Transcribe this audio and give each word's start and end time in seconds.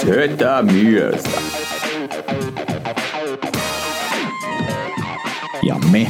Setä 0.00 0.62
mieltä. 0.62 1.30
Ja 5.62 5.74
me 5.92 6.06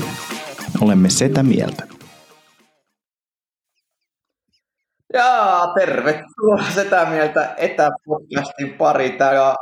olemme 0.80 1.10
setä 1.10 1.42
mieltä. 1.42 1.82
Jaa, 5.12 5.74
tervetuloa 5.74 6.62
Setä 6.74 7.04
Mieltä 7.04 7.54
etäpodcastin 7.56 8.72
pari. 8.78 9.10
Täällä 9.10 9.54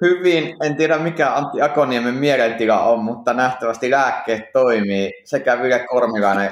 hyvin, 0.00 0.56
en 0.64 0.76
tiedä 0.76 0.98
mikä 0.98 1.34
Antti 1.34 1.62
Akoniemen 1.62 2.14
mielentila 2.14 2.80
on, 2.80 3.04
mutta 3.04 3.32
nähtävästi 3.32 3.90
lääkkeet 3.90 4.52
toimii. 4.52 5.12
Sekä 5.24 5.62
Ville 5.62 5.86
Kormilainen, 5.88 6.50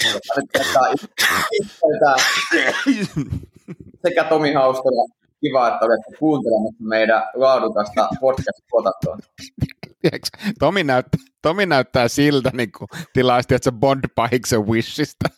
sekä 4.06 4.24
Tomi 4.24 4.52
Haustola. 4.52 5.23
Kiva, 5.44 5.68
että 5.68 5.84
olette 5.84 6.16
kuuntelemassa 6.18 6.84
meidän 6.84 7.22
laadukasta 7.34 8.08
podcast-tuotantoa. 8.20 9.16
Tomi, 10.59 10.84
näyttää, 10.84 11.20
Tomi 11.42 11.66
näyttää 11.66 12.09
siltä, 12.09 12.51
niin 12.52 12.73
kuin 12.78 12.88
tilaisesti, 13.12 13.54
että 13.54 13.70
se 13.70 13.76
Bond-pahiksen 13.76 14.66
Wishista. 14.66 15.28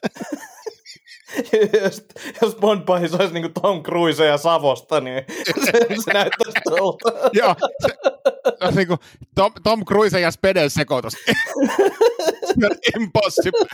jos, 1.82 2.04
jos 2.42 2.54
Bond 2.54 2.84
pahis 2.84 3.14
olisi 3.14 3.34
niin 3.34 3.42
kuin 3.42 3.52
Tom 3.62 3.82
Cruise 3.82 4.26
ja 4.26 4.38
Savosta, 4.38 5.00
niin 5.00 5.24
se, 5.64 5.72
se 6.04 6.12
näyttäisi 6.12 6.58
tuolta. 6.64 7.12
Joo, 7.32 7.54
se, 7.82 7.88
se 8.58 8.64
on 8.64 8.74
niin 8.74 8.88
kuin 8.88 8.98
Tom, 9.34 9.52
Tom 9.62 9.84
Cruise 9.84 10.20
ja 10.20 10.30
Speden 10.30 10.70
sekoitus. 10.70 11.14
Impossible. 13.00 13.66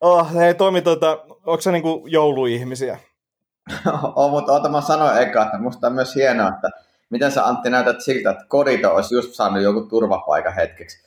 Oh, 0.00 0.34
hei 0.34 0.54
Tomi, 0.54 0.82
tota, 0.82 1.26
onko 1.46 1.60
se 1.60 1.72
niinku 1.72 2.06
jouluihmisiä? 2.06 2.98
on, 4.16 4.30
mutta 4.30 4.52
oota 4.52 4.68
mä 4.68 4.80
sanoin 4.80 5.22
eka, 5.22 5.42
että 5.42 5.58
musta 5.58 5.86
on 5.86 5.92
myös 5.92 6.14
hienoa, 6.14 6.48
että 6.48 6.70
miten 7.10 7.32
sä 7.32 7.46
Antti 7.46 7.70
näytät 7.70 8.00
siltä, 8.00 8.30
että 8.30 8.44
kodito 8.48 8.94
olisi 8.94 9.14
just 9.14 9.34
saanut 9.34 9.62
joku 9.62 9.80
turvapaikan 9.82 10.54
hetkeksi. 10.54 11.04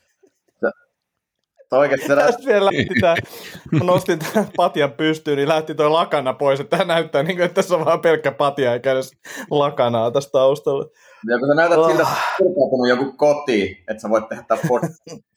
Oikeasti 1.71 2.07
Tästä 2.07 2.45
vielä 2.45 2.65
lähti 2.65 2.87
tää, 3.01 3.15
nostin 3.83 4.19
tämän 4.19 4.47
patjan 4.57 4.91
pystyyn, 4.91 5.37
niin 5.37 5.47
lähti 5.47 5.75
toi 5.75 5.89
lakana 5.89 6.33
pois, 6.33 6.59
että 6.59 6.77
tämä 6.77 6.93
näyttää 6.93 7.23
niin 7.23 7.37
kuin, 7.37 7.45
että 7.45 7.55
tässä 7.55 7.75
on 7.75 7.85
vaan 7.85 8.01
pelkkä 8.01 8.31
patja 8.31 8.73
eikä 8.73 8.91
edes 8.91 9.11
lakanaa 9.51 10.11
tästä 10.11 10.31
taustalla. 10.31 10.85
Ja 11.29 11.39
kun 11.39 11.47
sä 11.47 11.53
näytät 11.53 11.79
siltä, 11.87 12.03
että 12.03 12.15
on 12.71 12.89
joku 12.89 13.13
koti, 13.17 13.83
että 13.87 14.01
sä 14.01 14.09
voit 14.09 14.29
tehdä 14.29 14.43
tämän 14.47 14.67
podcast. 14.67 14.95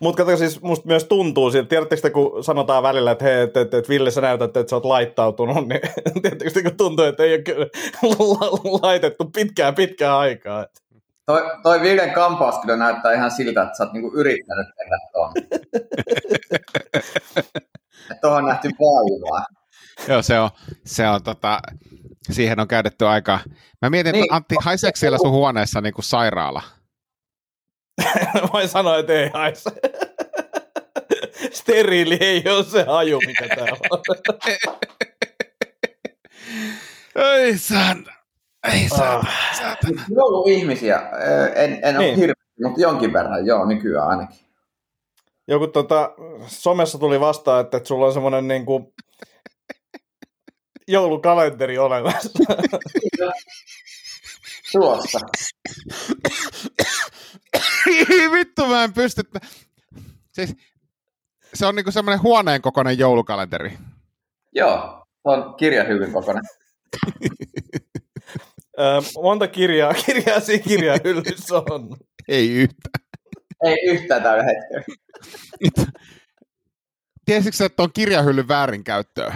Mutta 0.00 0.24
kato 0.24 0.36
siis, 0.36 0.62
musta 0.62 0.88
myös 0.88 1.04
tuntuu 1.04 1.50
siltä, 1.50 1.68
tiedättekö 1.68 2.10
kun 2.10 2.44
sanotaan 2.44 2.82
välillä, 2.82 3.10
että 3.10 3.24
hei, 3.24 3.42
että, 3.42 3.60
että, 3.60 3.78
että 3.78 3.88
Ville 3.88 4.10
sä 4.10 4.20
näytät, 4.20 4.56
että 4.56 4.70
sä 4.70 4.76
oot 4.76 4.84
laittautunut, 4.84 5.68
niin 5.68 5.80
tiedättekö 6.22 6.62
kun 6.62 6.76
tuntuu, 6.76 7.04
että 7.04 7.22
ei 7.22 7.34
ole 7.34 7.42
kyllä 7.42 7.66
laitettu 8.82 9.24
pitkään 9.24 9.74
pitkään 9.74 10.18
aikaa. 10.18 10.66
Toi, 11.26 11.42
toi 11.62 11.80
Villen 11.80 12.12
kampaus 12.12 12.58
kyllä 12.58 12.76
näyttää 12.76 13.12
ihan 13.12 13.30
siltä, 13.30 13.62
että 13.62 13.76
sä 13.76 13.84
oot 13.84 13.92
niinku 13.92 14.12
yrittänyt 14.14 14.66
tehdä 14.76 14.98
tuon. 15.12 15.32
Tuohon 18.20 18.44
nähty 18.44 18.68
vaivaa. 18.68 19.46
Joo, 20.08 20.22
se 20.22 20.40
on, 20.40 20.50
se 20.86 21.08
on 21.08 21.22
tota, 21.22 21.60
siihen 22.30 22.60
on 22.60 22.68
käytetty 22.68 23.06
aika. 23.06 23.38
Mä 23.82 23.90
mietin, 23.90 24.12
niin. 24.12 24.24
että 24.24 24.34
Antti, 24.34 24.54
haiseeko 24.60 24.96
siellä 24.96 25.18
sun 25.18 25.30
huoneessa 25.30 25.80
niin 25.80 25.94
kuin 25.94 26.04
sairaala? 26.04 26.62
Voin 28.52 28.68
sanoa, 28.68 28.98
että 28.98 29.12
ei 29.12 29.30
haise. 29.34 29.70
Steriili 31.52 32.18
ei 32.20 32.42
ole 32.48 32.64
se 32.64 32.82
haju, 32.82 33.20
mikä 33.26 33.48
täällä 33.48 33.76
on. 33.90 34.00
ei 37.38 37.58
saan. 37.58 38.06
Ei 38.72 38.88
saa. 38.88 39.18
Ah. 39.18 39.76
Joulu 40.16 40.48
ihmisiä. 40.48 41.02
En, 41.54 41.72
en 41.72 41.80
niin. 41.82 41.96
ole 41.96 42.16
hirveästi, 42.16 42.62
mutta 42.64 42.80
jonkin 42.80 43.12
verran, 43.12 43.46
joo, 43.46 43.66
nykyään 43.66 44.08
ainakin. 44.08 44.38
Joku 45.48 45.66
tota, 45.66 46.14
somessa 46.46 46.98
tuli 46.98 47.20
vastaan, 47.20 47.60
että, 47.60 47.76
että 47.76 47.88
sulla 47.88 48.06
on 48.06 48.12
semmoinen 48.12 48.48
niin 48.48 48.66
kuin, 48.66 48.94
joulukalenteri 50.88 51.78
olemassa. 51.78 52.38
Tuossa. 54.72 55.18
Vittu 58.32 58.66
mä 58.66 58.84
en 58.84 58.92
pysty. 58.92 59.22
Siis, 60.32 60.56
se 61.54 61.66
on 61.66 61.74
niinku 61.74 61.90
semmoinen 61.90 62.22
huoneen 62.22 62.62
kokoinen 62.62 62.98
joulukalenteri. 62.98 63.78
Joo, 64.54 65.06
se 65.06 65.28
on 65.28 65.54
kirjahyvyn 65.54 66.12
kokoinen. 66.12 66.44
monta 69.22 69.48
kirjaa, 69.48 69.94
kirjaa 69.94 70.40
siinä 70.40 70.64
kirjahyllyssä 70.64 71.54
on? 71.56 71.96
Ei 72.28 72.50
yhtään. 72.50 73.04
Ei 73.64 73.78
yhtään 73.84 74.22
tällä 74.22 74.44
hetkellä. 74.44 74.84
Tiesitkö 77.24 77.64
että 77.64 77.82
on 77.82 77.92
kirjahyllyn 77.92 78.48
väärinkäyttöä? 78.48 79.34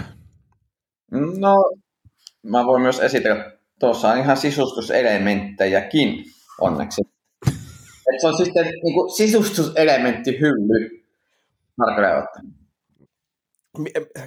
No, 1.38 1.54
mä 2.42 2.66
voin 2.66 2.82
myös 2.82 3.00
esitellä. 3.00 3.52
Tuossa 3.80 4.08
on 4.08 4.18
ihan 4.18 4.36
sisustuselementtejäkin, 4.36 6.24
onneksi. 6.60 7.15
Et 8.14 8.20
se 8.20 8.26
on 8.26 8.36
siis 8.36 8.50
niin 8.54 9.10
sisustuselementti 9.16 10.38
hylly. 10.40 11.04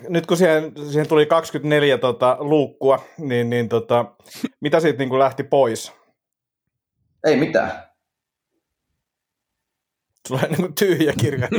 Nyt 0.09 0.25
kun 0.25 0.37
siihen, 0.37 0.71
siihen 0.89 1.07
tuli 1.07 1.25
24 1.25 1.97
tota, 1.97 2.37
luukkua, 2.39 3.05
niin, 3.17 3.49
niin 3.49 3.69
tota, 3.69 4.05
mitä 4.61 4.79
siitä 4.79 4.99
niin 4.99 5.09
kuin 5.09 5.19
lähti 5.19 5.43
pois? 5.43 5.91
Ei 7.25 7.35
mitään. 7.35 7.83
Sulla 10.27 10.41
on 10.43 10.49
niin 10.57 10.75
tyhjä 10.75 11.13
kirja. 11.19 11.47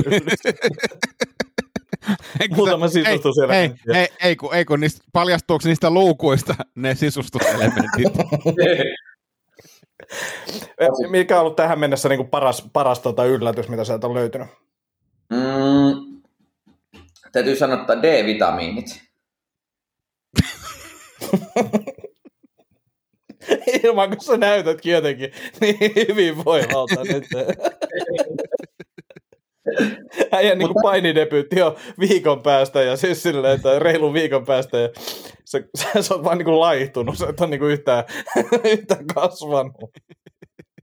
Muutama 2.56 2.88
sisustuselementti. 2.88 3.80
Ei, 3.94 4.00
ei, 4.00 4.08
ei, 4.22 4.36
kun, 4.36 4.54
ei 4.54 4.64
kun 4.64 4.80
niistä, 4.80 5.04
paljastuuko 5.12 5.62
niistä 5.64 5.90
luukuista 5.90 6.54
ne 6.74 6.94
sisustuselementit? 6.94 7.84
Mikä 11.08 11.34
on 11.36 11.40
ollut 11.40 11.56
tähän 11.56 11.78
mennessä 11.78 12.08
niin 12.08 12.16
kuin 12.18 12.30
paras, 12.30 12.70
paras 12.72 13.00
tota 13.00 13.24
yllätys, 13.24 13.68
mitä 13.68 13.84
sieltä 13.84 14.06
on 14.06 14.14
löytynyt? 14.14 14.48
Mm, 15.30 16.20
täytyy 17.32 17.56
sanoa, 17.56 17.80
että 17.80 18.02
D-vitamiinit. 18.02 19.02
Ilman, 23.84 24.08
kun 24.10 24.20
sä 24.20 24.36
näytätkin 24.36 24.92
jotenkin 24.92 25.32
niin 25.60 25.78
hyvin 26.08 26.44
voimalta 26.44 27.04
nyt. 27.04 27.24
Äijän 30.32 30.58
niin 30.58 30.68
Mutta... 30.68 30.82
painidebyytti 30.82 31.62
on 31.62 31.76
viikon 31.98 32.42
päästä 32.42 32.82
ja 32.82 32.96
siis 32.96 33.22
silleen, 33.22 33.54
että 33.54 33.78
reilun 33.78 34.12
viikon 34.12 34.44
päästä 34.44 34.78
ja 34.78 34.88
se, 35.44 35.64
se, 35.74 36.02
se 36.02 36.14
on 36.14 36.24
vaan 36.24 36.38
niin 36.38 36.44
kuin 36.44 36.60
laihtunut, 36.60 37.18
se 37.18 37.26
on 37.40 37.50
niin 37.50 37.60
kuin 37.60 37.72
yhtään, 37.72 38.04
yhtään 38.72 39.06
kasvanut. 39.14 39.90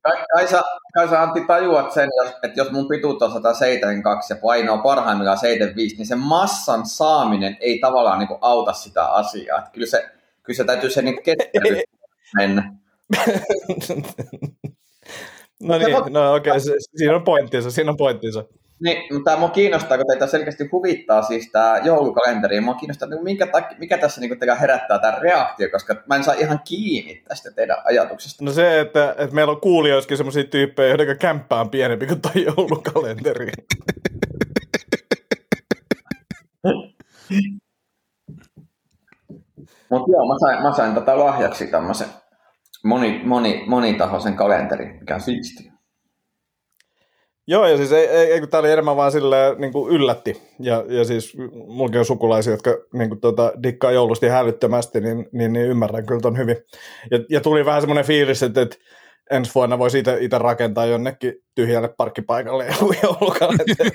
Kai, 0.07 0.25
kai, 0.33 0.47
sä, 0.47 0.61
kai 0.93 1.09
sä 1.09 1.21
Antti 1.21 1.41
tajuat 1.47 1.91
sen, 1.91 2.09
että 2.43 2.59
jos 2.61 2.71
mun 2.71 2.87
pituus 2.87 3.21
on 3.21 3.31
172 3.31 4.33
ja 4.33 4.37
paino 4.41 4.73
on 4.73 4.81
parhaimmillaan 4.81 5.37
75, 5.37 5.95
niin 5.95 6.05
sen 6.05 6.19
massan 6.19 6.85
saaminen 6.85 7.57
ei 7.59 7.79
tavallaan 7.79 8.19
niin 8.19 8.27
kuin 8.27 8.39
auta 8.41 8.73
sitä 8.73 9.05
asiaa. 9.05 9.59
Että 9.59 9.71
kyllä, 9.71 9.87
se, 9.87 10.09
kyllä 10.43 10.57
se 10.57 10.63
täytyy 10.63 10.89
se 10.89 11.01
niin 11.01 11.23
kestävyys 11.23 11.83
mennä. 12.35 12.73
no 15.59 15.77
niin, 15.77 16.13
no 16.13 16.35
okei, 16.35 16.51
okay, 16.51 16.59
siinä 16.97 17.15
on 17.15 17.23
pointtinsa, 17.23 17.71
siinä 17.71 17.91
on 17.91 17.97
pointtinsa. 17.97 18.43
Niin, 18.83 19.13
mutta 19.13 19.37
mua 19.37 19.49
kiinnostaa, 19.49 19.97
kun 19.97 20.05
teitä 20.07 20.27
selkeästi 20.27 20.69
huvittaa 20.71 21.21
siis 21.21 21.51
tämä 21.51 21.77
joulukalenteri. 21.83 22.61
Mua 22.61 22.73
kiinnostaa, 22.73 23.09
niin 23.09 23.23
minkä 23.23 23.47
takia, 23.47 23.77
mikä 23.77 23.97
tässä 23.97 24.21
niin 24.21 24.39
teillä 24.39 24.55
herättää 24.55 24.99
tämä 24.99 25.19
reaktio, 25.21 25.69
koska 25.69 25.95
mä 26.07 26.15
en 26.15 26.23
saa 26.23 26.33
ihan 26.33 26.59
kiinni 26.67 27.23
tästä 27.27 27.51
teidän 27.51 27.77
ajatuksesta. 27.85 28.45
No 28.45 28.51
se, 28.51 28.79
että, 28.79 29.15
että 29.17 29.35
meillä 29.35 29.51
on 29.51 29.61
kuulijoissakin 29.61 30.17
sellaisia 30.17 30.43
tyyppejä, 30.43 30.89
joiden 30.89 31.17
kämppä 31.17 31.59
on 31.59 31.69
pienempi 31.69 32.07
kuin 32.07 32.21
tuo 32.21 32.31
joulukalenteri. 32.35 33.51
Mutta 39.89 40.11
joo, 40.11 40.27
mä 40.27 40.39
sain, 40.39 40.63
mä 40.63 40.75
sain 40.75 40.95
tätä 40.95 41.19
lahjaksi 41.19 41.67
tämmöisen 41.67 42.07
moni, 42.83 43.21
moni, 43.25 43.63
monitahoisen 43.67 44.35
kalenterin, 44.35 44.97
mikä 44.99 45.15
on 45.15 45.21
siistiä. 45.21 45.76
Joo, 47.49 47.67
ja 47.67 47.77
siis 47.77 47.91
ei, 47.91 48.07
ei, 48.07 48.31
ei 48.31 48.39
kun 48.39 48.49
tämä 48.49 48.59
oli 48.59 48.71
enemmän 48.71 48.95
vaan 48.95 49.11
silleen 49.11 49.61
niin 49.61 49.73
kuin 49.73 49.95
yllätti. 49.95 50.41
Ja, 50.59 50.83
ja 50.87 51.05
siis 51.05 51.37
mullakin 51.67 51.99
on 51.99 52.05
sukulaisia, 52.05 52.53
jotka 52.53 52.77
niin 52.93 53.09
kuin, 53.09 53.21
tota, 53.21 53.51
dikkaa 53.63 53.91
joulusti 53.91 54.27
hälyttömästi, 54.27 55.01
niin, 55.01 55.29
niin, 55.31 55.53
niin 55.53 55.65
ymmärrän 55.65 56.05
kyllä 56.05 56.21
ton 56.21 56.37
hyvin. 56.37 56.57
Ja, 57.11 57.19
ja 57.29 57.41
tuli 57.41 57.65
vähän 57.65 57.81
semmoinen 57.81 58.05
fiilis, 58.05 58.43
että, 58.43 58.61
että 58.61 58.77
ensi 59.31 59.51
vuonna 59.55 59.79
voisi 59.79 60.03
itse 60.19 60.37
rakentaa 60.37 60.85
jonnekin 60.85 61.33
tyhjälle 61.55 61.89
parkkipaikalle 61.97 62.65
joulukalenteri. 63.03 63.91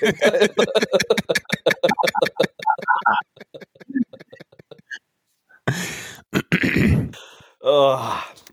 oh. 7.63 8.17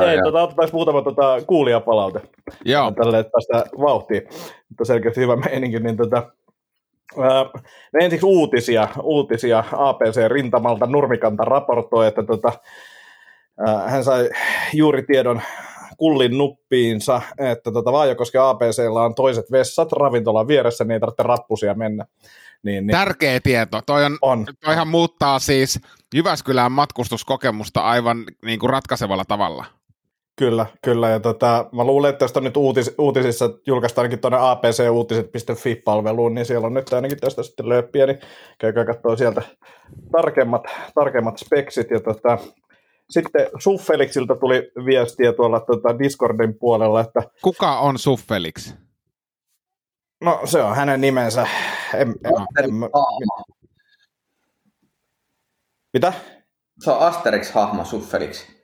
Ei, 0.00 0.14
joo. 0.14 0.24
tota, 0.24 0.42
otetaan 0.42 0.68
muutama 0.72 1.02
tota, 1.02 1.38
kuulijapalaute. 1.46 2.20
Joo, 2.64 2.90
Tälle, 2.90 3.18
että 3.18 3.30
päästään 3.30 3.80
vauhtiin. 3.80 4.22
Mutta 4.68 4.84
selkeästi 4.84 5.20
hyvä 5.20 5.36
meininki. 5.36 5.80
Niin 5.80 5.96
tota, 5.96 6.32
ää, 7.18 7.46
ensiksi 8.00 8.26
uutisia. 8.26 8.88
Uutisia 9.02 9.64
APC-rintamalta 9.72 10.86
Nurmikanta 10.86 11.44
raportoi, 11.44 12.06
että 12.06 12.22
tota, 12.22 12.52
ää, 13.66 13.88
hän 13.88 14.04
sai 14.04 14.30
juuri 14.72 15.02
tiedon 15.02 15.40
kullin 15.96 16.38
nuppiinsa, 16.38 17.22
että 17.38 17.72
tota 17.72 17.92
Vaajakosken 17.92 18.42
APCllä 18.42 19.02
on 19.02 19.14
toiset 19.14 19.52
vessat 19.52 19.92
ravintolan 19.92 20.48
vieressä, 20.48 20.84
niin 20.84 20.92
ei 20.92 21.00
tarvitse 21.00 21.22
rappusia 21.22 21.74
mennä. 21.74 22.06
Niin, 22.62 22.86
niin 22.86 22.96
tärkeä 22.96 23.40
tieto. 23.40 23.80
Toi 23.86 24.04
on, 24.04 24.18
on. 24.22 24.46
toihan 24.64 24.88
muuttaa 24.88 25.38
siis 25.38 25.80
Jyväskylän 26.14 26.72
matkustuskokemusta 26.72 27.80
aivan 27.80 28.24
niin 28.44 28.58
kuin 28.58 28.70
ratkaisevalla 28.70 29.24
tavalla. 29.24 29.77
Kyllä, 30.38 30.66
kyllä. 30.84 31.08
Ja 31.08 31.20
tota, 31.20 31.68
mä 31.72 31.84
luulen, 31.84 32.08
että 32.08 32.18
tästä 32.18 32.38
on 32.38 32.44
nyt 32.44 32.56
uutis, 32.56 32.94
uutisissa 32.98 33.50
julkaistaan 33.66 34.02
ainakin 34.02 34.20
tuonne 34.20 34.38
apcuutiset.fi-palveluun, 34.40 36.34
niin 36.34 36.46
siellä 36.46 36.66
on 36.66 36.74
nyt 36.74 36.92
ainakin 36.92 37.18
tästä 37.18 37.42
sitten 37.42 37.68
lööppiä, 37.68 38.06
niin 38.06 38.20
käykää 38.58 38.84
katsoa 38.84 39.16
sieltä 39.16 39.42
tarkemmat, 40.12 40.62
tarkemmat 40.94 41.38
speksit. 41.38 41.90
Ja 41.90 42.00
tota, 42.00 42.38
sitten 43.10 43.48
Suffeliksilta 43.58 44.36
tuli 44.36 44.70
viestiä 44.86 45.32
tuolla 45.32 45.60
tota 45.60 45.98
Discordin 45.98 46.58
puolella, 46.58 47.00
että 47.00 47.22
Kuka 47.42 47.78
on 47.78 47.98
Suffelix? 47.98 48.74
no 50.20 50.40
se 50.44 50.62
on 50.62 50.76
hänen 50.76 51.00
nimensä. 51.00 51.46
En, 51.94 52.08
en, 52.08 52.64
en, 52.64 52.70
Hahmo. 52.80 53.44
mitä? 55.92 56.12
Se 56.84 56.90
on 56.90 56.98
Asterix-hahmo 57.00 57.84
Suffelix. 57.84 58.57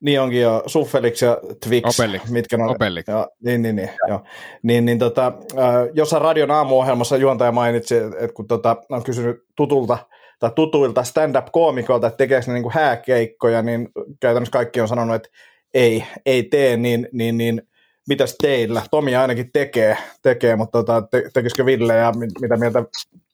Niin 0.00 0.20
onkin 0.20 0.40
jo 0.40 0.62
Suffelix 0.66 1.22
ja 1.22 1.38
Twix, 1.66 2.00
Obelix. 2.00 2.30
mitkä 2.30 2.56
ne 2.56 2.64
on. 2.64 2.70
Obelix. 2.70 3.08
Ja, 3.08 3.28
niin, 3.44 3.62
niin, 3.62 3.76
niin, 3.76 3.90
joo. 4.08 4.22
niin, 4.62 4.84
niin 4.84 4.98
tota, 4.98 5.32
äh, 5.58 5.74
jossain 5.92 6.22
radion 6.22 6.50
aamuohjelmassa 6.50 7.16
juontaja 7.16 7.52
mainitsi, 7.52 7.96
että 7.96 8.34
kun 8.34 8.48
tota, 8.48 8.76
on 8.88 9.04
kysynyt 9.04 9.36
tutulta 9.56 9.98
tai 10.38 10.50
tutuilta 10.54 11.04
stand-up-koomikoilta, 11.04 12.06
että 12.06 12.16
tekeekö 12.16 12.46
ne 12.46 12.52
niin 12.60 12.72
hääkeikkoja, 12.72 13.62
niin 13.62 13.88
käytännössä 14.20 14.52
kaikki 14.52 14.80
on 14.80 14.88
sanonut, 14.88 15.16
että 15.16 15.28
ei, 15.74 16.04
ei 16.26 16.42
tee, 16.42 16.76
niin, 16.76 17.08
niin, 17.12 17.38
niin 17.38 17.62
mitäs 18.08 18.36
teillä? 18.42 18.82
Tomi 18.90 19.16
ainakin 19.16 19.52
tekee, 19.52 19.96
tekee 20.22 20.56
mutta 20.56 20.78
tota, 20.78 21.02
te, 21.02 21.30
tekisikö 21.34 21.64
Ville 21.64 21.94
ja 21.94 22.12
mit, 22.12 22.30
mitä 22.40 22.56
mieltä 22.56 22.84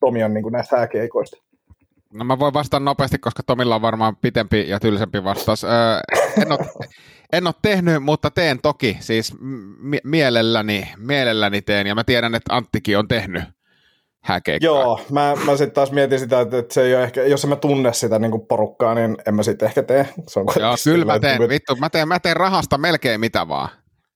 Tomi 0.00 0.24
on 0.24 0.34
niin 0.34 0.42
kuin 0.42 0.52
näistä 0.52 0.76
hääkeikoista? 0.76 1.36
No 2.14 2.24
mä 2.24 2.38
voin 2.38 2.54
vastata 2.54 2.80
nopeasti, 2.80 3.18
koska 3.18 3.42
Tomilla 3.42 3.74
on 3.74 3.82
varmaan 3.82 4.16
pitempi 4.16 4.68
ja 4.68 4.80
tylsempi 4.80 5.24
vastaus. 5.24 5.64
Öö, 5.64 5.70
en, 6.42 6.52
ole, 6.52 6.58
en 7.32 7.46
ole 7.46 7.54
tehnyt, 7.62 8.02
mutta 8.02 8.30
teen 8.30 8.58
toki. 8.62 8.96
Siis 9.00 9.32
mielelläni, 10.04 10.88
mielelläni 10.96 11.62
teen. 11.62 11.86
Ja 11.86 11.94
mä 11.94 12.04
tiedän, 12.04 12.34
että 12.34 12.56
Anttikin 12.56 12.98
on 12.98 13.08
tehnyt 13.08 13.42
hääkeikkaa. 14.22 14.66
Joo, 14.66 15.00
mä, 15.10 15.34
mä 15.46 15.56
sitten 15.56 15.74
taas 15.74 15.92
mietin 15.92 16.18
sitä, 16.18 16.40
että, 16.40 16.58
että 16.58 16.74
se 16.74 16.82
ei 16.82 16.94
ole 16.94 17.02
ehkä, 17.04 17.22
jos 17.22 17.44
en 17.44 17.50
mä 17.50 17.56
tunne 17.56 17.92
sitä 17.92 18.18
niin 18.18 18.30
kuin 18.30 18.46
porukkaa, 18.46 18.94
niin 18.94 19.16
en 19.26 19.34
mä 19.34 19.42
sitten 19.42 19.66
ehkä 19.66 19.82
tee. 19.82 20.08
Se 20.28 20.40
on 20.40 20.46
Joo, 20.60 20.74
kyllä 20.84 21.04
mä 21.04 21.18
teen. 21.18 21.34
että- 21.34 21.48
Vittu, 21.48 21.76
mä 21.76 21.90
teen, 21.90 22.08
mä 22.08 22.18
teen 22.20 22.36
rahasta 22.36 22.78
melkein 22.78 23.20
mitä 23.20 23.48
vaan. 23.48 23.68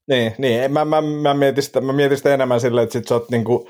Niin, 0.09 0.35
niin 0.39 0.73
mä, 0.73 0.85
mä, 0.85 0.97
mä, 1.23 1.35
mietin 1.35 1.63
sitä, 1.63 1.81
mä 1.81 1.93
mietin 1.93 2.17
sitä 2.19 2.35
enemmän 2.35 2.61
silleen, 2.61 2.83
että 2.85 2.93
sit 2.93 3.09
sä 3.09 3.15
oot, 3.15 3.31
niin 3.31 3.45
kuin, 3.45 3.69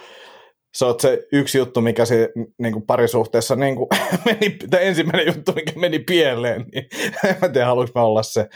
sä 0.76 0.86
oot 0.86 1.00
se 1.00 1.26
yksi 1.32 1.58
juttu, 1.58 1.80
mikä 1.80 2.04
se 2.04 2.32
niin 2.58 2.72
kuin 2.72 2.86
parisuhteessa 2.86 3.56
niin 3.56 3.76
kuin, 3.76 3.88
meni, 4.24 4.58
tai 4.70 4.86
ensimmäinen 4.86 5.26
juttu, 5.26 5.52
mikä 5.52 5.72
meni 5.76 5.98
pieleen, 5.98 6.64
niin 6.72 6.88
en 7.28 7.36
mä 7.42 7.48
tiedä, 7.48 7.66
haluanko 7.66 7.92
mä 7.94 8.02
olla 8.02 8.22
se 8.22 8.48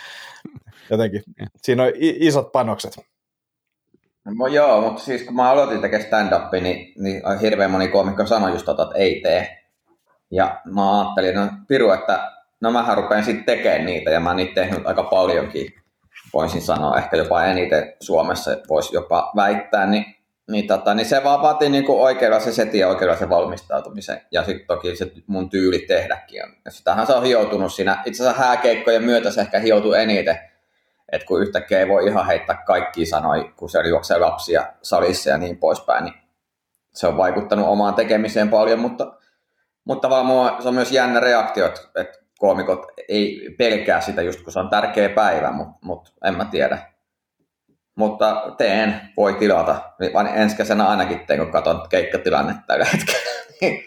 jotenkin. 0.90 1.22
Siinä 1.62 1.82
on 1.82 1.92
isot 1.96 2.52
panokset. 2.52 2.98
No, 4.24 4.46
joo, 4.46 4.80
mutta 4.80 5.02
siis 5.02 5.22
kun 5.22 5.36
mä 5.36 5.50
aloitin 5.50 5.80
tekemään 5.80 6.08
stand-upia, 6.08 6.60
niin, 6.62 6.92
niin 6.96 7.22
hirveän 7.40 7.70
moni 7.70 7.88
koomikko 7.88 8.26
sanoi 8.26 8.50
just 8.50 8.64
tota, 8.64 8.82
että 8.82 8.98
ei 8.98 9.20
tee. 9.22 9.58
Ja 10.30 10.60
mä 10.64 11.00
ajattelin, 11.00 11.34
no 11.34 11.48
Piru, 11.68 11.90
että 11.90 12.32
no 12.60 12.70
mähän 12.70 12.96
rupean 12.96 13.24
sitten 13.24 13.44
tekemään 13.44 13.86
niitä, 13.86 14.10
ja 14.10 14.20
mä 14.20 14.30
oon 14.30 14.36
niitä 14.36 14.54
tehnyt 14.54 14.86
aika 14.86 15.02
paljonkin, 15.02 15.74
voisin 16.32 16.62
sanoa, 16.62 16.98
ehkä 16.98 17.16
jopa 17.16 17.44
eniten 17.44 17.94
Suomessa 18.00 18.50
voisi 18.68 18.94
jopa 18.94 19.32
väittää, 19.36 19.86
niin, 19.86 20.04
niin, 20.50 20.66
tota, 20.66 20.94
niin 20.94 21.06
se 21.06 21.24
vaan 21.24 21.42
vaatii 21.42 21.68
niinku 21.68 22.02
oikeanlaisen 22.02 22.52
setin 22.52 22.80
ja 22.80 22.88
oikeanlaisen 22.88 23.28
valmistautumisen, 23.28 24.20
ja 24.30 24.44
sitten 24.44 24.66
toki 24.66 24.96
se 24.96 25.12
mun 25.26 25.50
tyyli 25.50 25.78
tehdäkin 25.78 26.44
on. 26.44 26.50
Ja 26.64 26.70
sitähän 26.70 27.06
se 27.06 27.12
on 27.12 27.22
hioutunut 27.22 27.74
siinä, 27.74 28.02
itse 28.04 28.22
asiassa 28.22 28.42
hääkeikkojen 28.42 29.04
myötä 29.04 29.30
se 29.30 29.40
ehkä 29.40 29.58
hioutuu 29.58 29.92
eniten, 29.92 30.38
että 31.12 31.26
kun 31.26 31.42
yhtäkkiä 31.42 31.80
ei 31.80 31.88
voi 31.88 32.06
ihan 32.06 32.26
heittää 32.26 32.62
kaikkia 32.66 33.06
sanoja, 33.06 33.44
kun 33.56 33.70
siellä 33.70 33.88
juoksee 33.88 34.18
lapsia 34.18 34.72
salissa 34.82 35.30
ja 35.30 35.38
niin 35.38 35.56
poispäin, 35.56 36.04
niin 36.04 36.14
se 36.92 37.06
on 37.06 37.16
vaikuttanut 37.16 37.68
omaan 37.68 37.94
tekemiseen 37.94 38.48
paljon, 38.48 38.78
mutta, 38.78 39.12
mutta 39.84 40.02
tavallaan 40.02 40.26
mua- 40.26 40.56
se 40.60 40.68
on 40.68 40.74
myös 40.74 40.92
jännä 40.92 41.20
reaktio, 41.20 41.66
että, 41.66 42.22
koomikot 42.38 42.86
ei 43.08 43.54
pelkää 43.58 44.00
sitä 44.00 44.22
just 44.22 44.42
kun 44.42 44.52
se 44.52 44.60
on 44.60 44.70
tärkeä 44.70 45.08
päivä, 45.08 45.52
mutta, 45.52 45.78
mutta 45.82 46.12
en 46.24 46.36
mä 46.36 46.44
tiedä. 46.44 46.91
Mutta 47.94 48.54
teen, 48.58 49.00
voi 49.16 49.34
tilata, 49.34 49.92
vaan 50.14 50.26
ensi 50.26 50.56
kesänä 50.56 50.86
ainakin 50.86 51.26
teen, 51.26 51.38
kun 51.38 51.52
katson 51.52 51.88
keikkatilannetta 51.88 52.62
tällä 52.66 52.84
hetkellä. 52.84 53.20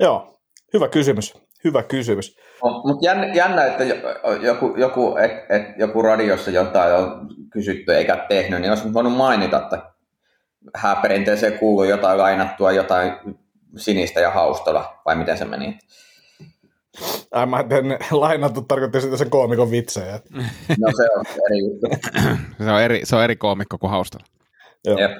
Joo, 0.00 0.40
hyvä 0.72 0.88
kysymys. 0.88 1.34
Hyvä 1.64 1.82
kysymys. 1.82 2.36
Mutta 2.62 3.06
jännä, 3.06 3.26
jännä, 3.26 3.64
että 3.64 3.84
jo- 3.84 3.96
joku, 4.42 4.74
joku, 4.76 5.16
et, 5.16 5.32
et, 5.48 5.62
joku 5.78 6.02
radiossa 6.02 6.50
jotain 6.50 6.94
on 6.94 7.28
kysytty 7.52 7.94
eikä 7.94 8.16
tehnyt, 8.28 8.60
niin 8.60 8.70
olisi 8.70 8.94
voinut 8.94 9.12
mainita, 9.16 9.62
että 9.62 9.92
hääperinteeseen 10.74 11.58
kuuluu 11.58 11.84
jotain 11.84 12.18
lainattua, 12.18 12.72
jotain 12.72 13.12
sinistä 13.76 14.20
ja 14.20 14.30
haustola, 14.30 15.00
vai 15.04 15.16
miten 15.16 15.38
se 15.38 15.44
meni? 15.44 15.78
Ai 17.32 17.46
mä 17.46 17.60
en 17.60 17.98
lainattu 18.10 18.62
tarkoitti 18.62 19.00
sitä 19.00 19.16
sen 19.16 19.30
koomikon 19.30 19.70
vitsejä. 19.70 20.20
No 20.80 20.88
se 20.96 21.08
on 21.16 21.24
eri 21.46 21.58
juttu. 21.60 21.86
Se 22.64 22.70
on 22.70 22.82
eri, 22.82 23.00
se 23.04 23.16
on 23.16 23.24
eri 23.24 23.36
koomikko 23.36 23.78
kuin 23.78 23.90
haustalla. 23.90 24.26
Joo. 24.84 24.98
Jep. 24.98 25.10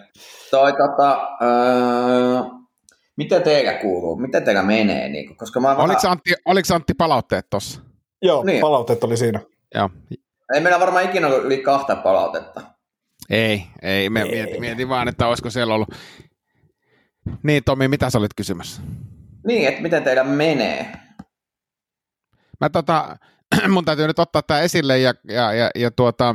Toi, 0.50 0.72
tota, 0.72 1.28
öö, 1.42 2.42
miten 3.16 3.42
teillä 3.42 3.74
kuuluu? 3.74 4.16
Miten 4.16 4.44
teillä 4.44 4.62
menee? 4.62 5.08
Niin, 5.08 5.36
koska 5.36 5.60
mä 5.60 5.68
vähän, 5.68 5.84
Oliko 5.84 6.08
Antti, 6.08 6.34
oliko 6.44 6.74
Antti 6.74 6.94
palautteet 6.94 7.46
tossa? 7.50 7.80
Joo, 8.22 8.44
Niin. 8.44 8.60
palautteet 8.60 9.04
oli 9.04 9.16
siinä. 9.16 9.40
Joo. 9.74 9.90
ei 10.54 10.60
meillä 10.60 10.80
varmaan 10.80 11.04
ikinä 11.04 11.26
ollut 11.26 11.44
yli 11.44 11.58
kahta 11.58 11.96
palautetta. 11.96 12.60
Ei, 13.30 13.62
ei. 13.82 14.10
Me 14.10 14.22
Ei. 14.22 14.30
mietin, 14.30 14.60
mietin 14.60 14.88
vaan, 14.88 15.08
että 15.08 15.26
olisiko 15.28 15.50
siellä 15.50 15.74
ollut. 15.74 15.88
Niin, 17.42 17.64
Tomi, 17.64 17.88
mitä 17.88 18.10
sä 18.10 18.18
olit 18.18 18.34
kysymässä? 18.36 18.82
Niin, 19.46 19.68
että 19.68 19.82
miten 19.82 20.04
teillä 20.04 20.24
menee? 20.24 20.92
Mä 22.60 22.68
tota, 22.68 23.16
mun 23.74 23.84
täytyy 23.84 24.06
nyt 24.06 24.18
ottaa 24.18 24.42
tämä 24.42 24.60
esille, 24.60 24.98
ja, 24.98 25.14
ja, 25.28 25.52
ja, 25.52 25.70
ja 25.74 25.90
tuota, 25.90 26.34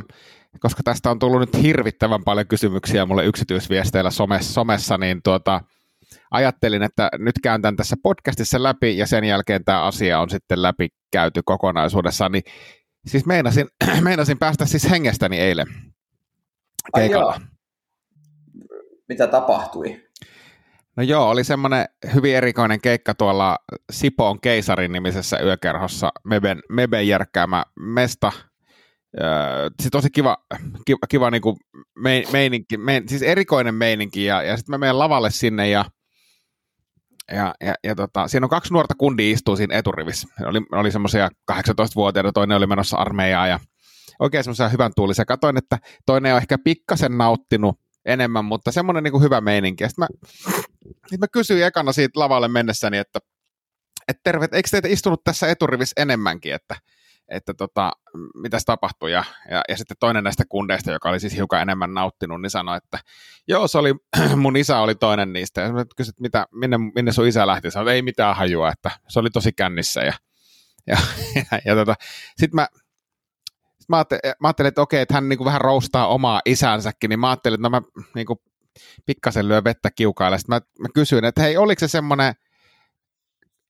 koska 0.60 0.82
tästä 0.82 1.10
on 1.10 1.18
tullut 1.18 1.40
nyt 1.40 1.62
hirvittävän 1.62 2.24
paljon 2.24 2.46
kysymyksiä 2.46 3.06
mulle 3.06 3.24
yksityisviesteillä 3.24 4.10
somessa, 4.10 4.52
somessa 4.52 4.98
niin 4.98 5.20
tuota, 5.22 5.60
ajattelin, 6.30 6.82
että 6.82 7.08
nyt 7.18 7.34
käyn 7.42 7.62
tämän 7.62 7.76
tässä 7.76 7.96
podcastissa 8.02 8.62
läpi, 8.62 8.98
ja 8.98 9.06
sen 9.06 9.24
jälkeen 9.24 9.64
tämä 9.64 9.82
asia 9.82 10.20
on 10.20 10.30
sitten 10.30 10.62
läpi 10.62 10.88
käyty 11.12 11.40
kokonaisuudessaan, 11.44 12.32
niin 12.32 12.42
siis 13.06 13.26
meinasin, 13.26 13.68
meinasin 14.00 14.38
päästä 14.38 14.66
siis 14.66 14.90
hengestäni 14.90 15.38
eilen 15.38 15.66
Ai 16.92 17.02
keikalla. 17.02 17.40
joo. 17.40 17.48
Mitä 19.08 19.26
tapahtui? 19.26 20.11
No 20.96 21.02
joo, 21.02 21.30
oli 21.30 21.44
semmoinen 21.44 21.86
hyvin 22.14 22.36
erikoinen 22.36 22.80
keikka 22.80 23.14
tuolla 23.14 23.58
Sipoon 23.92 24.40
keisarin 24.40 24.92
nimisessä 24.92 25.38
yökerhossa, 25.38 26.12
Meben, 26.24 26.62
Meben 26.68 27.08
järkkäämä 27.08 27.64
mesta. 27.80 28.32
Öö, 29.20 29.70
siis 29.80 29.90
tosi 29.90 30.10
kiva, 30.10 30.36
kiva, 30.86 30.98
kiva 31.08 31.30
niinku 31.30 31.58
mei, 31.98 32.24
meininki, 32.32 32.76
mein, 32.76 33.08
siis 33.08 33.22
erikoinen 33.22 33.74
meininki, 33.74 34.24
ja, 34.24 34.42
ja 34.42 34.56
sitten 34.56 34.72
mä 34.72 34.78
menen 34.78 34.98
lavalle 34.98 35.30
sinne, 35.30 35.68
ja 35.68 35.84
ja, 37.32 37.54
ja, 37.60 37.74
ja 37.84 37.94
tota, 37.94 38.28
siinä 38.28 38.46
on 38.46 38.50
kaksi 38.50 38.72
nuorta 38.72 38.94
kundia 38.98 39.32
istuu 39.32 39.56
siinä 39.56 39.76
eturivissä. 39.76 40.28
Ne 40.40 40.46
oli, 40.46 40.60
oli 40.72 40.90
semmoisia 40.90 41.28
18-vuotiaita, 41.52 42.32
toinen 42.32 42.56
oli 42.56 42.66
menossa 42.66 42.96
armeijaan 42.96 43.48
ja 43.48 43.60
oikein 44.18 44.44
semmoisia 44.44 44.68
hyvän 44.68 44.92
tuulisia. 44.96 45.24
Katoin, 45.24 45.56
että 45.56 45.78
toinen 46.06 46.32
on 46.32 46.38
ehkä 46.38 46.58
pikkasen 46.64 47.18
nauttinut 47.18 47.81
enemmän, 48.04 48.44
mutta 48.44 48.72
semmoinen 48.72 49.04
niin 49.04 49.12
kuin 49.12 49.22
hyvä 49.22 49.40
meininki. 49.40 49.88
Sitten 49.88 50.02
mä, 50.02 50.30
sit 51.06 51.20
mä 51.20 51.28
kysyin 51.28 51.64
ekana 51.64 51.92
siitä 51.92 52.20
lavalle 52.20 52.48
mennessäni, 52.48 52.98
että, 52.98 53.18
että 54.08 54.20
terve, 54.24 54.48
eikö 54.52 54.68
teitä 54.70 54.88
istunut 54.88 55.24
tässä 55.24 55.48
eturivissä 55.48 56.02
enemmänkin, 56.02 56.54
että, 56.54 56.76
että 57.28 57.54
tota, 57.54 57.92
mitäs 58.34 58.64
tapahtui. 58.64 59.12
Ja, 59.12 59.24
ja, 59.50 59.62
ja, 59.68 59.76
sitten 59.76 59.96
toinen 60.00 60.24
näistä 60.24 60.44
kundeista, 60.48 60.92
joka 60.92 61.08
oli 61.08 61.20
siis 61.20 61.36
hiukan 61.36 61.62
enemmän 61.62 61.94
nauttinut, 61.94 62.42
niin 62.42 62.50
sanoi, 62.50 62.76
että 62.76 62.98
joo, 63.48 63.68
se 63.68 63.78
oli, 63.78 63.94
mun 64.36 64.56
isä 64.56 64.78
oli 64.78 64.94
toinen 64.94 65.32
niistä. 65.32 65.60
Ja 65.60 65.72
mä 65.72 65.84
kysyin, 65.96 66.12
että 66.12 66.22
mitä, 66.22 66.46
minne, 66.52 66.78
minne 66.94 67.12
sun 67.12 67.26
isä 67.26 67.46
lähti. 67.46 67.70
Sanoin, 67.70 67.94
ei 67.94 68.02
mitään 68.02 68.36
hajua, 68.36 68.70
että 68.70 68.90
se 69.08 69.20
oli 69.20 69.30
tosi 69.30 69.52
kännissä. 69.52 70.00
Ja, 70.00 70.12
ja, 70.86 70.96
ja, 71.52 71.58
ja 71.64 71.74
tota, 71.74 71.94
sitten 72.36 72.54
mä, 72.54 72.68
mä, 73.96 73.96
ajattelin, 73.96 74.20
mä 74.40 74.48
ajattelin, 74.48 74.68
että 74.68 74.82
okei, 74.82 75.00
että 75.00 75.14
hän 75.14 75.28
niin 75.28 75.36
kuin 75.36 75.46
vähän 75.46 75.60
roustaa 75.60 76.06
omaa 76.06 76.40
isänsäkin, 76.44 77.08
niin 77.08 77.20
mä 77.20 77.30
ajattelin, 77.30 77.54
että 77.54 77.62
no 77.62 77.70
mä 77.70 77.82
niin 78.14 78.26
kuin 78.26 78.38
pikkasen 79.06 79.48
lyö 79.48 79.64
vettä 79.64 79.90
kiukaille. 79.90 80.38
Sitten 80.38 80.54
mä, 80.56 80.60
mä 80.78 80.88
kysyin, 80.94 81.24
että 81.24 81.42
hei, 81.42 81.56
oliko 81.56 81.80
se 81.80 81.88
semmoinen 81.88 82.34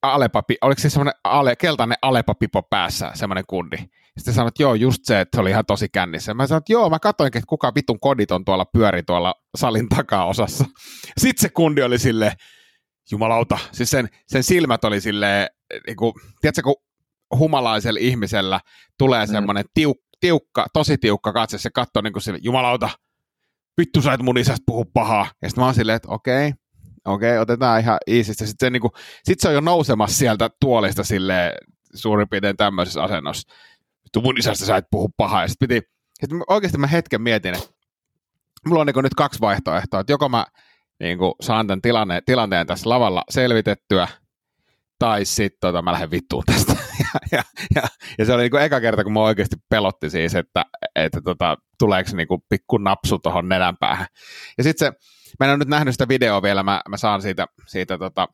alepapi, 0.01 0.55
oliko 0.61 0.81
se 0.81 0.89
semmoinen 0.89 1.13
ale, 1.23 1.55
keltainen 1.55 1.97
alepapipo 2.01 2.63
päässä, 2.63 3.11
semmoinen 3.13 3.43
kundi. 3.47 3.77
Sitten 4.17 4.33
sanoit, 4.33 4.51
että 4.51 4.63
joo, 4.63 4.73
just 4.73 5.05
se, 5.05 5.21
että 5.21 5.37
se 5.37 5.41
oli 5.41 5.49
ihan 5.49 5.65
tosi 5.65 5.89
kännissä. 5.89 6.33
Mä 6.33 6.47
sanoin, 6.47 6.59
että 6.61 6.73
joo, 6.73 6.89
mä 6.89 6.99
katsoin, 6.99 7.27
että 7.27 7.41
kuka 7.47 7.71
vitun 7.75 7.99
kodit 7.99 8.31
on 8.31 8.45
tuolla 8.45 8.65
pyöri 8.65 9.03
tuolla 9.03 9.35
salin 9.55 9.89
takaosassa. 9.89 10.65
Sitten 11.17 11.41
se 11.41 11.49
kundi 11.49 11.83
oli 11.83 11.99
sille 11.99 12.33
jumalauta, 13.11 13.57
siis 13.71 13.89
sen, 13.89 14.09
sen 14.27 14.43
silmät 14.43 14.83
oli 14.83 15.01
silleen, 15.01 15.47
niin 15.87 15.97
kuin, 15.97 16.13
tiedätkö, 16.41 16.61
kun 16.61 16.75
humalaisella 17.37 17.99
ihmisellä 18.01 18.59
tulee 18.97 19.27
semmoinen 19.27 19.65
tiuk, 19.73 19.97
tiukka, 20.23 20.65
tosi 20.73 20.97
tiukka 20.97 21.33
katse, 21.33 21.57
se 21.57 21.69
katsoo 21.69 22.01
niin 22.01 22.13
kuin 22.13 22.23
sille, 22.23 22.39
jumalauta, 22.41 22.89
vittu 23.77 24.01
sä 24.01 24.13
et 24.13 24.21
mun 24.21 24.37
isästä 24.37 24.63
puhu 24.65 24.85
pahaa. 24.85 25.27
Ja 25.41 25.49
sitten 25.49 25.61
mä 25.61 25.65
oon 25.65 25.75
silleen, 25.75 25.95
että 25.95 26.07
okei, 26.11 26.47
okay, 26.47 26.59
okei, 27.05 27.31
okay, 27.31 27.41
otetaan 27.41 27.79
ihan 27.79 27.97
iisistä. 28.07 28.45
Sitten 28.45 28.65
se, 28.67 28.69
niin 28.69 28.81
kuin, 28.81 28.91
sit 29.23 29.39
se 29.39 29.47
on 29.47 29.53
jo 29.53 29.61
nousemassa 29.61 30.17
sieltä 30.17 30.49
tuolista 30.59 31.03
sille 31.03 31.53
suurin 31.93 32.29
piirtein 32.29 32.57
tämmöisessä 32.57 33.03
asennossa. 33.03 33.53
Vittu 34.03 34.21
mun 34.21 34.37
isästä 34.37 34.65
sä 34.65 34.77
et 34.77 34.85
puhu 34.91 35.09
pahaa. 35.17 35.41
Ja 35.41 35.47
sitten 35.47 35.67
piti, 35.67 35.87
sit 36.19 36.29
oikeasti 36.47 36.77
mä 36.77 36.87
hetken 36.87 37.21
mietin, 37.21 37.55
että 37.55 37.69
mulla 38.67 38.81
on 38.81 38.87
niin 38.87 39.03
nyt 39.03 39.15
kaksi 39.15 39.41
vaihtoehtoa, 39.41 39.99
että 39.99 40.13
joko 40.13 40.29
mä 40.29 40.45
niin 40.99 41.17
kuin, 41.17 41.33
saan 41.41 41.67
tämän 41.67 41.81
tilanne, 41.81 42.21
tilanteen 42.25 42.67
tässä 42.67 42.89
lavalla 42.89 43.23
selvitettyä, 43.29 44.07
tai 44.99 45.25
sitten 45.25 45.57
tota, 45.61 45.81
mä 45.81 45.91
lähden 45.91 46.11
vittuun 46.11 46.43
tästä. 46.45 46.82
ja, 47.31 47.43
ja, 47.75 47.83
ja, 48.17 48.25
se 48.25 48.33
oli 48.33 48.41
niin 48.49 48.61
eka 48.61 48.81
kerta, 48.81 49.03
kun 49.03 49.13
mä 49.13 49.19
oikeasti 49.19 49.55
pelotti 49.69 50.09
siis, 50.09 50.35
että, 50.35 50.65
että 50.95 51.21
tota, 51.21 51.57
tuleeko 51.79 52.09
niin 52.15 52.27
kuin 52.27 52.41
pikku 52.49 52.77
napsu 52.77 53.19
tuohon 53.19 53.49
nenän 53.49 53.77
päähän. 53.77 54.07
Ja 54.57 54.63
sitten 54.63 54.87
se, 54.87 54.99
mä 55.39 55.45
en 55.45 55.51
ole 55.51 55.57
nyt 55.57 55.67
nähnyt 55.67 55.93
sitä 55.93 56.07
videoa 56.07 56.41
vielä, 56.41 56.63
mä, 56.63 56.81
mä 56.89 56.97
saan 56.97 57.21
siitä, 57.21 57.47
siitä 57.67 57.97
tota, 57.97 58.27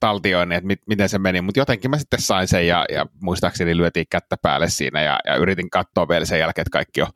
taltioinnin, 0.00 0.56
että 0.56 0.66
mit, 0.66 0.80
miten 0.86 1.08
se 1.08 1.18
meni, 1.18 1.40
mutta 1.40 1.60
jotenkin 1.60 1.90
mä 1.90 1.98
sitten 1.98 2.20
sain 2.20 2.48
sen 2.48 2.66
ja, 2.66 2.84
ja 2.90 3.06
muistaakseni 3.22 3.76
lyötiin 3.76 4.06
kättä 4.10 4.36
päälle 4.42 4.68
siinä 4.68 5.02
ja, 5.02 5.18
ja 5.26 5.36
yritin 5.36 5.70
katsoa 5.70 6.08
vielä 6.08 6.24
sen 6.24 6.40
jälkeen, 6.40 6.62
että 6.62 6.70
kaikki 6.70 7.02
on, 7.02 7.08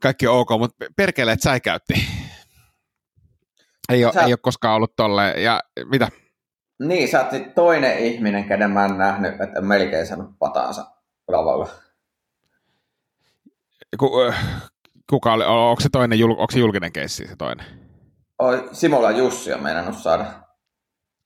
kaikki 0.00 0.26
on 0.26 0.36
ok, 0.36 0.50
mutta 0.58 0.84
perkele, 0.96 1.32
että 1.32 1.44
säikäytti. 1.44 1.94
Ei 3.88 4.04
ole, 4.04 4.12
Sä... 4.12 4.20
ei 4.22 4.32
ole 4.32 4.38
koskaan 4.42 4.76
ollut 4.76 4.96
tolleen, 4.96 5.42
ja 5.42 5.60
mitä? 5.90 6.08
Niin, 6.78 7.08
sä 7.08 7.20
oot 7.20 7.54
toinen 7.54 7.98
ihminen, 7.98 8.44
kenen 8.44 8.70
mä 8.70 8.84
en 8.84 8.98
nähnyt, 8.98 9.40
että 9.40 9.60
melkein 9.60 10.06
saanut 10.06 10.38
pataansa 10.38 10.86
lavalla. 11.28 11.68
Ku, 13.98 14.10
kuka 15.10 15.32
oli, 15.32 15.44
onko 15.44 15.80
se 15.80 15.88
toinen, 15.88 16.24
onko 16.24 16.46
se 16.52 16.58
julkinen 16.58 16.92
keissi 16.92 17.26
se 17.26 17.36
toinen? 17.36 17.66
Simola 18.72 19.10
Jussi 19.10 19.52
on 19.52 19.62
meinannut 19.62 19.96
saada. 19.96 20.26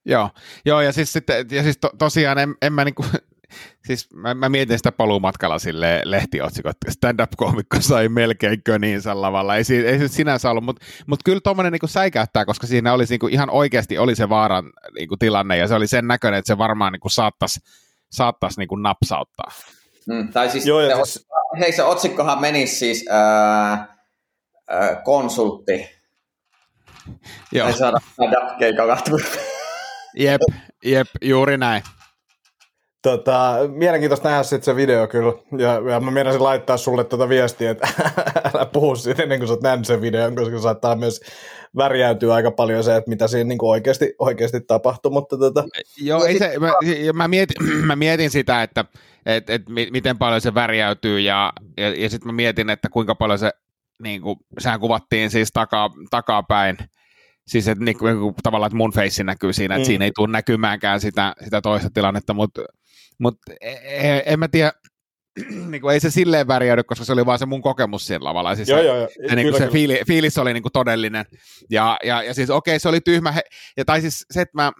Joo, 0.04 0.30
joo 0.64 0.80
ja 0.80 0.92
siis, 0.92 1.12
sitten, 1.12 1.46
ja 1.50 1.62
siis 1.62 1.78
to, 1.78 1.90
tosiaan 1.98 2.38
en, 2.38 2.54
en 2.62 2.72
mä 2.72 2.84
niinku, 2.84 3.04
siis 3.84 4.08
mä, 4.14 4.34
mä, 4.34 4.48
mietin 4.48 4.78
sitä 4.78 4.92
paluumatkalla 4.92 5.58
sille 5.58 6.00
lehtiotsikot, 6.04 6.76
stand-up-koomikko 6.88 7.80
sai 7.80 8.08
melkein 8.08 8.62
köniinsä 8.62 9.20
lavalla, 9.20 9.56
ei, 9.56 9.64
ei 9.86 9.98
se 9.98 10.08
sinänsä 10.08 10.50
ollut, 10.50 10.64
mutta 10.64 10.86
mut 11.06 11.20
kyllä 11.24 11.40
tuommoinen 11.44 11.72
niinku 11.72 11.86
säikäyttää, 11.86 12.44
koska 12.44 12.66
siinä 12.66 12.92
olisi 12.92 13.12
niinku 13.12 13.26
ihan 13.28 13.50
oikeasti 13.50 13.98
oli 13.98 14.14
se 14.14 14.28
vaaran 14.28 14.64
niinku 14.94 15.16
tilanne, 15.16 15.56
ja 15.56 15.68
se 15.68 15.74
oli 15.74 15.86
sen 15.86 16.06
näköinen, 16.06 16.38
että 16.38 16.52
se 16.52 16.58
varmaan 16.58 16.92
niinku 16.92 17.08
saattaisi 17.08 17.60
saattais 18.10 18.58
niinku 18.58 18.76
napsauttaa. 18.76 19.50
Mm, 20.06 20.32
tai 20.32 20.50
siis, 20.50 20.66
Joo, 20.66 20.80
se, 20.80 20.94
siis... 20.94 21.26
hei 21.60 21.72
se 21.72 21.82
otsikkohan 21.82 22.40
menisi 22.40 22.76
siis 22.76 23.04
ää, 23.10 23.96
ää, 24.68 25.00
konsultti, 25.04 25.98
Joo. 27.52 27.68
Ei 27.68 27.72
saada 27.72 27.98
keikalla 28.58 28.98
Jep, 30.16 30.40
jep, 30.84 31.06
juuri 31.22 31.58
näin. 31.58 31.82
Tota, 33.02 33.54
mielenkiintoista 33.72 34.28
nähdä 34.28 34.42
sitten 34.42 34.64
se 34.64 34.76
video 34.76 35.08
kyllä, 35.08 35.32
ja, 35.58 35.90
ja 35.92 36.00
mä 36.00 36.10
meinasin 36.10 36.42
laittaa 36.42 36.76
sulle 36.76 37.04
tuota 37.04 37.28
viestiä, 37.28 37.70
että 37.70 37.88
älä 38.54 38.66
puhu 38.66 38.96
siitä 38.96 39.22
ennen 39.22 39.38
kuin 39.38 39.48
sä 39.48 39.54
oot 39.54 39.62
nähnyt 39.62 39.86
sen 39.86 40.00
videon, 40.00 40.34
koska 40.34 40.60
saattaa 40.60 40.96
myös 40.96 41.20
värjäytyä 41.76 42.34
aika 42.34 42.50
paljon 42.50 42.84
se, 42.84 42.96
että 42.96 43.10
mitä 43.10 43.28
siinä 43.28 43.48
niin 43.48 43.58
kuin 43.58 43.70
oikeasti, 43.70 44.14
oikeasti 44.18 44.60
tapahtui, 44.60 45.12
mutta 45.12 45.38
tota... 45.38 45.64
Joo, 46.00 46.24
ei 46.24 46.38
se, 46.38 46.58
mä, 46.58 46.72
mä, 47.14 47.28
mietin, 47.28 47.56
mä 47.86 47.96
mietin 47.96 48.30
sitä, 48.30 48.62
että 48.62 48.84
et, 49.26 49.50
et, 49.50 49.62
miten 49.90 50.18
paljon 50.18 50.40
se 50.40 50.54
värjäytyy, 50.54 51.20
ja, 51.20 51.52
ja, 51.76 51.94
ja 51.94 52.10
sitten 52.10 52.26
mä 52.28 52.32
mietin, 52.32 52.70
että 52.70 52.88
kuinka 52.88 53.14
paljon 53.14 53.38
se, 53.38 53.50
niin 54.02 54.22
kuin, 54.22 54.36
sehän 54.58 54.80
kuvattiin 54.80 55.30
siis 55.30 55.52
takaa, 55.52 55.90
takapäin, 56.10 56.76
siis 57.46 57.68
että 57.68 57.84
niin 57.84 57.96
niinku 58.02 58.34
tavallaan, 58.42 58.68
että 58.68 58.76
mun 58.76 58.92
face 58.92 59.24
näkyy 59.24 59.52
siinä, 59.52 59.74
että 59.74 59.84
mm. 59.84 59.86
siinä 59.86 60.04
ei 60.04 60.12
tule 60.14 60.32
näkymäänkään 60.32 61.00
sitä, 61.00 61.34
sitä 61.44 61.60
toista 61.60 61.90
tilannetta, 61.94 62.34
mutta 62.34 62.62
mut, 63.18 63.38
e, 63.60 63.70
e, 63.70 64.22
en 64.26 64.38
mä 64.38 64.48
tiedä, 64.48 64.72
niin 65.70 65.80
kuin, 65.80 65.94
ei 65.94 66.00
se 66.00 66.10
silleen 66.10 66.48
värjäydy, 66.48 66.82
koska 66.82 67.04
se 67.04 67.12
oli 67.12 67.26
vaan 67.26 67.38
se 67.38 67.46
mun 67.46 67.62
kokemus 67.62 68.06
siinä 68.06 68.24
lavalla. 68.24 68.54
Siis 68.54 68.68
joo, 68.68 68.78
se, 68.78 68.86
joo, 68.86 68.96
joo. 68.96 69.08
Se, 69.28 69.36
niin 69.36 69.50
kuin, 69.50 69.62
se 69.62 69.68
fiili, 69.68 70.00
fiilis 70.06 70.38
oli 70.38 70.52
niin 70.52 70.62
kuin 70.62 70.72
todellinen. 70.72 71.24
Ja, 71.70 71.98
ja, 72.04 72.22
ja 72.22 72.34
siis 72.34 72.50
okei, 72.50 72.72
okay, 72.72 72.78
se 72.78 72.88
oli 72.88 73.00
tyhmä. 73.00 73.32
He, 73.32 73.42
ja 73.76 73.84
tai 73.84 74.00
siis 74.00 74.26
se, 74.30 74.40
että 74.40 74.52
mä, 74.54 74.72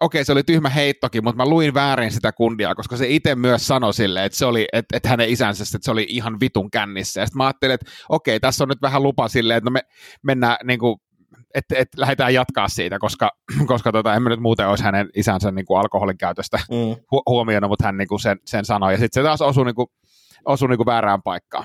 okei, 0.00 0.24
se 0.24 0.32
oli 0.32 0.42
tyhmä 0.42 0.68
heittokin, 0.68 1.24
mutta 1.24 1.36
mä 1.36 1.50
luin 1.50 1.74
väärin 1.74 2.12
sitä 2.12 2.32
kundia, 2.32 2.74
koska 2.74 2.96
se 2.96 3.08
itse 3.08 3.34
myös 3.34 3.66
sanoi 3.66 3.94
sille, 3.94 4.24
että, 4.24 4.38
se 4.38 4.46
oli, 4.46 4.66
että, 4.72 4.96
että 4.96 5.08
hänen 5.08 5.28
isänsä, 5.28 5.62
että 5.62 5.84
se 5.84 5.90
oli 5.90 6.06
ihan 6.08 6.40
vitun 6.40 6.70
kännissä. 6.70 7.20
Ja 7.20 7.26
sitten 7.26 7.38
mä 7.38 7.44
ajattelin, 7.44 7.74
että 7.74 7.86
okei, 8.08 8.40
tässä 8.40 8.64
on 8.64 8.68
nyt 8.68 8.82
vähän 8.82 9.02
lupa 9.02 9.28
silleen, 9.28 9.58
että 9.58 9.70
no 9.70 9.72
me 9.72 9.80
mennään 10.22 10.56
niin 10.64 10.78
kuin, 10.78 10.96
että, 11.54 11.74
että 11.78 12.00
lähdetään 12.00 12.34
jatkaa 12.34 12.68
siitä, 12.68 12.98
koska, 12.98 13.30
koska 13.66 13.92
tota, 13.92 14.14
en 14.14 14.22
mä 14.22 14.30
nyt 14.30 14.40
muuten 14.40 14.68
olisi 14.68 14.84
hänen 14.84 15.08
isänsä 15.16 15.50
niin 15.50 15.66
kuin 15.66 15.80
alkoholin 15.80 16.18
käytöstä 16.18 16.58
mm. 16.70 16.76
hu- 17.14 17.22
huomioinut, 17.28 17.70
mutta 17.70 17.84
hän 17.84 17.96
niin 17.96 18.08
kuin 18.08 18.20
sen, 18.20 18.38
sen 18.46 18.64
sanoi. 18.64 18.92
Ja 18.92 18.98
sitten 18.98 19.22
se 19.22 19.26
taas 19.26 19.42
osui, 19.42 19.64
niin 19.64 19.74
kuin, 19.74 19.86
osui 20.44 20.68
niin 20.68 20.78
kuin 20.78 20.86
väärään 20.86 21.22
paikkaan. 21.22 21.64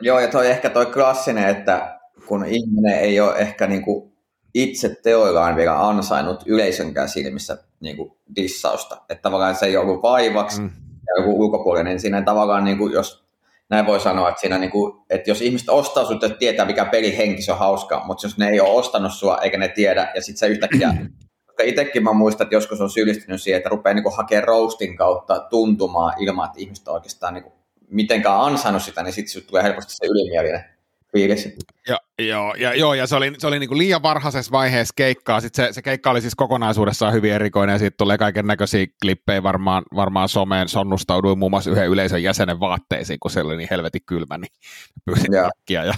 Joo, 0.00 0.20
ja 0.20 0.28
toi 0.28 0.50
ehkä 0.50 0.70
toi 0.70 0.86
klassinen, 0.86 1.48
että 1.48 2.00
kun 2.28 2.44
ihminen 2.44 2.98
ei 3.00 3.20
ole 3.20 3.36
ehkä 3.38 3.66
niin 3.66 3.82
kuin 3.82 4.12
itse 4.54 4.96
teoillaan 5.02 5.56
vielä 5.56 5.88
ansainnut 5.88 6.42
yleisönkään 6.46 7.08
silmissä 7.08 7.58
niin 7.80 7.96
kuin 7.96 8.12
dissausta. 8.36 9.02
Että 9.08 9.22
tavallaan 9.22 9.54
se 9.54 9.66
ei 9.66 9.76
ollut 9.76 10.02
vaivaksi 10.02 10.60
mm. 10.60 10.70
ja 11.06 11.22
joku 11.22 11.44
ulkopuolinen, 11.44 11.90
niin 11.90 12.00
siinä 12.00 12.22
tavallaan, 12.22 12.64
niin 12.64 12.78
kuin, 12.78 12.92
jos 12.92 13.25
näin 13.70 13.86
voi 13.86 14.00
sanoa, 14.00 14.28
että, 14.28 14.40
siinä 14.40 14.58
niin 14.58 14.70
kuin, 14.70 15.02
että 15.10 15.30
jos 15.30 15.42
ihmiset 15.42 15.68
ostaa 15.68 16.04
sinut, 16.04 16.24
että 16.24 16.38
tietää 16.38 16.66
mikä 16.66 16.84
peli 16.84 17.16
henki, 17.16 17.42
se 17.42 17.52
on 17.52 17.58
hauskaa, 17.58 18.06
mutta 18.06 18.26
jos 18.26 18.38
ne 18.38 18.48
ei 18.48 18.60
ole 18.60 18.70
ostanut 18.70 19.12
sua 19.12 19.38
eikä 19.38 19.58
ne 19.58 19.68
tiedä, 19.68 20.12
ja 20.14 20.22
sitten 20.22 20.38
se 20.38 20.46
yhtäkkiä, 20.46 20.94
koska 21.46 21.62
itsekin 21.62 22.04
mä 22.04 22.12
muistan, 22.12 22.44
että 22.44 22.54
joskus 22.54 22.80
on 22.80 22.90
syyllistynyt 22.90 23.42
siihen, 23.42 23.58
että 23.58 23.68
rupeaa 23.68 23.94
niin 23.94 24.16
hakemaan 24.16 24.44
roastin 24.44 24.96
kautta 24.96 25.40
tuntumaan 25.50 26.14
ilman, 26.18 26.46
että 26.46 26.60
ihmiset 26.60 26.88
on 26.88 26.94
oikeastaan 26.94 27.34
niin 27.34 27.44
mitenkään 27.90 28.40
ansainnut 28.40 28.82
sitä, 28.82 29.02
niin 29.02 29.12
sitten 29.12 29.42
tulee 29.42 29.62
helposti 29.62 29.92
se 29.94 30.06
ylimielinen 30.06 30.75
fiilis. 31.12 31.48
Ja, 31.88 31.98
joo, 32.18 32.54
ja, 32.54 32.74
joo, 32.74 32.94
ja 32.94 33.06
se 33.06 33.16
oli, 33.16 33.32
se 33.38 33.46
oli 33.46 33.58
niinku 33.58 33.78
liian 33.78 34.02
varhaisessa 34.02 34.52
vaiheessa 34.52 34.92
keikkaa. 34.96 35.40
Sitten 35.40 35.66
se, 35.66 35.72
se 35.72 35.82
keikka 35.82 36.10
oli 36.10 36.20
siis 36.20 36.34
kokonaisuudessaan 36.34 37.12
hyvin 37.12 37.32
erikoinen, 37.32 37.72
ja 37.72 37.78
siitä 37.78 37.94
tulee 37.98 38.18
kaiken 38.18 38.46
näköisiä 38.46 38.86
klippejä 39.02 39.42
varmaan, 39.42 39.82
varmaan 39.94 40.28
someen. 40.28 40.68
Sonnustauduin 40.68 41.38
muun 41.38 41.52
muassa 41.52 41.70
yhden 41.70 41.88
yleisön 41.88 42.22
jäsenen 42.22 42.60
vaatteisiin, 42.60 43.18
kun 43.20 43.30
se 43.30 43.40
oli 43.40 43.56
niin 43.56 43.68
helvetin 43.70 44.02
kylmä, 44.06 44.38
niin 44.38 44.52
pyysin 45.04 45.34
yeah. 45.34 45.46
takkia. 45.46 45.84
Ja, 45.84 45.94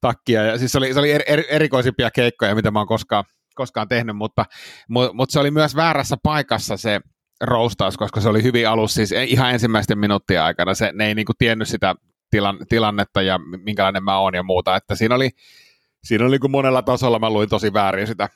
takkia 0.00 0.42
ja 0.42 0.58
siis 0.58 0.72
se 0.72 0.78
oli, 0.78 0.92
se 0.92 0.98
oli 0.98 1.10
er, 1.10 1.22
er, 1.26 1.42
erikoisimpia 1.48 2.10
keikkoja, 2.10 2.54
mitä 2.54 2.70
mä 2.70 2.80
oon 2.80 2.88
koskaan, 2.88 3.24
koskaan 3.54 3.88
tehnyt, 3.88 4.16
mutta, 4.16 4.44
mutta, 4.88 5.12
mutta 5.12 5.32
se 5.32 5.40
oli 5.40 5.50
myös 5.50 5.76
väärässä 5.76 6.16
paikassa 6.22 6.76
se, 6.76 7.00
roustaus, 7.42 7.96
koska 7.96 8.20
se 8.20 8.28
oli 8.28 8.42
hyvin 8.42 8.68
alussa, 8.68 8.94
siis 8.94 9.12
ihan 9.26 9.52
ensimmäisten 9.52 9.98
minuuttien 9.98 10.42
aikana. 10.42 10.74
Se, 10.74 10.90
ne 10.94 11.06
ei 11.06 11.14
niinku 11.14 11.32
tiennyt 11.38 11.68
sitä 11.68 11.94
tilan, 12.32 12.58
tilannetta 12.68 13.22
ja 13.22 13.38
minkälainen 13.38 14.04
mä 14.04 14.18
oon 14.18 14.34
ja 14.34 14.42
muuta, 14.42 14.76
että 14.76 14.94
siinä 14.94 15.14
oli, 15.14 15.30
siinä 16.04 16.26
oli 16.26 16.38
kuin 16.38 16.50
monella 16.50 16.82
tasolla, 16.82 17.18
mä 17.18 17.30
luin 17.30 17.48
tosi 17.48 17.72
väärin 17.72 18.06
sitä, 18.06 18.28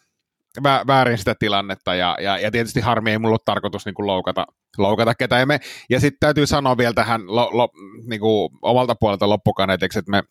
vä, 0.62 0.84
väärin 0.86 1.18
sitä 1.18 1.34
tilannetta, 1.38 1.94
ja, 1.94 2.16
ja, 2.20 2.38
ja 2.38 2.50
tietysti 2.50 2.80
harmi 2.80 3.10
ei 3.10 3.18
mulla 3.18 3.32
ole 3.32 3.40
tarkoitus 3.44 3.86
niin 3.86 3.94
kuin 3.94 4.06
loukata, 4.06 4.46
loukata 4.78 5.14
ketään. 5.14 5.40
Ja, 5.40 5.46
me, 5.46 5.60
ja 5.90 6.00
sitten 6.00 6.20
täytyy 6.20 6.46
sanoa 6.46 6.76
vielä 6.76 6.94
tähän 6.94 7.22
lo, 7.26 7.50
lo, 7.52 7.68
niin 8.06 8.20
kuin 8.20 8.50
omalta 8.62 8.94
puolelta 9.00 9.28
loppukaneetiksi, 9.28 9.98
että 9.98 10.10
me, 10.10 10.22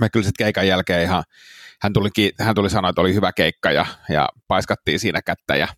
me 0.00 0.08
kyllä 0.08 0.24
sitten 0.24 0.44
keikan 0.44 0.68
jälkeen 0.68 1.02
ihan, 1.02 1.24
hän 1.82 1.92
tuli, 1.92 2.10
hän 2.40 2.54
tuli 2.54 2.70
sanoa, 2.70 2.90
että 2.90 3.00
oli 3.00 3.14
hyvä 3.14 3.32
keikka, 3.32 3.72
ja, 3.72 3.86
ja 4.08 4.28
paiskattiin 4.48 5.00
siinä 5.00 5.22
kättä, 5.22 5.56
ja, 5.56 5.68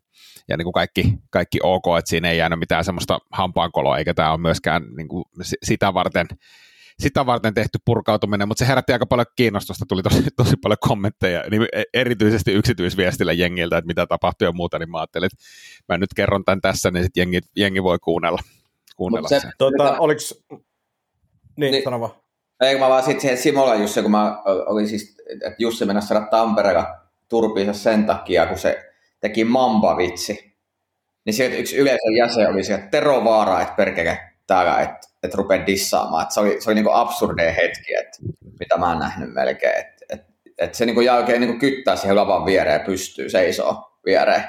ja 0.48 0.56
niin 0.56 0.64
kuin 0.64 0.72
kaikki, 0.72 1.14
kaikki 1.30 1.58
ok, 1.62 1.84
että 1.98 2.08
siinä 2.08 2.30
ei 2.30 2.38
jäänyt 2.38 2.58
mitään 2.58 2.84
semmoista 2.84 3.18
hampaankoloa, 3.32 3.98
eikä 3.98 4.14
tämä 4.14 4.32
ole 4.32 4.40
myöskään 4.40 4.82
niin 4.96 5.08
kuin 5.08 5.24
sitä 5.62 5.94
varten 5.94 6.26
sitä 6.98 7.26
varten 7.26 7.54
tehty 7.54 7.78
purkautuminen, 7.84 8.48
mutta 8.48 8.58
se 8.58 8.68
herätti 8.68 8.92
aika 8.92 9.06
paljon 9.06 9.26
kiinnostusta, 9.36 9.84
tuli 9.88 10.02
tosi, 10.02 10.22
tosi 10.36 10.56
paljon 10.62 10.76
kommentteja, 10.80 11.44
niin 11.50 11.66
e- 11.72 11.82
erityisesti 11.94 12.52
yksityisviestillä 12.52 13.32
jengiltä, 13.32 13.78
että 13.78 13.86
mitä 13.86 14.06
tapahtui 14.06 14.48
ja 14.48 14.52
muuta, 14.52 14.78
niin 14.78 14.90
mä 14.90 14.98
ajattelin, 14.98 15.26
että 15.26 15.44
mä 15.88 15.98
nyt 15.98 16.14
kerron 16.16 16.44
tämän 16.44 16.60
tässä, 16.60 16.90
niin 16.90 17.04
sitten 17.04 17.20
jengi, 17.20 17.40
jengi 17.56 17.82
voi 17.82 17.98
kuunnella, 17.98 18.42
kuunnella 18.96 19.28
se, 19.28 19.40
sen. 19.40 19.52
Tota, 19.58 19.98
oliks... 19.98 20.44
Niin, 21.56 21.72
niin 21.72 21.84
sano 21.84 22.00
vaan. 22.00 22.12
Eikö 22.60 22.80
mä 22.80 22.88
vaan 22.88 23.02
sitten 23.02 23.20
siihen 23.20 23.38
Simola 23.38 23.74
Jussi, 23.74 24.02
kun 24.02 24.10
mä 24.10 24.42
olin 24.44 24.88
siis, 24.88 25.16
että 25.30 25.56
Jussi 25.58 25.84
mennä 25.84 26.00
saada 26.00 26.26
Tampereella 26.26 26.96
turpiinsa 27.28 27.72
sen 27.72 28.06
takia, 28.06 28.46
kun 28.46 28.58
se 28.58 28.92
teki 29.20 29.44
mamba-vitsi. 29.44 30.56
Niin 31.24 31.34
sieltä 31.34 31.56
yksi 31.56 31.76
yleisön 31.76 32.16
jäsen 32.16 32.48
oli 32.48 32.64
se, 32.64 32.74
että 32.74 32.90
Tero 32.90 33.24
Vaara, 33.24 33.60
että 33.60 33.74
perkele 33.74 34.18
täällä, 34.46 34.80
että 34.80 35.08
että 35.26 35.36
rupeaa 35.36 35.66
dissaamaan. 35.66 36.22
Että 36.22 36.34
se 36.34 36.40
oli, 36.40 36.60
se 36.60 36.70
oli 36.70 36.74
niin 36.74 36.94
absurdeja 36.94 37.52
hetki, 37.52 37.94
että 37.94 38.18
mitä 38.60 38.78
mä 38.78 38.88
oon 38.88 38.98
nähnyt 38.98 39.34
melkein. 39.34 39.78
Että 39.78 40.04
et, 40.10 40.26
et 40.58 40.74
se 40.74 40.86
niin 40.86 41.04
jää 41.04 41.16
oikein 41.16 41.40
niin 41.40 41.58
kyttää 41.58 41.96
siihen 41.96 42.16
lavan 42.16 42.44
viereen 42.44 42.80
pystyy 42.80 43.30
seisoo 43.30 44.00
viereen. 44.06 44.44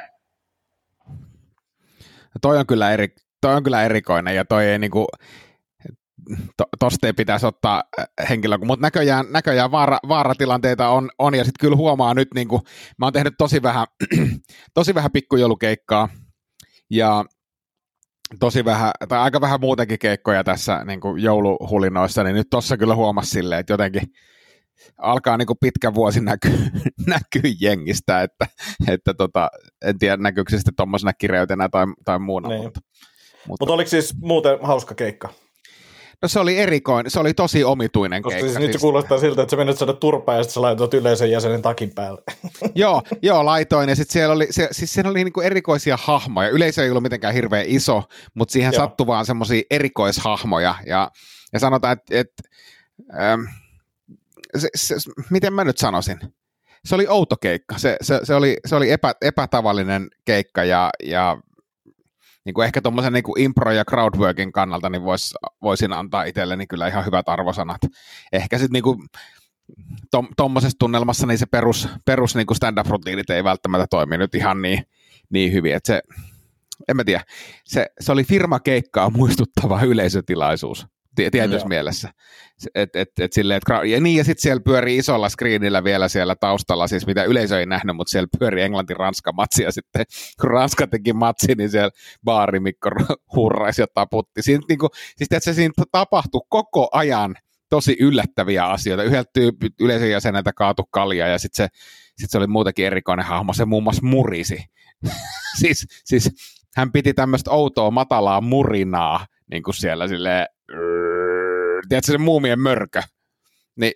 Toi 2.41 2.57
on 2.57 2.67
kyllä, 2.67 2.91
eri, 2.91 3.07
toi 3.41 3.55
on 3.55 3.63
kyllä 3.63 3.83
erikoinen 3.83 4.35
ja 4.35 4.45
toi 4.45 4.65
ei 4.65 4.79
niinku, 4.79 5.07
to, 6.57 6.63
tosta 6.79 7.07
ei 7.07 7.13
pitäisi 7.13 7.45
ottaa 7.45 7.83
äh, 7.99 8.29
henkilö, 8.29 8.57
mutta 8.57 8.81
näköjään, 8.81 9.25
näköjään 9.31 9.71
vaara, 9.71 9.99
vaaratilanteita 10.07 10.89
on, 10.89 11.09
on 11.19 11.35
ja 11.35 11.43
sitten 11.43 11.61
kyllä 11.61 11.77
huomaa 11.77 12.13
nyt, 12.13 12.27
niin 12.33 12.47
kuin, 12.47 12.61
mä 12.97 13.05
oon 13.05 13.13
tehnyt 13.13 13.33
tosi 13.37 13.61
vähän, 13.61 13.87
tosi 14.73 14.95
vähän 14.95 15.11
pikkujoulukeikkaa 15.11 16.09
ja 16.89 17.25
tosi 18.39 18.65
vähän, 18.65 18.91
tai 19.09 19.19
aika 19.19 19.41
vähän 19.41 19.59
muutenkin 19.59 19.99
keikkoja 19.99 20.43
tässä 20.43 20.83
niin 20.85 20.99
kuin 20.99 21.23
jouluhulinoissa, 21.23 22.23
niin 22.23 22.35
nyt 22.35 22.49
tuossa 22.49 22.77
kyllä 22.77 22.95
huomasi 22.95 23.29
silleen, 23.29 23.59
että 23.59 23.73
jotenkin 23.73 24.03
alkaa 24.97 25.37
niin 25.37 25.47
kuin 25.47 25.57
pitkä 25.61 25.93
vuosi 25.93 26.21
näkyä, 26.31 26.51
näkyy 27.07 27.53
jengistä, 27.61 28.21
että, 28.21 28.47
että 28.87 29.13
tota, 29.13 29.49
en 29.85 29.99
tiedä 29.99 30.17
näkyykö 30.17 30.51
se 30.51 30.57
sitten 30.57 30.75
tuommoisena 30.75 31.13
kireytenä 31.13 31.69
tai, 31.69 31.85
tai 32.05 32.19
muuna. 32.19 32.49
Niin. 32.49 32.63
Mutta, 32.63 32.79
mutta, 33.47 33.63
mutta 33.63 33.73
oliko 33.73 33.89
siis 33.89 34.13
muuten 34.21 34.59
hauska 34.61 34.95
keikka? 34.95 35.29
No 36.21 36.27
se 36.27 36.39
oli 36.39 36.57
erikoinen, 36.57 37.11
se 37.11 37.19
oli 37.19 37.33
tosi 37.33 37.63
omituinen 37.63 38.21
Koska 38.21 38.39
keikka. 38.39 38.51
Siis 38.51 38.59
nyt 38.59 38.73
se 38.73 38.79
kuulostaa 38.79 39.17
siltä, 39.19 39.41
että 39.41 39.51
sä 39.51 39.57
menet 39.57 39.77
saada 39.77 39.93
turpaa 39.93 40.35
ja 40.35 40.43
sitten 40.43 40.53
sä 40.53 40.61
laitat 40.61 40.93
yleisen 40.93 41.31
jäsenen 41.31 41.61
takin 41.61 41.91
päälle. 41.95 42.21
joo, 42.75 43.01
joo, 43.21 43.45
laitoin 43.45 43.89
ja 43.89 43.95
sitten 43.95 44.13
siellä 44.13 44.33
oli, 44.33 44.47
se, 44.49 44.67
siis 44.71 44.93
siellä 44.93 45.11
oli 45.11 45.23
niinku 45.23 45.41
erikoisia 45.41 45.97
hahmoja. 46.01 46.49
Yleisö 46.49 46.83
ei 46.83 46.89
ollut 46.89 47.03
mitenkään 47.03 47.33
hirveän 47.33 47.65
iso, 47.67 48.03
mutta 48.33 48.51
siihen 48.51 48.73
joo. 48.73 48.83
sattui 48.83 49.07
vaan 49.07 49.25
semmoisia 49.25 49.61
erikoishahmoja 49.71 50.75
ja, 50.85 51.11
ja 51.53 51.59
sanotaan, 51.59 51.93
että 51.93 52.19
et, 52.19 52.31
ähm, 53.19 53.41
se, 54.57 54.69
se, 54.75 54.95
miten 55.29 55.53
mä 55.53 55.63
nyt 55.63 55.77
sanoisin? 55.77 56.19
Se 56.85 56.95
oli 56.95 57.07
outo 57.07 57.35
keikka, 57.37 57.77
se, 57.77 57.97
se, 58.01 58.19
se 58.23 58.35
oli, 58.35 58.57
se 58.65 58.75
oli 58.75 58.91
epä, 58.91 59.13
epätavallinen 59.21 60.07
keikka 60.25 60.63
ja, 60.63 60.89
ja 61.03 61.37
niin 62.47 62.53
kuin 62.53 62.65
ehkä 62.65 62.81
tuommoisen 62.81 63.13
niin 63.13 63.23
impro- 63.39 63.71
ja 63.71 63.85
crowdworkin 63.85 64.51
kannalta 64.51 64.89
niin 64.89 65.03
vois, 65.03 65.33
voisin 65.61 65.93
antaa 65.93 66.23
itselleni 66.23 66.67
kyllä 66.67 66.87
ihan 66.87 67.05
hyvät 67.05 67.29
arvosanat. 67.29 67.81
Ehkä 68.33 68.57
sitten 68.57 68.81
niin 68.83 69.07
tuommoisessa 70.37 70.75
tunnelmassa 70.79 71.27
niin 71.27 71.37
se 71.37 71.45
perus, 71.45 71.89
perus 72.05 72.35
niin 72.35 72.47
kuin 72.47 72.57
stand-up-rutiinit 72.57 73.29
ei 73.29 73.43
välttämättä 73.43 73.87
toimi 73.89 74.17
nyt 74.17 74.35
ihan 74.35 74.61
niin, 74.61 74.83
niin 75.29 75.53
hyvin, 75.53 75.75
että 75.75 75.87
se, 75.87 76.01
en 76.87 76.95
mä 76.95 77.03
tiedä, 77.03 77.23
se, 77.65 77.85
se 77.99 78.11
oli 78.11 78.23
firmakeikkaa 78.23 79.09
muistuttava 79.09 79.81
yleisötilaisuus 79.91 80.87
tietyssä 81.17 81.65
mm, 81.65 81.69
mielessä. 81.69 82.09
Et, 82.75 82.95
et, 82.95 83.09
et 83.19 83.33
silleen, 83.33 83.57
et, 83.57 83.89
ja 83.89 84.01
niin, 84.01 84.17
ja 84.17 84.23
sitten 84.23 84.41
siellä 84.41 84.61
pyörii 84.61 84.97
isolla 84.97 85.29
screenillä 85.29 85.83
vielä 85.83 86.07
siellä 86.07 86.35
taustalla, 86.35 86.87
siis 86.87 87.07
mitä 87.07 87.23
yleisö 87.23 87.59
ei 87.59 87.65
nähnyt, 87.65 87.95
mutta 87.95 88.11
siellä 88.11 88.27
pyörii 88.39 88.63
Englanti-Ranska-matsi, 88.63 89.63
ja 89.63 89.71
sitten 89.71 90.05
kun 90.41 90.51
Ranska 90.55 90.87
teki 90.87 91.13
matsi, 91.13 91.55
niin 91.57 91.69
siellä 91.69 91.89
baarimikko 92.23 92.89
hurraisi 93.35 93.81
ja 93.81 93.87
taputti. 93.93 94.41
Siinä, 94.41 94.63
niin 94.69 94.79
kuin, 94.79 94.89
siis 94.93 95.27
että 95.31 95.39
se 95.39 95.53
siinä 95.53 95.73
tapahtui 95.91 96.41
koko 96.49 96.89
ajan 96.91 97.35
tosi 97.69 97.97
yllättäviä 97.99 98.65
asioita. 98.65 99.03
Yhdeltä 99.03 99.29
tyyppi, 99.33 99.69
yleisön 99.79 100.09
jäseneltä 100.09 100.53
kaatu 100.53 100.83
kalja, 100.91 101.27
ja 101.27 101.37
sitten 101.37 101.65
se, 101.65 101.77
sit 102.17 102.31
se 102.31 102.37
oli 102.37 102.47
muutenkin 102.47 102.85
erikoinen 102.85 103.25
hahmo, 103.25 103.53
se 103.53 103.65
muun 103.65 103.83
muassa 103.83 104.05
murisi. 104.05 104.57
siis, 105.61 105.87
siis 106.05 106.29
hän 106.75 106.91
piti 106.91 107.13
tämmöistä 107.13 107.51
outoa 107.51 107.91
matalaa 107.91 108.41
murinaa, 108.41 109.25
niin 109.51 109.63
kuin 109.63 109.73
siellä 109.73 110.07
silleen, 110.07 110.47
tiedätkö 111.89 112.11
se 112.11 112.17
muumien 112.17 112.59
mörkö? 112.59 113.01
Niin, 113.75 113.93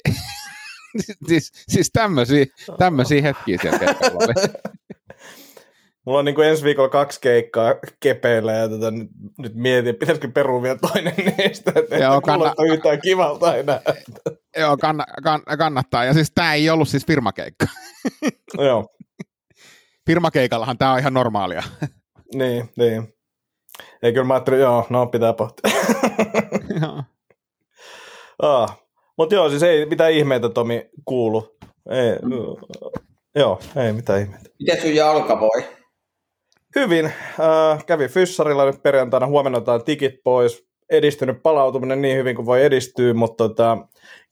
siis, 1.28 1.52
siis 1.68 1.90
tämmöisiä, 1.94 2.46
tämmöisiä 2.78 3.22
hetkiä 3.22 3.58
siellä 3.62 3.80
oli. 4.14 4.34
Mulla 6.06 6.20
on 6.20 6.26
niin 6.26 6.36
kuin 6.36 6.48
ensi 6.48 6.64
viikolla 6.64 6.90
kaksi 6.90 7.22
keikkaa 7.22 7.76
kepeillä 8.00 8.52
ja 8.54 8.70
tota, 8.70 8.92
nyt, 8.92 9.10
nyt 9.38 9.56
mietin, 9.56 9.96
pitäisikö 9.96 10.32
perua 10.34 10.62
vielä 10.62 10.78
toinen 10.78 11.14
niistä, 11.38 11.72
että 11.76 11.96
Joo, 11.98 12.22
kanna- 12.22 12.54
yhtään 12.74 13.02
kivalta 13.02 13.56
enää. 13.56 13.82
Joo, 14.60 14.76
kann- 14.76 15.14
kann- 15.28 15.58
kannattaa. 15.58 16.06
Ja 16.06 16.14
siis 16.14 16.32
tämä 16.36 16.54
ei 16.54 16.70
ollut 16.70 16.88
siis 16.90 17.06
firmakeikka. 17.06 17.66
Joo. 18.58 18.88
Firmakeikallahan 20.08 20.78
tämä 20.78 20.94
on 20.94 21.00
ihan 21.00 21.14
normaalia. 21.14 21.64
niin, 22.36 22.70
niin. 22.76 23.14
Ei 24.04 24.14
kyllä 24.14 24.26
mä 24.28 24.34
ajattelin, 24.34 24.60
joo, 24.60 24.88
no 24.90 25.06
pitää 25.08 25.34
pohtia. 25.34 25.72
joo. 26.82 27.04
Ah. 28.42 28.82
Mutta 29.18 29.36
joo, 29.36 29.50
siis 29.50 29.64
ei 29.64 29.86
mitään 29.86 30.12
ihmeitä 30.12 30.50
Tomi 30.50 30.90
kuulu. 31.06 31.58
Ei, 31.90 32.16
mm. 32.22 32.80
Joo, 33.36 33.60
ei 33.76 33.94
mitään 33.94 34.22
ihmeitä. 34.22 34.50
Miten 34.60 34.82
sun 34.82 34.96
jalka 34.96 35.40
voi? 35.40 35.64
Hyvin. 36.76 37.06
Äh, 37.06 37.86
kävin 37.86 38.10
fyssarilla 38.10 38.66
nyt 38.66 38.84
perjantaina, 38.84 39.28
huomenna 39.28 39.58
otetaan 39.58 39.84
tikit 39.84 40.24
pois. 40.24 40.66
Edistynyt 40.90 41.44
palautuminen 41.44 42.02
niin 42.02 42.18
hyvin 42.18 42.36
kuin 42.36 42.46
voi 42.46 42.64
edistyä, 42.64 43.14
mutta 43.14 43.50
tota, 43.50 43.78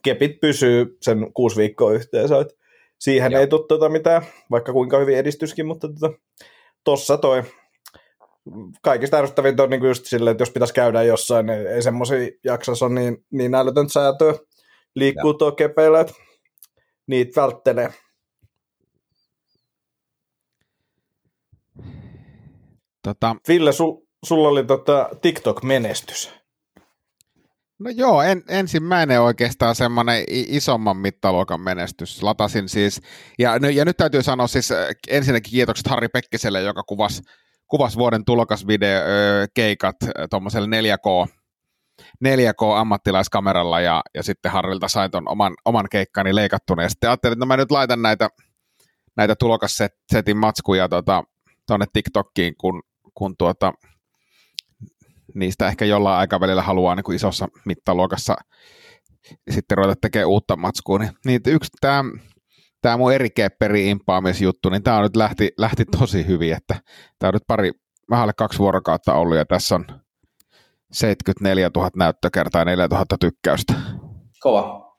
kepit 0.04 0.40
pysyy 0.40 0.98
sen 1.02 1.34
kuusi 1.34 1.58
viikkoa 1.58 1.92
yhteensä. 1.92 2.40
Et 2.40 2.58
siihen 3.00 3.32
Joo. 3.32 3.42
ei 3.42 3.48
tule 3.48 3.68
tota 3.68 3.90
mitään, 3.90 4.22
vaikka 4.52 4.74
kuinka 4.74 4.98
hyvin 4.98 5.18
edistyskin, 5.18 5.66
mutta 5.66 5.88
tota, 5.88 6.14
tossa 6.84 7.18
toi 7.18 7.44
kaikista 8.82 9.18
ärsyttävintä 9.18 9.64
on 9.64 9.70
niin 9.70 9.84
just 9.84 10.06
silleen, 10.06 10.32
että 10.32 10.42
jos 10.42 10.50
pitäisi 10.50 10.74
käydä 10.74 11.04
jossain, 11.04 11.46
niin 11.46 11.68
ei 11.68 11.82
semmoisia 11.82 12.32
jaksossa 12.44 12.86
ole 12.86 12.94
niin, 12.94 13.26
niin 13.32 13.56
älytöntä 13.56 13.94
säätöä 13.94 14.34
liikkuu 14.96 15.34
tuo 15.34 15.52
kepeillä, 15.52 16.00
että 16.00 16.14
niitä 17.08 17.42
välttelee. 17.42 17.94
Tota... 23.04 23.36
Ville, 23.48 23.72
sul, 23.72 23.96
sulla 24.26 24.48
oli 24.48 24.66
tota 24.66 25.10
TikTok-menestys. 25.22 26.40
No 27.80 27.90
joo, 27.90 28.22
en, 28.22 28.44
ensimmäinen 28.50 29.22
oikeastaan 29.22 29.76
semmoinen 29.76 30.24
isomman 30.28 30.98
mittaluokan 30.98 31.62
menestys. 31.62 32.24
Latasin 32.24 32.70
siis, 32.70 33.02
ja, 33.40 33.60
ja 33.74 33.86
nyt 33.86 33.98
täytyy 33.98 34.24
sanoa 34.24 34.48
siis 34.48 34.72
äh, 34.72 34.88
ensinnäkin 35.08 35.52
kiitokset 35.52 35.88
Harri 35.88 36.08
Pekkiselle, 36.08 36.62
joka 36.62 36.84
kuvasi 36.84 37.22
kuvasi 37.70 37.98
vuoden 37.98 38.26
tulokasvideo 38.26 39.02
keikat 39.54 39.96
tuommoisella 40.30 40.68
4K, 40.68 41.30
4K-ammattilaiskameralla 42.26 43.82
ja, 43.82 44.02
ja 44.14 44.24
sitten 44.24 44.52
Harrilta 44.52 44.88
sain 44.88 45.12
ton 45.12 45.28
oman, 45.28 45.54
oman 45.66 45.86
keikkani 45.92 46.36
leikattuna. 46.36 46.84
Ja 46.84 46.90
sitten 46.90 47.10
ajattelin, 47.10 47.34
että 47.34 47.46
no 47.46 47.48
mä 47.48 47.58
nyt 47.58 47.72
laitan 47.72 48.02
näitä, 48.02 48.30
näitä 49.18 49.36
tulokassetin 49.36 50.38
matskuja 50.38 50.90
tota, 50.90 51.24
tuonne 51.68 51.86
TikTokkiin, 51.94 52.56
kun, 52.58 52.84
kun 53.14 53.38
tuota, 53.38 53.74
niistä 55.36 55.68
ehkä 55.68 55.86
jollain 55.86 56.20
aikavälillä 56.20 56.62
haluaa 56.62 56.96
niin 56.96 57.04
kuin 57.04 57.16
isossa 57.16 57.48
mittaluokassa 57.66 58.36
sitten 59.50 59.78
ruveta 59.78 59.96
tekemään 60.02 60.30
uutta 60.30 60.56
matskua. 60.56 61.00
Niin, 61.00 61.12
niin 61.26 61.42
yksi 61.46 61.72
tämä 61.82 62.04
tämä 62.82 62.98
mun 62.98 63.14
eri 63.14 63.30
kepperi 63.30 63.90
impaamisjuttu, 63.90 64.70
niin 64.70 64.84
tämä 64.84 65.02
nyt 65.02 65.16
lähti, 65.16 65.52
lähti 65.58 65.86
tosi 65.86 66.28
hyvin, 66.28 66.54
että 66.54 66.76
tämä 67.20 67.30
on 67.30 67.34
nyt 67.34 67.44
pari, 67.48 67.72
vähän 68.10 68.24
alle 68.24 68.34
kaksi 68.34 68.60
vuorokautta 68.60 69.14
ollut 69.14 69.38
ja 69.38 69.46
tässä 69.46 69.76
on 69.76 69.86
74 70.92 71.72
000 71.76 71.90
näyttökertaa 71.96 72.62
ja 72.62 72.66
4 72.66 72.88
000 72.88 73.06
tykkäystä. 73.20 73.74
Kova. 74.40 74.96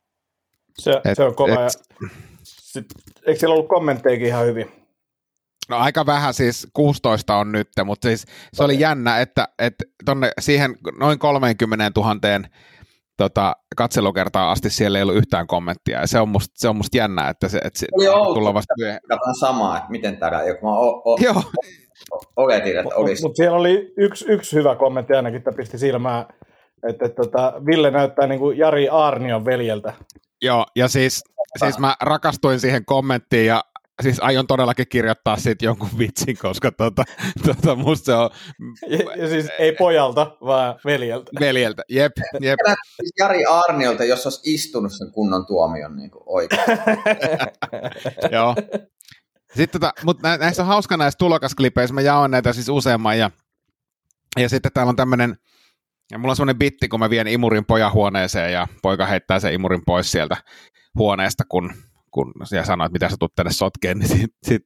Se, 0.78 1.00
et, 1.04 1.16
se 1.16 1.24
on 1.24 1.34
kova. 1.34 1.52
Et, 1.52 1.60
ja 1.60 1.68
sit, 2.44 2.86
eikö 3.26 3.40
siellä 3.40 3.54
ollut 3.54 3.68
kommentteikin 3.68 4.26
ihan 4.26 4.46
hyvin? 4.46 4.80
No 5.68 5.76
aika 5.76 6.06
vähän, 6.06 6.34
siis 6.34 6.68
16 6.72 7.36
on 7.36 7.52
nyt, 7.52 7.68
mutta 7.84 8.08
siis 8.08 8.24
se 8.52 8.62
oli 8.62 8.80
jännä, 8.80 9.20
että, 9.20 9.48
että 9.58 9.84
tonne 10.04 10.32
siihen 10.40 10.76
noin 10.98 11.18
30 11.18 11.90
000 11.96 12.14
tota, 13.20 13.56
katselukertaa 13.76 14.50
asti 14.50 14.70
siellä 14.70 14.98
ei 14.98 15.02
ollut 15.02 15.16
yhtään 15.16 15.46
kommenttia, 15.46 16.00
ja 16.00 16.06
se 16.06 16.20
on 16.20 16.28
musta, 16.28 16.52
se 16.56 16.68
on 16.68 16.76
musta 16.76 16.96
jännä, 16.96 17.28
että 17.28 17.48
se, 17.48 17.58
että 17.64 17.78
se 17.78 17.86
Oli 17.92 18.34
tullaan 18.34 18.54
vasta 18.54 18.74
myöhemmin. 18.78 19.08
Katsotaan 19.08 19.34
samaa, 19.34 19.76
että 19.76 19.90
miten 19.90 20.16
täällä, 20.16 20.42
joku 20.42 20.66
mä 20.66 20.72
o- 20.72 21.02
o- 21.04 21.18
Joo, 21.20 21.42
oletin, 22.36 22.78
että 22.78 22.94
olisi. 22.94 23.22
Mutta 23.22 23.36
siellä 23.36 23.58
oli 23.58 23.92
yksi, 23.96 24.24
yksi 24.28 24.56
hyvä 24.56 24.76
kommentti 24.76 25.14
ainakin, 25.14 25.38
että 25.38 25.52
pisti 25.56 25.78
silmään, 25.78 26.26
että, 26.88 27.06
että, 27.06 27.22
että 27.22 27.52
Ville 27.66 27.90
näyttää 27.90 28.26
niin 28.26 28.38
kuin 28.40 28.58
Jari 28.58 28.88
Aarnion 28.88 29.44
veljeltä. 29.44 29.92
joo, 30.42 30.66
ja 30.76 30.88
siis, 30.88 31.22
siis 31.58 31.78
mä 31.78 31.96
rakastuin 32.02 32.60
siihen 32.60 32.84
kommenttiin, 32.84 33.46
ja 33.46 33.64
siis 34.02 34.18
aion 34.20 34.46
todellakin 34.46 34.86
kirjoittaa 34.88 35.36
siitä 35.36 35.64
jonkun 35.64 35.88
vitsin, 35.98 36.38
koska 36.38 36.72
tota, 36.72 37.04
tota, 37.46 37.76
musta 37.76 38.04
se 38.04 38.14
on 38.14 38.30
Ja, 38.88 38.98
ja 39.16 39.28
siis 39.28 39.46
ei 39.58 39.72
pojalta, 39.72 40.36
vaan 40.40 40.80
veljeltä. 40.84 41.30
veljeltä. 41.40 41.82
Jep, 41.88 42.12
jep. 42.40 42.58
Siis 42.96 43.12
Jari 43.18 43.44
Arniolta, 43.44 44.04
jos 44.04 44.26
olisi 44.26 44.54
istunut 44.54 44.92
sen 44.92 45.12
kunnon 45.12 45.46
tuomion 45.46 45.96
niin 45.96 46.10
kuin 46.10 46.24
oikein. 46.26 46.62
Joo. 48.32 48.54
Sitten 49.56 49.80
tota, 49.80 49.92
mutta 50.04 50.28
nä, 50.28 50.36
näissä 50.36 50.62
on 50.62 50.68
hauska 50.68 50.96
näissä 50.96 51.18
tulokasklipeissä, 51.18 51.94
mä 51.94 52.00
jaoin 52.00 52.30
näitä 52.30 52.52
siis 52.52 52.68
useamman 52.68 53.18
ja, 53.18 53.30
ja 54.38 54.48
sitten 54.48 54.72
täällä 54.74 54.90
on 54.90 54.96
tämmöinen, 54.96 55.36
ja 56.10 56.18
mulla 56.18 56.32
on 56.32 56.36
semmoinen 56.36 56.58
bitti, 56.58 56.88
kun 56.88 57.00
mä 57.00 57.10
vien 57.10 57.26
imurin 57.28 57.64
pojan 57.64 57.92
huoneeseen 57.92 58.52
ja 58.52 58.68
poika 58.82 59.06
heittää 59.06 59.40
sen 59.40 59.52
imurin 59.52 59.82
pois 59.86 60.12
sieltä 60.12 60.36
huoneesta, 60.98 61.44
kun, 61.48 61.72
kun 62.10 62.32
ja 62.52 62.60
että 62.60 62.88
mitä 62.92 63.08
sä 63.08 63.16
tulet 63.18 63.34
tänne 63.34 63.52
sotkeen, 63.52 63.98
niin 63.98 64.08
sitten 64.08 64.30
sit, 64.44 64.62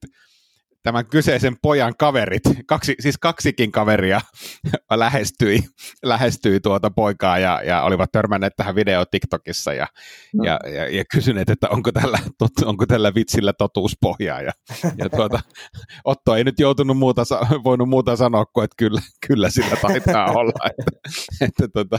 tämän 0.84 1.06
kyseisen 1.06 1.56
pojan 1.62 1.94
kaverit, 1.98 2.42
kaksi, 2.66 2.94
siis 3.00 3.18
kaksikin 3.18 3.72
kaveria 3.72 4.20
lähestyi, 4.90 5.58
lähestyi 6.02 6.60
tuota 6.60 6.90
poikaa 6.90 7.38
ja, 7.38 7.62
ja 7.66 7.82
olivat 7.82 8.12
törmänneet 8.12 8.52
tähän 8.56 8.74
video 8.74 9.04
TikTokissa 9.10 9.72
ja, 9.72 9.86
No. 10.34 10.44
ja, 10.44 10.60
ja, 10.64 10.88
ja 10.88 11.04
kysyneet, 11.12 11.50
että 11.50 11.68
onko 11.68 11.92
tällä, 11.92 12.18
tot, 12.38 12.50
onko 12.64 12.86
tällä 12.86 13.14
vitsillä 13.14 13.52
totuuspohjaa. 13.52 14.42
Ja, 14.42 14.52
ja 14.96 15.08
tuota, 15.10 15.40
Otto 16.04 16.34
ei 16.34 16.44
nyt 16.44 16.60
joutunut 16.60 16.98
muuta, 16.98 17.22
voinut 17.64 17.88
muuta 17.88 18.16
sanoa 18.16 18.44
kuin, 18.46 18.64
että 18.64 18.74
kyllä, 18.78 19.00
kyllä 19.26 19.50
sillä 19.50 19.76
taitaa 19.82 20.26
olla. 20.40 20.70
Että, 20.78 21.00
että 21.40 21.68
tota, 21.68 21.98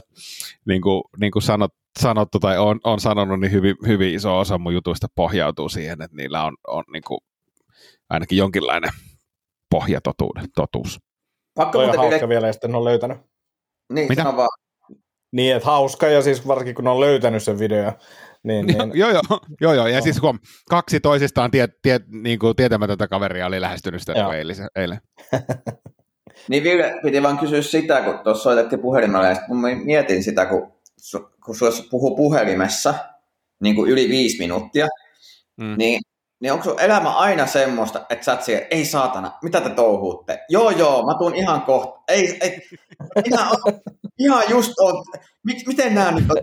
niin 0.68 0.82
kuin, 0.82 1.04
niin 1.20 1.32
kuin 1.32 1.44
sanot, 1.44 1.72
sanottu 2.00 2.40
tai 2.40 2.58
on, 2.58 2.80
on 2.84 3.00
sanonut, 3.00 3.40
niin 3.40 3.52
hyvin, 3.52 3.76
hyvin 3.88 4.16
iso 4.16 4.40
osa 4.40 4.58
mun 4.58 4.74
jutuista 4.74 5.08
pohjautuu 5.16 5.70
siihen, 5.70 6.02
että 6.02 6.18
niillä 6.18 6.44
on, 6.44 6.56
on 6.68 6.84
niin 6.94 7.04
kuin 7.08 7.20
ainakin 8.10 8.38
jonkinlainen 8.38 8.92
pohjatotuuden 9.72 10.46
totuus. 10.56 11.00
Pakko 11.56 11.72
Toi 11.72 11.84
on 11.84 11.88
muuten 11.88 12.00
hauska 12.00 12.16
vielä, 12.16 12.30
vielä, 12.30 12.48
ja 12.48 12.54
sitten 12.54 12.72
ne 12.72 12.78
on 12.78 12.86
löytänyt. 12.86 13.18
niin, 13.94 14.08
Mitä? 14.10 14.24
vaan, 14.24 14.50
Niin, 15.32 15.56
että 15.56 15.66
hauska, 15.66 16.08
ja 16.08 16.22
siis 16.22 16.48
varsinkin 16.48 16.76
kun 16.76 16.84
ne 16.84 16.90
on 16.90 17.00
löytänyt 17.00 17.44
sen 17.44 17.60
video. 17.60 17.92
Niin, 18.44 18.70
Joo, 18.70 18.86
niin, 18.86 19.00
joo, 19.00 19.12
joo, 19.12 19.40
joo, 19.62 19.74
joo. 19.74 19.88
ja 19.88 20.02
siis 20.02 20.20
kun 20.20 20.40
kaksi 20.70 21.00
toisistaan 21.00 21.52
tie, 21.52 21.68
tie, 21.82 22.00
niin 22.08 22.40
kuin 22.40 22.56
tietämätöntä 22.56 23.08
kaveria 23.08 23.48
oli 23.48 23.62
lähestynyt 23.62 24.02
sitä 24.02 24.12
Joo. 24.12 24.32
eilen. 24.76 25.00
Niin 26.50 26.64
Ville, 26.64 27.00
piti 27.04 27.24
vaan 27.24 27.38
kysyä 27.38 27.62
sitä, 27.62 28.02
kun 28.02 28.20
tuossa 28.24 28.44
soitettiin 28.44 28.80
puhelimella, 28.80 29.28
ja 29.28 29.36
kun 29.48 29.58
mietin 29.84 30.24
sitä, 30.24 30.46
kun, 30.46 30.74
kun 31.46 31.56
puhuu 31.92 32.16
puhelimessa 32.16 32.94
niin 33.62 33.76
kuin 33.76 33.92
yli 33.92 34.10
viisi 34.10 34.38
minuuttia, 34.38 34.88
mm. 35.58 35.76
niin, 35.78 36.02
niin 36.40 36.54
onko 36.54 36.64
sun 36.64 36.80
elämä 36.80 37.10
aina 37.10 37.48
semmoista, 37.48 38.06
että 38.10 38.26
sä 38.26 38.32
oot 38.32 38.42
siellä, 38.42 38.68
ei 38.70 38.86
saatana, 38.86 39.32
mitä 39.42 39.62
te 39.62 39.70
touhuutte? 39.70 40.40
Joo, 40.50 40.70
joo, 40.70 41.06
mä 41.06 41.18
tuun 41.18 41.36
ihan 41.36 41.62
kohta. 41.62 42.00
Ei, 42.08 42.38
ei 42.42 42.62
minä 43.26 43.50
on, 43.50 43.58
ihan 44.20 44.44
just 44.50 44.72
on, 44.80 45.04
Mik, 45.46 45.68
miten 45.68 45.96
nämä 45.96 46.12
nyt 46.12 46.26
on? 46.32 46.38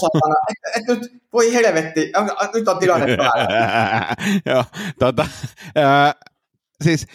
Saatana, 0.00 0.34
et, 0.50 0.76
et 0.76 0.88
nyt, 0.88 1.22
voi 1.32 1.54
helvetti, 1.54 2.12
nyt 2.54 2.68
on 2.68 2.78
tilanne 2.78 3.16
päällä. 3.16 4.14
Joo, 4.52 4.64
tota, 4.98 5.26
ää, 5.76 6.14
siis, 6.84 7.06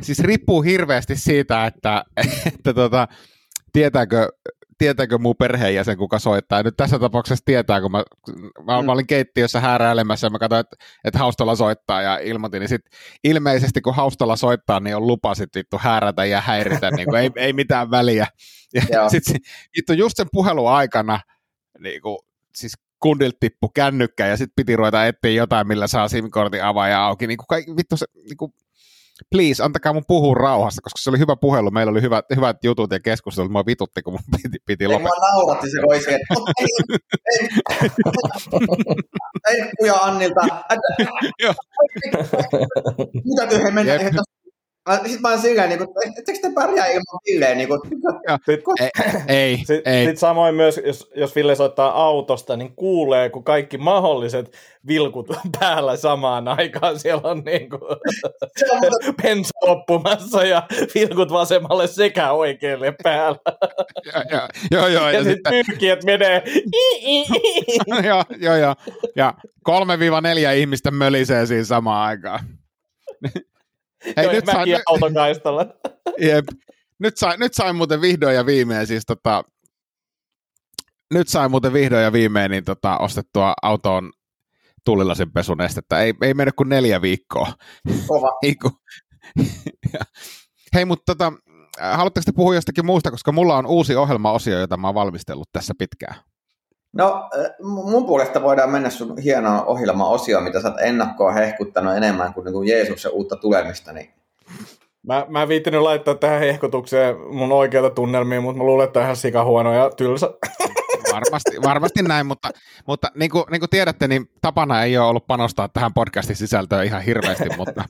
siis 0.00 0.20
riippuu 0.20 0.62
hirveästi 0.62 1.16
siitä, 1.16 1.66
että, 1.66 2.04
että 2.46 2.74
tota, 2.74 3.08
tietääkö, 3.72 4.28
tietääkö 4.78 5.18
muu 5.18 5.34
perheenjäsen, 5.34 5.98
kuka 5.98 6.18
soittaa. 6.18 6.62
Nyt 6.62 6.76
tässä 6.76 6.98
tapauksessa 6.98 7.44
tietää, 7.44 7.80
kun 7.80 7.90
mä, 7.90 8.04
mä, 8.64 8.82
mä 8.82 8.92
olin 8.92 9.06
keittiössä 9.06 9.60
hääräilemässä 9.60 10.26
ja 10.26 10.30
mä 10.30 10.38
katsoin, 10.38 10.60
että, 10.60 10.76
että 11.04 11.18
Haustola 11.18 11.56
soittaa 11.56 12.02
ja 12.02 12.18
ilmoitin, 12.18 12.60
niin 12.60 12.68
sit 12.68 12.82
ilmeisesti 13.24 13.80
kun 13.80 13.94
Haustola 13.94 14.36
soittaa, 14.36 14.80
niin 14.80 14.96
on 14.96 15.06
lupa 15.06 15.34
sit 15.34 15.50
vittu 15.54 15.78
häärätä 15.80 16.24
ja 16.24 16.40
häiritä, 16.40 16.90
niin 16.90 17.08
kuin, 17.08 17.22
ei, 17.22 17.30
ei 17.36 17.52
mitään 17.52 17.90
väliä. 17.90 18.26
Ja 18.90 19.08
sit 19.08 19.24
vittu 19.76 19.92
just 19.92 20.16
sen 20.16 20.26
puhelun 20.32 20.70
aikana, 20.70 21.20
niin 21.78 22.02
kuin, 22.02 22.18
siis 22.54 22.72
kundilta 23.00 23.36
tippu 23.40 23.68
kännykkä 23.68 24.26
ja 24.26 24.36
sitten 24.36 24.52
piti 24.56 24.76
ruveta 24.76 25.06
etsiä 25.06 25.30
jotain, 25.30 25.68
millä 25.68 25.86
saa 25.86 26.08
SIM-kortin 26.08 26.64
avaaja 26.64 27.06
auki. 27.06 27.26
Niin 27.26 27.38
kuin 27.38 27.46
kaikki, 27.46 27.76
vittu 27.76 27.96
se, 27.96 28.06
niin 28.14 28.36
kuin, 28.36 28.52
please, 29.30 29.62
antakaa 29.62 29.92
mun 29.92 30.04
puhua 30.08 30.34
rauhassa, 30.34 30.82
koska 30.82 30.98
se 30.98 31.10
oli 31.10 31.18
hyvä 31.18 31.36
puhelu, 31.36 31.70
meillä 31.70 31.90
oli 31.90 32.02
hyvät, 32.02 32.24
hyvät 32.36 32.56
jutut 32.64 32.92
ja 32.92 33.00
keskustelut, 33.00 33.52
mua 33.52 33.66
vitutti, 33.66 34.02
kun 34.02 34.12
mun 34.12 34.20
piti, 34.42 34.58
piti 34.66 34.84
Ei 34.84 34.88
lopettaa. 34.88 35.18
mua 35.20 35.28
nauratti 35.30 35.66
se 35.70 35.78
että 36.14 36.34
ei, 37.32 37.48
ei, 37.80 37.90
ei 39.60 39.70
kuja 39.78 39.94
Annilta. 39.94 40.40
Mitä 43.24 43.46
he 43.62 43.70
mennä? 43.70 43.92
Sitten 44.96 45.22
mä 45.22 45.28
oon 45.30 45.38
silleen, 45.38 45.68
niin 45.68 45.78
kuin, 45.78 45.88
ettekö 46.18 46.38
te 46.42 46.50
pärjää 46.54 46.86
ilman 46.86 47.20
Villeen? 47.30 47.58
Niin 47.58 47.68
kuin, 47.68 47.80
Ei, 48.80 48.90
ei, 49.28 49.56
Sitten 49.56 49.82
ei. 49.94 50.06
sit 50.06 50.18
samoin 50.18 50.54
myös, 50.54 50.80
jos, 50.86 51.10
jos 51.16 51.36
Ville 51.36 51.54
soittaa 51.54 52.02
autosta, 52.04 52.56
niin 52.56 52.72
kuulee, 52.76 53.30
kun 53.30 53.44
kaikki 53.44 53.78
mahdolliset 53.78 54.52
vilkut 54.86 55.30
on 55.30 55.36
päällä 55.60 55.96
samaan 55.96 56.48
aikaan. 56.48 56.98
Siellä 56.98 57.30
on 57.30 57.42
niin 57.44 57.70
kuin 57.70 57.80
bensa 59.22 59.50
loppumassa 59.66 60.44
ja 60.44 60.62
vilkut 60.94 61.32
vasemmalle 61.32 61.86
sekä 61.86 62.32
oikealle 62.32 62.94
päällä. 63.02 63.38
Joo, 64.04 64.22
joo, 64.32 64.48
joo, 64.70 64.88
joo, 64.88 65.04
Ja, 65.08 65.12
ja 65.12 65.18
ja 65.18 65.24
sitten 65.24 65.34
sitten, 65.36 65.64
pyyhkiät 65.66 66.04
menee. 66.04 66.42
joo, 68.04 68.24
joo, 68.38 68.56
joo, 68.56 68.74
ja 69.16 69.34
3-4 69.68 69.72
ihmistä 70.56 70.90
mölisee 70.90 71.46
siinä 71.46 71.64
samaan 71.64 72.06
aikaan. 72.08 72.40
Hei, 74.16 74.24
Joo, 74.24 74.32
nyt 74.32 74.46
sain, 74.46 74.58
mäkin 74.58 74.80
autokaistalla. 74.86 75.66
Jep. 76.28 76.44
Nyt 76.98 77.16
sain, 77.16 77.40
nyt 77.40 77.54
sain 77.54 77.76
muuten 77.76 78.00
vihdoin 78.00 78.34
ja 78.34 78.46
viimein 78.46 78.86
siis 78.86 79.06
tota, 79.06 79.44
nyt 81.14 81.28
sain 81.28 81.50
muuten 81.50 81.72
vihdoin 81.72 82.02
ja 82.02 82.12
viimein 82.12 82.50
niin 82.50 82.64
tota, 82.64 82.98
ostettua 82.98 83.54
autoon 83.62 84.12
tullilasin 84.84 85.32
pesunestettä. 85.32 86.00
Ei, 86.00 86.14
ei 86.22 86.34
mennyt 86.34 86.56
kuin 86.56 86.68
neljä 86.68 87.02
viikkoa. 87.02 87.52
kova. 88.06 88.30
Hei, 90.74 90.84
mutta 90.84 91.14
tota, 91.14 91.32
haluatteko 91.80 92.24
te 92.24 92.32
puhua 92.32 92.54
jostakin 92.54 92.86
muusta, 92.86 93.10
koska 93.10 93.32
mulla 93.32 93.56
on 93.56 93.66
uusi 93.66 93.96
ohjelmaosio, 93.96 94.58
jota 94.58 94.76
mä 94.76 94.88
oon 94.88 94.94
valmistellut 94.94 95.48
tässä 95.52 95.74
pitkään. 95.78 96.14
No, 96.92 97.30
mun 97.62 98.06
puolesta 98.06 98.42
voidaan 98.42 98.70
mennä 98.70 98.90
sun 98.90 99.18
hienoon 99.18 99.66
ohjelma-osioon, 99.66 100.44
mitä 100.44 100.60
sä 100.60 100.68
oot 100.68 100.80
ennakkoa 100.80 101.32
hehkuttanut 101.32 101.96
enemmän 101.96 102.34
kuin, 102.34 102.44
niin 102.44 102.52
kuin 102.52 102.68
Jeesuksen 102.68 103.12
uutta 103.12 103.36
tulemista. 103.36 103.92
Niin 103.92 104.12
Mä, 105.06 105.26
mä 105.28 105.42
en 105.42 105.48
viittinyt 105.48 105.80
laittaa 105.80 106.14
tähän 106.14 106.40
hehkutukseen 106.40 107.16
mun 107.30 107.52
oikeita 107.52 107.90
tunnelmia, 107.90 108.40
mutta 108.40 108.58
mä 108.58 108.64
luulen, 108.64 108.86
että 108.86 108.98
on 108.98 109.04
ihan 109.04 109.16
sikahuono 109.16 109.74
ja 109.74 109.90
tylsä. 109.90 110.30
Varmasti, 111.12 111.62
varmasti 111.64 112.02
näin, 112.02 112.26
mutta, 112.26 112.50
mutta 112.86 113.08
niin, 113.14 113.30
kuin, 113.30 113.44
niin 113.50 113.60
kuin 113.60 113.70
tiedätte, 113.70 114.08
niin 114.08 114.30
tapana 114.40 114.82
ei 114.82 114.98
ole 114.98 115.08
ollut 115.08 115.26
panostaa 115.26 115.68
tähän 115.68 115.94
podcastin 115.94 116.36
sisältöön 116.36 116.84
ihan 116.84 117.02
hirveästi, 117.02 117.44
mutta, 117.58 117.84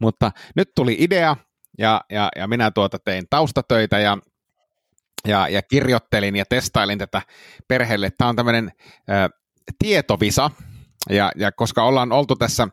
mutta 0.00 0.30
nyt 0.56 0.68
tuli 0.76 0.96
idea 1.00 1.36
ja, 1.78 2.00
ja, 2.10 2.28
ja 2.36 2.48
minä 2.48 2.70
tuota 2.70 2.98
tein 3.04 3.24
taustatöitä 3.30 3.98
ja, 3.98 4.18
ja, 5.26 5.48
ja 5.48 5.62
kirjoittelin 5.62 6.36
ja 6.36 6.44
testailin 6.48 6.98
tätä 6.98 7.22
perheelle. 7.68 8.10
Tämä 8.18 8.28
on 8.28 8.36
tämmöinen 8.36 8.72
ä, 9.10 9.28
tietovisa 9.78 10.50
ja, 11.10 11.32
ja 11.36 11.52
koska 11.52 11.84
ollaan 11.84 12.12
oltu 12.12 12.36
tässä, 12.36 12.68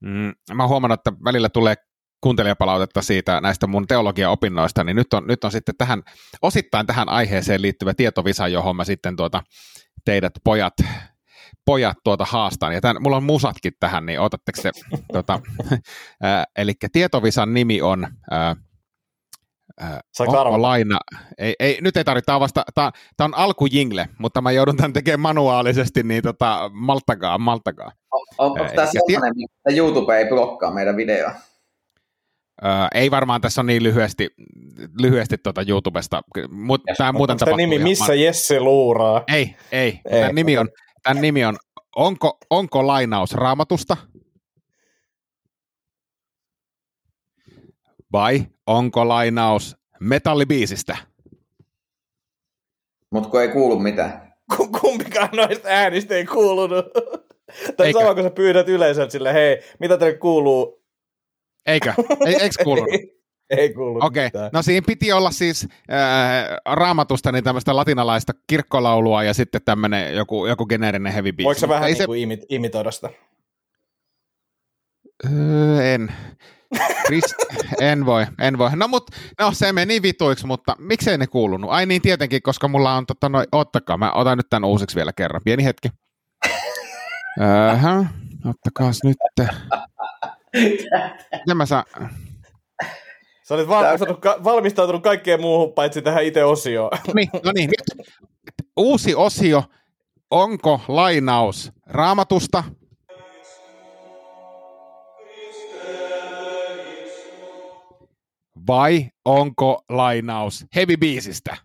mm, 0.00 0.32
mä 0.54 0.66
huomannut, 0.66 1.00
että 1.00 1.12
välillä 1.24 1.48
tulee 1.48 1.74
kuuntelijapalautetta 2.20 3.02
siitä 3.02 3.40
näistä 3.40 3.66
mun 3.66 3.86
teologiaopinnoista, 3.86 4.84
niin 4.84 4.96
nyt 4.96 5.12
on, 5.12 5.26
nyt 5.26 5.44
on 5.44 5.52
sitten 5.52 5.74
tähän, 5.78 6.02
osittain 6.42 6.86
tähän 6.86 7.08
aiheeseen 7.08 7.62
liittyvä 7.62 7.94
tietovisa, 7.94 8.48
johon 8.48 8.76
mä 8.76 8.84
sitten 8.84 9.16
tuota, 9.16 9.42
teidät 10.04 10.32
pojat, 10.44 10.74
pojat 11.64 11.96
tuota 12.04 12.24
haastan. 12.24 12.72
Ja 12.74 12.80
tämän, 12.80 13.02
mulla 13.02 13.16
on 13.16 13.24
musatkin 13.24 13.72
tähän, 13.80 14.06
niin 14.06 14.20
otatteko 14.20 14.60
se, 14.60 14.70
tuota, 15.12 15.40
ää, 16.22 16.44
eli 16.56 16.72
tietovisan 16.92 17.54
nimi 17.54 17.82
on 17.82 18.06
Äh, 18.32 18.56
Saanko 19.80 20.02
onko 20.20 20.38
arvata? 20.40 20.62
laina? 20.62 20.98
Ei, 21.38 21.54
ei, 21.60 21.78
nyt 21.80 21.96
ei 21.96 22.04
tarvitse, 22.04 22.26
tämä 22.26 22.36
on, 22.36 22.40
vasta, 22.40 22.64
tämä, 22.74 22.90
tämä 23.16 23.26
on 23.26 23.34
alkujingle, 23.34 24.08
mutta 24.18 24.40
mä 24.40 24.50
joudun 24.52 24.76
tämän 24.76 24.92
tekemään 24.92 25.20
manuaalisesti, 25.20 26.02
niin 26.02 26.22
tota, 26.22 26.70
malttakaa, 26.74 27.38
malttakaa. 27.38 27.92
On, 28.10 28.26
onko 28.38 28.58
tämä 28.74 28.88
sellainen, 29.08 29.32
että 29.66 29.76
YouTube 29.80 30.18
ei 30.18 30.28
blokkaa 30.28 30.70
meidän 30.70 30.96
videoa? 30.96 31.34
Öö, 32.64 32.70
ei 32.94 33.10
varmaan 33.10 33.40
tässä 33.40 33.60
on 33.60 33.66
niin 33.66 33.82
lyhyesti, 33.82 34.28
lyhyesti 35.00 35.38
tuota 35.38 35.62
YouTubesta, 35.68 36.22
mutta 36.50 36.94
tämä 36.98 37.12
muuten 37.12 37.36
tämä 37.36 37.56
nimi 37.56 37.74
tapahtuu 37.74 37.88
Missä 37.88 38.04
ihan- 38.04 38.20
Jesse 38.20 38.60
luuraa? 38.60 39.22
Ei, 39.32 39.56
ei. 39.72 40.00
Ei. 40.04 40.20
Tämän 40.20 40.34
nimi 40.34 40.58
on, 40.58 40.68
tämän 41.02 41.22
nimi 41.22 41.44
on 41.44 41.56
onko, 41.96 42.38
onko 42.50 42.86
lainaus 42.86 43.34
raamatusta 43.34 43.96
vai 48.12 48.46
onko 48.66 49.08
lainaus 49.08 49.76
metallibiisistä? 50.00 50.96
Mutta 53.10 53.28
kun 53.28 53.42
ei 53.42 53.48
kuulu 53.48 53.78
mitään. 53.78 54.32
Ku- 54.56 54.68
Kumpikaan 54.80 55.28
noista 55.32 55.68
äänistä 55.68 56.14
ei 56.14 56.26
kuulunut. 56.26 56.86
Tai 57.76 57.86
Eikö? 57.86 57.98
sama, 58.00 58.14
kun 58.14 58.22
sä 58.22 58.30
pyydät 58.30 58.68
yleisöltä 58.68 59.12
sille, 59.12 59.32
hei, 59.32 59.60
mitä 59.80 59.96
teille 59.98 60.18
kuuluu? 60.18 60.82
Eikö? 61.66 61.92
Ei, 62.26 62.34
eikö 62.42 62.64
kuulunut? 62.64 62.90
Ei, 63.50 63.60
ei 63.60 63.74
kuulu 63.74 63.98
Okei, 63.98 64.06
okay. 64.06 64.24
mitään. 64.24 64.50
no 64.52 64.62
siinä 64.62 64.84
piti 64.86 65.12
olla 65.12 65.30
siis 65.30 65.68
äh, 65.92 66.56
raamatusta 66.66 67.32
niin 67.32 67.44
tämmöistä 67.44 67.76
latinalaista 67.76 68.32
kirkkolaulua 68.46 69.22
ja 69.24 69.34
sitten 69.34 69.60
tämmöinen 69.64 70.14
joku, 70.14 70.46
joku 70.46 70.66
geneerinen 70.66 71.12
heavy 71.12 71.32
biisi. 71.32 71.44
Voiko 71.46 71.58
sä 71.60 71.68
vähän 71.68 71.88
ei 71.88 71.94
niin 71.94 72.38
imit- 72.38 72.46
imitoida 72.48 72.90
sitä? 72.90 73.10
Öö, 75.24 75.94
en. 75.94 76.12
Chris, 77.06 77.24
en 77.80 78.06
voi, 78.06 78.26
en 78.38 78.58
voi. 78.58 78.70
No, 78.76 78.88
mut, 78.88 79.10
no 79.40 79.52
se 79.52 79.72
meni 79.72 80.02
vituiksi, 80.02 80.46
mutta 80.46 80.76
miksei 80.78 81.18
ne 81.18 81.26
kuulunut? 81.26 81.70
Ai 81.70 81.86
niin 81.86 82.02
tietenkin, 82.02 82.42
koska 82.42 82.68
mulla 82.68 82.94
on, 82.96 83.06
tota, 83.06 83.28
noin, 83.28 83.46
ottakaa, 83.52 83.96
mä 83.96 84.12
otan 84.12 84.38
nyt 84.38 84.46
tämän 84.50 84.68
uusiksi 84.68 84.96
vielä 84.96 85.12
kerran. 85.12 85.40
Pieni 85.44 85.64
hetki. 85.64 85.88
Öhö, 87.40 88.04
ottakaas 88.48 89.00
nyt. 89.04 89.16
Miten 91.38 91.56
mä 91.56 91.66
saan? 91.66 91.84
Sä 93.42 93.54
olit 93.54 93.68
valmistautunut, 93.68 94.20
ka- 94.20 94.44
valmistautunut 94.44 95.02
kaikkeen 95.02 95.40
muuhun 95.40 95.72
paitsi 95.72 96.02
tähän 96.02 96.24
itse 96.24 96.44
osioon. 96.44 96.90
Niin, 97.14 97.30
no 97.44 97.52
niin, 97.54 97.70
nyt. 97.70 98.08
Uusi 98.76 99.14
osio. 99.14 99.64
Onko 100.30 100.80
lainaus 100.88 101.72
raamatusta? 101.86 102.64
Vai 108.66 109.10
onko 109.24 109.84
lainaus 109.88 110.64
heavy 110.76 110.96
biisistä? 110.96 111.56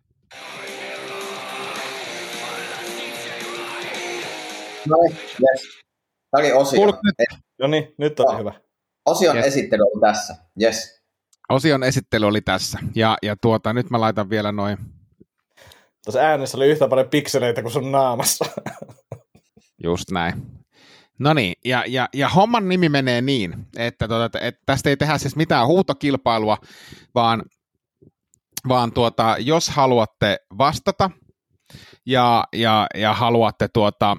No 4.89 4.97
niin, 5.01 5.17
yes. 5.17 5.79
Tämä 6.31 6.39
oli 6.41 6.51
osio. 6.51 6.85
Nyt? 6.85 7.39
No 7.59 7.67
niin, 7.67 7.93
nyt 7.97 8.19
on 8.19 8.25
Oh. 8.33 8.39
hyvä. 8.39 8.53
Osion 9.05 9.35
Yes. 9.35 9.45
esittely 9.45 9.81
on 9.95 10.01
tässä. 10.01 10.35
Yes. 10.61 11.01
Osion 11.49 11.83
esittely 11.83 12.25
oli 12.25 12.41
tässä. 12.41 12.79
Ja, 12.95 13.17
ja 13.21 13.35
tuota, 13.41 13.73
nyt 13.73 13.89
mä 13.89 13.99
laitan 14.01 14.29
vielä 14.29 14.51
noin. 14.51 14.77
Tuossa 16.05 16.19
äänessä 16.19 16.57
oli 16.57 16.67
yhtä 16.67 16.87
paljon 16.87 17.09
pikseleitä 17.09 17.61
kuin 17.61 17.71
sun 17.71 17.91
naamassa. 17.91 18.45
Just 19.83 20.11
näin. 20.11 20.33
No 21.19 21.33
niin, 21.33 21.53
ja, 21.65 21.83
ja, 21.87 22.09
ja 22.13 22.29
homman 22.29 22.69
nimi 22.69 22.89
menee 22.89 23.21
niin, 23.21 23.67
että, 23.77 24.07
tuota, 24.07 24.39
että, 24.39 24.61
tästä 24.65 24.89
ei 24.89 24.97
tehdä 24.97 25.17
siis 25.17 25.35
mitään 25.35 25.67
huutokilpailua, 25.67 26.57
vaan, 27.15 27.43
vaan 28.67 28.91
tuota, 28.91 29.35
jos 29.39 29.69
haluatte 29.69 30.37
vastata 30.57 31.11
ja, 32.05 32.43
ja, 32.53 32.87
ja 32.95 33.13
haluatte 33.13 33.67
tuota, 33.67 34.17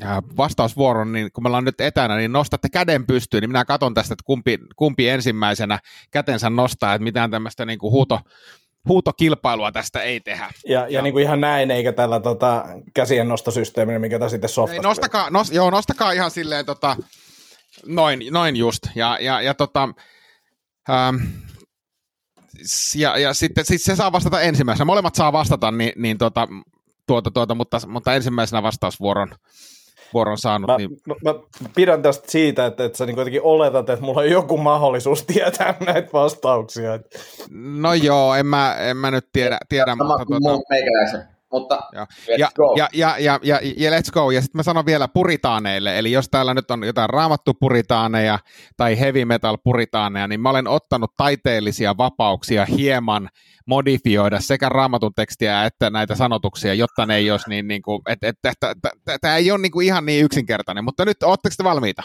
ää, 0.00 0.22
vastausvuoron, 0.36 1.12
niin 1.12 1.32
kun 1.32 1.44
me 1.44 1.48
ollaan 1.48 1.64
nyt 1.64 1.80
etänä, 1.80 2.16
niin 2.16 2.32
nostatte 2.32 2.68
käden 2.68 3.06
pystyyn, 3.06 3.40
niin 3.40 3.50
minä 3.50 3.64
katson 3.64 3.94
tästä, 3.94 4.14
että 4.14 4.24
kumpi, 4.26 4.58
kumpi 4.76 5.08
ensimmäisenä 5.08 5.78
kätensä 6.10 6.50
nostaa, 6.50 6.94
että 6.94 7.04
mitään 7.04 7.30
tämmöistä 7.30 7.66
niin 7.66 7.78
kuin 7.78 7.92
huuto, 7.92 8.20
huutokilpailua 8.88 9.72
tästä 9.72 10.02
ei 10.02 10.20
tehdä. 10.20 10.50
Ja, 10.66 10.86
ja 10.88 11.02
niin 11.02 11.12
kuin 11.12 11.22
ihan 11.22 11.40
näin, 11.40 11.70
eikä 11.70 11.92
tällä 11.92 12.20
tota, 12.20 12.64
käsien 12.94 13.28
nostosysteemillä, 13.28 13.98
mikä 13.98 14.18
tässä 14.18 14.34
sitten 14.34 14.48
Ei, 14.48 14.54
softassa. 14.54 14.82
nostakaa, 14.82 15.30
nos, 15.30 15.52
joo, 15.52 15.70
nostakaa 15.70 16.12
ihan 16.12 16.30
silleen 16.30 16.66
tota, 16.66 16.96
noin, 17.86 18.20
noin 18.30 18.56
just. 18.56 18.82
Ja, 18.94 19.18
ja, 19.20 19.40
ja, 19.40 19.54
tota, 19.54 19.88
ähm, 20.90 21.16
ja, 22.94 23.18
ja 23.18 23.34
sitten 23.34 23.64
sit 23.64 23.82
se 23.82 23.96
saa 23.96 24.12
vastata 24.12 24.40
ensimmäisenä. 24.40 24.84
Molemmat 24.84 25.14
saa 25.14 25.32
vastata, 25.32 25.70
niin, 25.70 25.92
niin 25.96 26.18
tota, 26.18 26.48
tuota, 27.06 27.30
tuota, 27.30 27.54
mutta, 27.54 27.80
mutta 27.86 28.14
ensimmäisenä 28.14 28.62
vastausvuoron 28.62 29.34
vuoron 30.14 30.38
saanut. 30.38 30.68
Mä, 30.68 30.76
niin, 30.76 30.90
mä, 31.06 31.14
mä 31.24 31.34
pidän 31.74 32.02
tästä 32.02 32.30
siitä, 32.30 32.66
että, 32.66 32.84
että 32.84 32.98
sä 32.98 33.06
niin 33.06 33.14
kuitenkin 33.14 33.42
oletat, 33.42 33.90
että 33.90 34.04
mulla 34.04 34.20
on 34.20 34.30
joku 34.30 34.56
mahdollisuus 34.56 35.24
tietää 35.24 35.74
näitä 35.86 36.08
vastauksia. 36.12 36.98
No 37.50 37.94
joo, 37.94 38.34
en 38.34 38.46
mä, 38.46 38.74
en 38.74 38.96
mä 38.96 39.10
nyt 39.10 39.26
tiedä, 39.32 39.58
tiedä 39.68 39.90
Sama 39.90 40.04
mutta 40.04 40.26
kuin 40.26 40.42
tuota, 40.42 40.64
meikäläisen. 40.70 41.40
Mutta 41.52 41.80
Joo. 41.92 42.04
let's 42.04 42.38
ja, 42.38 42.48
go. 42.56 42.74
ja, 42.76 42.88
ja, 42.92 43.18
ja, 43.18 43.40
ja, 43.42 43.60
ja 43.76 43.90
let's 43.90 44.12
go. 44.12 44.30
Ja 44.30 44.40
sitten 44.40 44.58
mä 44.58 44.62
sanon 44.62 44.86
vielä 44.86 45.08
puritaaneille, 45.08 45.98
eli 45.98 46.12
jos 46.12 46.28
täällä 46.30 46.54
nyt 46.54 46.70
on 46.70 46.84
jotain 46.84 47.10
raamattu 47.10 47.54
puritaaneja 47.54 48.38
tai 48.76 49.00
heavy 49.00 49.24
metal 49.24 49.58
puritaaneja, 49.64 50.28
niin 50.28 50.40
mä 50.40 50.50
olen 50.50 50.68
ottanut 50.68 51.12
taiteellisia 51.16 51.96
vapauksia 51.96 52.64
hieman 52.64 53.28
modifioida 53.70 54.40
sekä 54.40 54.68
raamatun 54.68 55.14
tekstiä 55.14 55.64
että 55.64 55.90
näitä 55.90 56.14
sanotuksia, 56.14 56.74
jotta 56.74 57.06
ne 57.06 57.16
ei 57.16 57.30
olisi 57.30 57.48
niin, 57.48 57.68
niin 57.68 57.82
kuin, 57.82 58.02
että 58.08 58.28
et, 58.28 58.36
tämä 59.20 59.36
ei 59.36 59.50
ole 59.50 59.58
niin 59.60 59.72
kuin 59.72 59.86
ihan 59.86 60.06
niin 60.06 60.24
yksinkertainen, 60.24 60.84
mutta 60.84 61.04
nyt 61.04 61.22
ootteko 61.22 61.54
te 61.56 61.64
valmiita? 61.64 62.02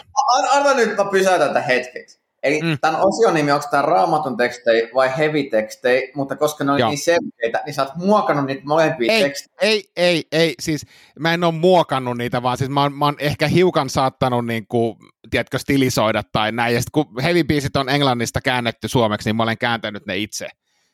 Arva 0.52 0.74
nyt, 0.74 0.96
mä 0.96 1.04
pysäytän 1.10 1.48
tämän 1.48 1.64
hetkeksi. 1.64 2.20
Eli 2.42 2.60
Mm. 2.62 2.78
tämän 2.80 3.00
osion 3.04 3.34
nimi, 3.34 3.52
onko 3.52 3.66
tämä 3.70 3.82
raamatun 3.82 4.36
tekstejä 4.36 4.88
vai 4.94 5.18
heavy 5.18 5.42
tekstejä, 5.42 6.08
mutta 6.14 6.36
koska 6.36 6.64
ne 6.64 6.72
on 6.72 6.78
Joo. 6.78 6.88
niin 6.90 6.98
selkeitä, 6.98 7.62
niin 7.66 7.74
sä 7.74 7.82
oot 7.82 7.96
muokannut 7.96 8.46
niitä 8.46 8.62
molempia 8.64 9.12
Ei, 9.12 9.22
tekstejä. 9.22 9.56
ei, 9.60 9.84
ei, 9.96 10.24
ei, 10.32 10.54
siis 10.60 10.86
mä 11.18 11.34
en 11.34 11.44
ole 11.44 11.54
muokannut 11.54 12.18
niitä, 12.18 12.42
vaan 12.42 12.58
siis 12.58 12.70
mä 12.70 12.82
oon, 12.82 12.92
mä 12.92 13.04
oon 13.04 13.16
ehkä 13.18 13.48
hiukan 13.48 13.90
saattanut 13.90 14.46
niin 14.46 14.66
kuin, 14.68 14.96
tiedätkö, 15.30 15.58
stilisoida 15.58 16.22
tai 16.32 16.52
näin, 16.52 16.74
ja 16.74 16.80
sitten 16.80 17.04
kun 17.04 17.22
heavy 17.22 17.44
biisit 17.44 17.76
on 17.76 17.88
englannista 17.88 18.40
käännetty 18.40 18.88
suomeksi, 18.88 19.28
niin 19.28 19.36
mä 19.36 19.42
olen 19.42 19.58
kääntänyt 19.58 20.06
ne 20.06 20.16
itse. 20.16 20.48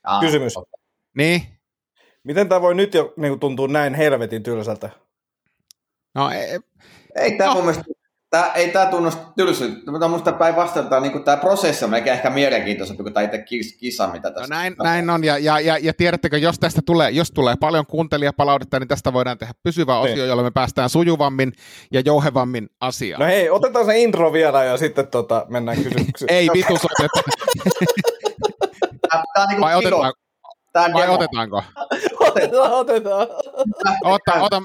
Ah, 0.04 0.20
Kysymys. 0.20 0.54
Niin? 1.16 1.42
Miten 2.24 2.48
tämä 2.48 2.60
voi 2.60 2.74
nyt 2.74 2.94
jo 2.94 3.12
niin 3.16 3.40
tuntua 3.40 3.68
näin 3.68 3.94
helvetin 3.94 4.42
tylsältä? 4.42 4.90
No, 6.14 6.30
ei, 6.30 6.58
Ei 7.16 7.38
tämä 7.38 7.48
No. 7.48 7.54
no. 7.54 7.54
mun 7.54 7.64
mielestä, 7.64 7.84
tää, 8.30 8.52
ei 8.52 8.68
tämä 8.70 8.86
tunnu 8.86 9.10
tylsyltä, 9.36 9.90
mutta 9.90 10.08
minusta 10.08 10.32
päinvastoin 10.32 10.86
tämä, 10.88 11.00
niin 11.00 11.24
tämä 11.24 11.36
prosessi 11.36 11.84
on 11.84 11.90
melkein 11.90 12.14
ehkä 12.16 12.30
mielenkiintoisempi 12.30 13.02
kuin 13.02 13.14
tämä 13.14 13.24
itse 13.24 13.38
kis, 13.38 13.76
kisa, 13.80 14.06
mitä 14.08 14.28
no 14.28 14.34
tässä 14.34 14.54
näin, 14.54 14.74
näin 14.82 15.10
on, 15.10 15.24
ja, 15.24 15.38
ja, 15.38 15.60
ja, 15.60 15.78
ja 15.78 15.94
tiedättekö, 15.94 16.38
jos 16.38 16.58
tästä 16.58 16.80
tulee, 16.86 17.10
jos 17.10 17.30
tulee 17.30 17.54
paljon 17.60 17.86
kuuntelijapalautetta, 17.86 18.78
niin 18.78 18.88
tästä 18.88 19.12
voidaan 19.12 19.38
tehdä 19.38 19.52
pysyvä 19.62 19.92
Niin. 20.02 20.12
osio, 20.12 20.24
jolla 20.26 20.42
me 20.42 20.50
päästään 20.50 20.90
sujuvammin 20.90 21.52
ja 21.92 22.00
jouhevammin 22.00 22.68
asiaan. 22.80 23.20
No 23.20 23.26
hei, 23.26 23.50
otetaan 23.50 23.86
se 23.86 23.98
intro 23.98 24.32
vielä 24.32 24.64
ja 24.64 24.76
sitten 24.76 25.06
tota, 25.06 25.46
mennään 25.48 25.82
kysymyksiin. 25.82 26.32
ei 26.32 26.48
vitus 26.54 26.80
Tämä, 29.12 29.22
tämä 29.34 29.44
on 29.44 29.48
niin 29.48 29.60
vai, 29.60 29.72
kuin 29.72 29.84
kilo. 29.84 29.98
otetaan, 29.98 30.14
Tämä 30.72 30.86
on 30.86 30.92
vai 30.92 31.02
demo. 31.02 31.14
otetaanko? 31.14 31.62
otetaan, 32.28 32.72
otetaan. 32.72 33.26
Ota, 34.04 34.32
ota, 34.40 34.62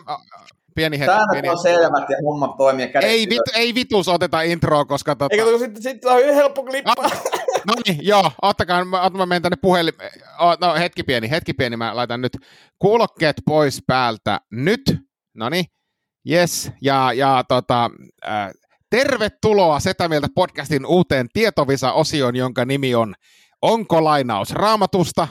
pieni 0.76 1.00
hetki, 1.00 1.12
Säännöt 1.12 1.32
pieni 1.32 1.50
on 1.50 1.58
selvät 1.58 2.10
ja 2.10 2.18
hommat 2.26 2.58
toimii. 2.58 2.92
Ei, 3.02 3.30
vit, 3.30 3.42
ei 3.56 3.76
vitus 3.76 4.08
oteta 4.08 4.42
introa, 4.42 4.86
koska 4.86 5.16
tota... 5.16 5.36
Eikä 5.36 5.46
tuo 5.46 5.58
sitten 5.58 5.84
sit 5.84 6.06
on 6.06 6.36
helppo 6.36 6.64
klippaa. 6.64 7.10
No 7.68 7.74
niin, 7.86 7.98
joo, 8.02 8.32
ottakaa, 8.42 8.86
mä, 8.86 9.10
mä 9.10 9.26
menen 9.26 9.42
tänne 9.42 9.58
puhelin... 9.62 9.94
No 10.62 10.76
hetki 10.80 11.04
pieni, 11.04 11.30
hetki 11.30 11.54
pieni, 11.54 11.78
mä 11.78 11.96
laitan 11.96 12.22
nyt 12.22 12.38
kuulokkeet 12.80 13.36
pois 13.46 13.84
päältä 13.88 14.40
nyt. 14.52 14.82
No 15.36 15.50
niin, 15.50 15.66
yes, 16.32 16.72
ja, 16.82 17.14
ja 17.14 17.44
tota, 17.48 17.90
äh, 18.28 18.52
tervetuloa 18.90 19.80
Setä 19.80 20.08
Mieltä 20.08 20.28
podcastin 20.36 20.86
uuteen 20.86 21.28
tietovisa-osioon, 21.34 22.36
jonka 22.36 22.66
nimi 22.66 22.96
on 22.96 23.16
Onko 23.62 24.04
lainaus 24.04 24.52
raamatusta? 24.52 25.28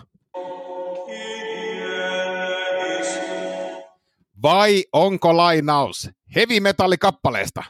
Vai 4.43 4.85
onko 4.93 5.37
lainaus 5.37 6.11
heavy 6.37 6.61
metallikappaleesta? 6.61 7.63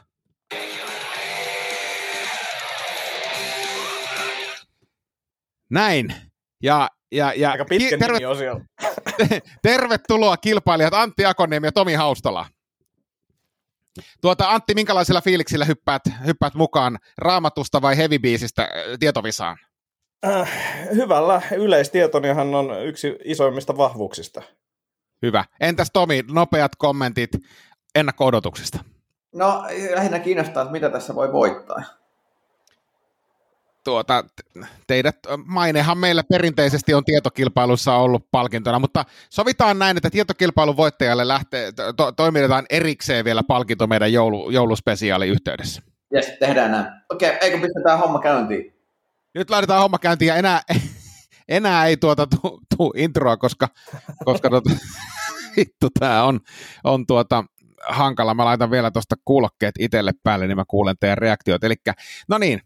Näin. 5.69 6.15
Ja, 6.63 6.89
ja, 7.11 7.33
ja 7.33 7.51
Aika 7.51 7.65
pitkä 7.65 7.89
ki- 7.89 7.97
terve, 7.97 8.17
nimi 8.17 8.25
osio. 8.25 8.61
tervetuloa 9.61 10.37
kilpailijat 10.37 10.93
Antti 10.93 11.25
Akoniemi 11.25 11.67
ja 11.67 11.71
Tomi 11.71 11.93
Haustala. 11.93 12.45
Tuota, 14.21 14.49
Antti, 14.49 14.73
minkälaisilla 14.75 15.21
fiiliksillä 15.21 15.65
hyppäät, 15.65 16.01
hyppäät 16.25 16.53
mukaan 16.53 16.99
raamatusta 17.17 17.81
vai 17.81 17.97
heavy 17.97 18.19
tietovisaan? 18.99 19.57
Äh, 20.27 20.49
hyvällä 20.95 21.41
yleistietonihan 21.55 22.55
on 22.55 22.85
yksi 22.85 23.17
isoimmista 23.23 23.77
vahvuuksista. 23.77 24.41
Hyvä. 25.21 25.45
Entäs 25.59 25.89
Tomi, 25.93 26.23
nopeat 26.31 26.71
kommentit 26.77 27.29
ennakko-odotuksista? 27.95 28.79
No 29.35 29.63
lähinnä 29.95 30.19
kiinnostaa, 30.19 30.63
että 30.63 30.71
mitä 30.71 30.89
tässä 30.89 31.15
voi 31.15 31.31
voittaa. 31.31 31.83
Tuota, 33.83 34.23
teidät, 34.87 35.15
mainehan 35.45 35.97
meillä 35.97 36.23
perinteisesti 36.23 36.93
on 36.93 37.05
tietokilpailussa 37.05 37.95
ollut 37.95 38.31
palkintona, 38.31 38.79
mutta 38.79 39.05
sovitaan 39.29 39.79
näin, 39.79 39.97
että 39.97 40.09
tietokilpailun 40.09 40.77
voittajalle 40.77 41.27
lähtee, 41.27 41.71
to, 41.97 42.11
toimitetaan 42.11 42.65
erikseen 42.69 43.25
vielä 43.25 43.43
palkinto 43.43 43.87
meidän 43.87 44.13
joulu, 44.13 44.49
jouluspesiaali 44.49 45.27
yhteydessä. 45.27 45.81
Jes, 46.13 46.33
tehdään 46.39 46.71
näin. 46.71 46.85
Okei, 47.09 47.29
okay, 47.29 47.39
eikö 47.41 47.57
pistetään 47.57 47.99
homma 47.99 48.19
käyntiin? 48.19 48.76
Nyt 49.37 49.49
laitetaan 49.49 49.81
homma 49.81 49.99
käyntiin 49.99 50.27
ja 50.27 50.35
enää, 50.35 50.61
enää 51.49 51.85
ei 51.85 51.97
tuota 51.97 52.27
tuu, 52.27 52.61
tuu 52.77 52.93
introa, 52.97 53.37
koska, 53.37 53.67
koska 54.25 54.49
tuota, 54.49 54.69
vittu 55.57 55.87
tää 55.99 56.23
on, 56.23 56.39
on 56.83 57.07
tuota, 57.07 57.43
hankala. 57.87 58.33
Mä 58.33 58.45
laitan 58.45 58.71
vielä 58.71 58.91
tuosta 58.91 59.15
kuulokkeet 59.25 59.75
itselle 59.79 60.11
päälle, 60.23 60.47
niin 60.47 60.57
mä 60.57 60.63
kuulen 60.67 60.95
teidän 60.99 61.17
reaktiot. 61.17 61.63
Eli 61.63 61.75
no 62.29 62.37
niin, 62.37 62.61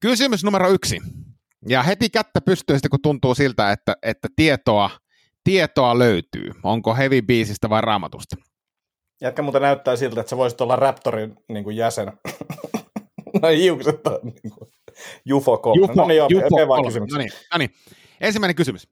kysymys 0.00 0.44
numero 0.44 0.68
yksi. 0.68 1.00
Ja 1.68 1.82
heti 1.82 2.10
kättä 2.10 2.40
pystyy 2.40 2.76
sitten, 2.76 2.90
kun 2.90 3.02
tuntuu 3.02 3.34
siltä, 3.34 3.72
että, 3.72 3.96
että 4.02 4.28
tietoa, 4.36 4.90
tietoa 5.44 5.98
löytyy. 5.98 6.50
Onko 6.62 6.94
heavy 6.94 7.22
biisistä 7.22 7.70
vai 7.70 7.80
raamatusta? 7.80 8.36
Jätkä 9.20 9.42
muuten 9.42 9.62
näyttää 9.62 9.96
siltä, 9.96 10.20
että 10.20 10.30
sä 10.30 10.36
voisit 10.36 10.60
olla 10.60 10.76
Raptorin 10.76 11.36
niin 11.48 11.76
jäsen. 11.76 12.12
no 13.42 13.48
hiukset 13.48 14.06
on 14.06 14.20
niin 14.22 14.52
kuin 14.58 14.70
Jufo 15.24 15.62
Jufo, 15.76 15.92
no 15.94 16.06
niin, 16.06 16.22
Jufo 16.28 16.48
mene 16.56 16.68
vaan 16.68 16.82
kolme. 16.82 16.88
kysymykseen. 16.88 17.18
no 17.18 17.18
niin, 17.18 17.32
no 17.52 17.58
niin. 17.58 17.70
Ensimmäinen 18.20 18.56
kysymys. 18.56 18.88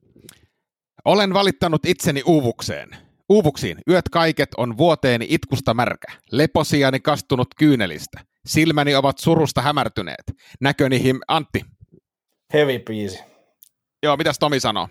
Olen 1.05 1.35
valittanut 1.35 1.87
itseni 1.87 2.23
uuvukseen. 2.27 2.89
Uuvuksiin. 3.29 3.79
Yöt 3.91 4.09
kaiket 4.09 4.49
on 4.57 4.79
vuoteeni 4.79 5.27
itkusta 5.29 5.75
märkä. 5.75 6.13
Leposiani 6.33 7.01
kastunut 7.01 7.49
kyynelistä. 7.59 8.21
Silmäni 8.47 8.95
ovat 8.95 9.19
surusta 9.19 9.63
hämärtyneet. 9.63 10.33
Näköni 10.61 11.03
him... 11.03 11.21
Antti. 11.29 11.65
Heavy 12.53 12.79
biisi. 12.79 13.21
Joo, 14.03 14.17
mitäs 14.17 14.39
Tomi 14.39 14.61
sanoo? 14.61 14.89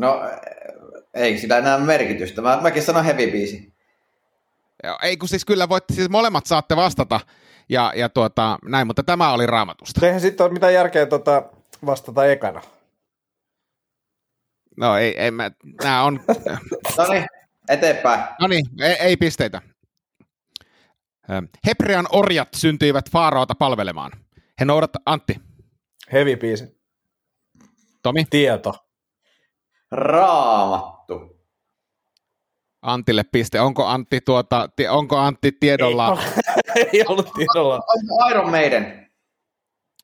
No, 0.00 0.20
ei 1.14 1.38
sillä 1.38 1.58
enää 1.58 1.78
merkitystä. 1.78 2.42
Mä, 2.42 2.58
mäkin 2.62 2.82
sanon 2.82 3.04
heavy 3.04 3.30
biisi. 3.30 3.72
Joo, 4.84 4.98
ei 5.02 5.16
kun 5.16 5.28
siis 5.28 5.44
kyllä 5.44 5.68
voitte, 5.68 5.94
siis 5.94 6.08
molemmat 6.08 6.46
saatte 6.46 6.76
vastata 6.76 7.20
ja, 7.68 7.92
ja 7.96 8.08
tuota, 8.08 8.58
näin, 8.64 8.86
mutta 8.86 9.02
tämä 9.02 9.32
oli 9.32 9.46
raamatusta. 9.46 10.06
Eihän 10.06 10.20
sitten 10.20 10.44
ole 10.46 10.52
mitään 10.52 10.74
järkeä 10.74 11.06
tota, 11.06 11.42
vastata 11.86 12.26
ekana. 12.26 12.62
No 14.76 14.96
ei, 14.96 15.20
ei 15.20 15.30
mä, 15.30 15.50
nämä 15.82 16.02
on, 16.02 16.20
No 16.98 17.04
niin, 17.10 17.26
eteenpäin. 17.68 18.20
no 18.40 18.46
niin, 18.48 18.66
ei, 18.80 18.92
ei 18.92 19.16
pisteitä. 19.16 19.62
Ö, 21.30 21.42
Hebrean 21.66 22.06
orjat 22.12 22.48
syntyivät 22.56 23.10
Faaraota 23.10 23.54
palvelemaan. 23.54 24.12
He 24.60 24.64
noudat, 24.64 24.90
Antti, 25.06 25.36
Heavy 26.12 26.36
biisi. 26.36 26.76
Tomi, 28.02 28.24
Tieto. 28.30 28.74
Raamattu. 29.90 31.36
Antille 32.82 33.24
piste. 33.32 33.60
Onko 33.60 33.86
Antti, 33.86 34.20
tuota, 34.20 34.68
onko 34.90 35.16
Antti 35.18 35.52
tiedolla? 35.52 36.18
Ei 36.20 36.42
ollut 37.08 37.30
tiedolla. 37.34 37.80
Iron 38.30 38.50
Maiden? 38.50 39.06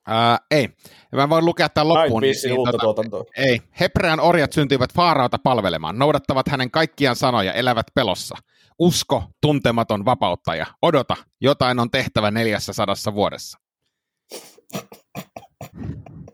Ää, 0.07 0.39
ei. 0.51 0.69
Mä 1.13 1.29
voin 1.29 1.45
lukea 1.45 1.69
tämän 1.69 1.89
loppuun. 1.89 2.21
biisi 2.21 2.53
uutta 2.53 2.73
tota, 2.73 2.83
tuotantoa. 2.83 3.25
ei. 3.37 3.61
Hebrean 3.81 4.21
orjat 4.21 4.53
syntyivät 4.53 4.93
Faaraota 4.95 5.39
palvelemaan, 5.39 5.99
noudattavat 5.99 6.49
hänen 6.49 6.71
kaikkiaan 6.71 7.17
sanoja, 7.17 7.53
elävät 7.53 7.87
pelossa. 7.95 8.37
Usko, 8.79 9.25
tuntematon 9.41 10.05
vapauttaja. 10.05 10.67
Odota, 10.83 11.17
jotain 11.41 11.79
on 11.81 11.91
tehtävä 11.91 12.31
neljässä 12.31 12.73
sadassa 12.73 13.15
vuodessa. 13.15 13.59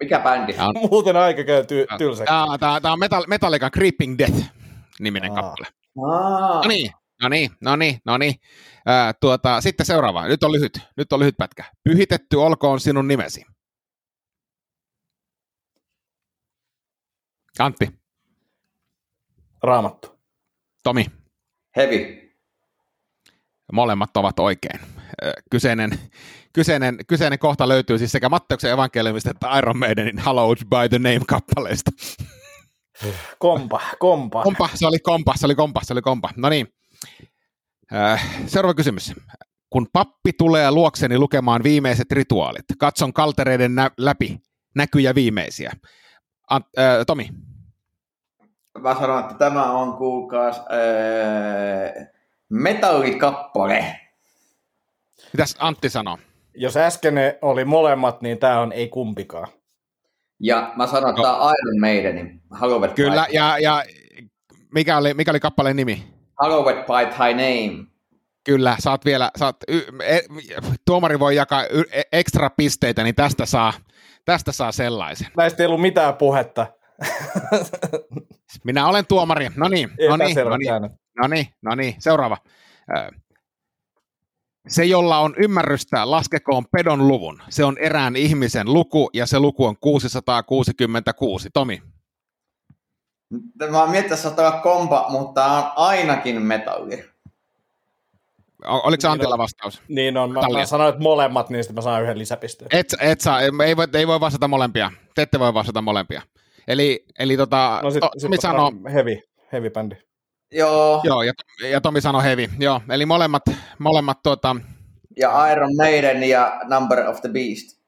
Mikä 0.01 0.19
bändi? 0.21 0.53
Tämä 0.53 0.69
on, 0.69 0.75
Muuten 0.91 1.17
aika 1.17 1.45
käy 1.45 1.63
ty- 1.63 1.97
tylsäksi. 1.99 2.25
tämä, 2.33 2.59
tämä, 2.59 2.81
tämä 2.81 2.93
on 2.93 2.99
Metal, 2.99 3.25
Metallica 3.27 3.71
Creeping 3.71 4.19
Death-niminen 4.19 5.31
Aa. 5.31 5.37
kappale. 5.43 5.67
Aa, 6.13 6.55
No 6.63 6.69
niin, 6.69 6.93
no 7.23 7.29
niin, 7.29 7.51
no 7.61 7.77
niin, 7.77 8.01
no 8.05 8.19
niin. 8.19 8.35
Ää, 8.87 9.13
tuota, 9.13 9.61
sitten 9.61 9.87
seuraava. 9.87 10.27
Nyt 10.27 10.43
on 10.43 10.53
lyhyt, 10.53 10.81
nyt 10.97 11.13
on 11.13 11.21
lyhyt 11.21 11.37
pätkä. 11.37 11.65
Pyhitetty 11.85 12.37
olkoon 12.37 12.81
sinun 12.81 13.09
nimesi. 13.09 13.45
Antti, 17.59 17.89
Raamattu. 19.63 20.19
Tomi, 20.83 21.07
heavy. 21.77 22.31
molemmat 23.73 24.17
ovat 24.17 24.39
oikein. 24.39 24.81
Ö, 25.25 25.33
Kyseinen, 25.51 25.91
kyseinen, 26.53 26.99
kyseinen 27.07 27.39
kohta 27.39 27.69
löytyy 27.69 27.99
siis 27.99 28.13
sekä 28.13 28.29
Matteuksen 28.29 28.71
evankeliumista 28.71 29.31
että 29.31 29.59
Iron 29.59 29.79
Maidenin 29.79 30.19
Hallowed 30.19 30.59
by 30.59 30.89
the 30.89 30.99
Name-kappaleesta. 30.99 31.91
Kompa, 33.39 33.81
kompa. 33.99 34.43
Kompa, 34.43 34.69
se 34.75 34.87
oli 34.87 34.99
kompa, 34.99 35.35
se 35.37 35.47
oli 35.47 35.55
kompa, 35.55 35.81
se 35.85 35.93
oli 35.93 36.03
kompa. 36.03 36.31
No 36.37 36.49
niin. 36.49 36.69
Äh, 37.95 38.47
Seuraava 38.47 38.75
kysymys. 38.75 39.13
Kun 39.71 39.87
pappi 39.93 40.33
tulee 40.33 40.71
luokseni 40.71 41.19
lukemaan 41.19 41.63
viimeiset 41.63 42.13
rituaalit, 42.13 42.65
katson 42.79 43.13
kaltereiden 43.13 43.75
nä- 43.75 43.91
läpi 43.99 44.39
näkyjä 44.75 45.15
viimeisiä. 45.15 45.73
Ant, 46.51 46.67
äh, 46.79 46.85
Tomi, 47.07 47.29
Mä 48.79 48.95
sanon, 48.95 49.21
että 49.21 49.35
tämä 49.35 49.71
on 49.73 49.97
kuulkaas 49.97 50.63
öö, 50.73 52.05
metallikappale. 52.49 54.01
mitäs 55.33 55.57
Antti 55.59 55.89
sanoo? 55.91 56.19
Jos 56.55 56.77
äsken 56.77 57.15
ne 57.15 57.39
oli 57.43 57.65
molemmat, 57.65 58.23
niin 58.23 58.39
tämä 58.39 58.61
on 58.61 58.73
ei 58.73 58.89
kumpikaan. 58.89 59.49
Ja 60.41 60.73
mä 60.77 60.87
sanon, 60.87 61.11
että 61.11 61.23
tämä 61.23 61.37
on 61.37 61.53
Iron 61.63 61.81
Maidenin 61.81 62.43
Hallowed 62.51 62.91
Kyllä, 62.95 63.27
ja, 63.33 63.59
ja 63.59 63.85
mikä, 64.75 64.97
oli, 64.99 65.15
mikä 65.15 65.31
oli 65.31 65.41
kappaleen 65.41 65.77
nimi? 65.77 66.05
Hallowed 66.39 66.85
by 66.85 67.15
Thy 67.17 67.33
Name. 67.33 67.87
Kyllä, 68.45 68.77
saat 68.79 69.05
vielä, 69.05 69.31
saat, 69.37 69.57
y, 69.69 69.83
e, 70.05 70.21
tuomari 70.85 71.19
voi 71.19 71.37
jakaa 71.37 71.65
y, 71.65 71.83
e, 71.93 72.03
ekstra 72.13 72.51
pisteitä, 72.51 73.03
niin 73.03 73.15
tästä 73.15 73.47
saa, 73.47 73.73
tästä 74.25 74.53
saa 74.53 74.73
sellaisen. 74.73 75.29
Näistä 75.37 75.63
ei 75.63 75.67
ollut 75.67 75.81
mitään 75.81 76.17
puhetta. 76.17 76.67
Minä 78.65 78.87
olen 78.87 79.07
tuomari. 79.07 79.49
No 79.57 79.69
niin, 79.69 79.91
no 80.09 80.17
niin, 80.17 80.37
no 80.37 80.57
niin. 80.57 80.91
No 81.19 81.27
niin, 81.29 81.47
no 81.63 81.75
niin, 81.75 81.95
seuraava. 81.99 82.37
Se, 84.69 84.85
jolla 84.85 85.19
on 85.19 85.35
ymmärrystä, 85.39 86.11
laskekoon 86.11 86.65
pedon 86.73 87.09
luvun. 87.09 87.43
Se 87.49 87.65
on 87.65 87.79
erään 87.79 88.17
ihmisen 88.17 88.73
luku 88.73 89.11
ja 89.13 89.27
se 89.27 89.39
luku 89.39 89.65
on 89.65 89.77
666. 89.81 91.51
Tomi, 91.55 91.83
Mä 93.71 93.81
oon 93.81 93.91
miettinyt, 93.91 94.25
että 94.25 94.61
kompa, 94.63 95.07
mutta 95.09 95.45
on 95.45 95.73
ainakin 95.77 96.43
metalli. 96.43 97.05
oliko 98.67 99.01
se 99.01 99.09
Niin 99.09 99.13
Antilla 99.13 99.39
vastaus? 99.39 99.83
Niin 99.89 100.17
on, 100.17 100.33
mä, 100.33 100.41
Tallia. 100.41 100.59
mä 100.59 100.67
sanoin, 100.67 100.89
että 100.89 101.03
molemmat, 101.03 101.51
niin 101.51 101.65
sitten 101.65 101.75
mä 101.75 101.81
saan 101.81 102.03
yhden 102.03 102.19
lisäpisteen. 102.19 102.69
Et, 102.73 102.95
et 103.01 103.21
saa, 103.21 103.41
ei 103.41 103.77
voi, 103.77 103.87
ei 103.95 104.07
voi 104.07 104.21
vastata 104.21 104.49
molempia. 104.49 104.93
Te 105.15 105.23
ette 105.23 105.39
voi 105.39 105.55
vastata 105.55 105.83
molempia. 105.83 106.23
Eli, 106.69 107.05
eli 107.19 107.37
tota, 107.37 107.81
No 107.83 107.91
sit, 107.91 108.01
to, 108.01 108.11
sit 108.13 108.23
Tomi 108.23 108.37
mä 108.37 108.41
sanoo, 108.41 108.73
heavy, 108.93 109.21
heavy 109.53 109.71
bändi. 109.71 109.97
Joo, 110.53 111.01
joo, 111.05 111.23
ja, 111.23 111.33
ja 111.71 111.81
Tomi 111.81 112.01
sanoi 112.01 112.23
heavy, 112.23 112.49
joo, 112.59 112.81
eli 112.91 113.07
molemmat, 113.07 113.43
molemmat 113.79 114.23
tuota, 114.23 114.57
ja 115.19 115.53
Iron 115.53 115.77
Maiden 115.77 116.25
ja 116.25 116.61
Number 116.69 117.09
of 117.09 117.21
the 117.21 117.29
Beast. 117.29 117.79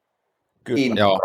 Kyllä. 0.65 0.95
Joo. 1.01 1.19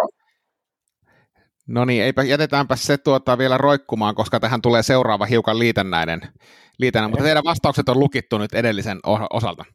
No 1.67 1.85
niin, 1.85 2.03
eipä, 2.03 2.23
jätetäänpä 2.23 2.75
se 2.75 2.97
tuota 2.97 3.37
vielä 3.37 3.57
roikkumaan, 3.57 4.15
koska 4.15 4.39
tähän 4.39 4.61
tulee 4.61 4.83
seuraava 4.83 5.25
hiukan 5.25 5.59
liitännäinen. 5.59 6.21
liitännäinen. 6.79 7.11
Mutta 7.11 7.23
teidän 7.23 7.43
vastaukset 7.43 7.89
on 7.89 7.99
lukittu 7.99 8.37
nyt 8.37 8.53
edellisen 8.53 8.99
osalta. 9.33 9.65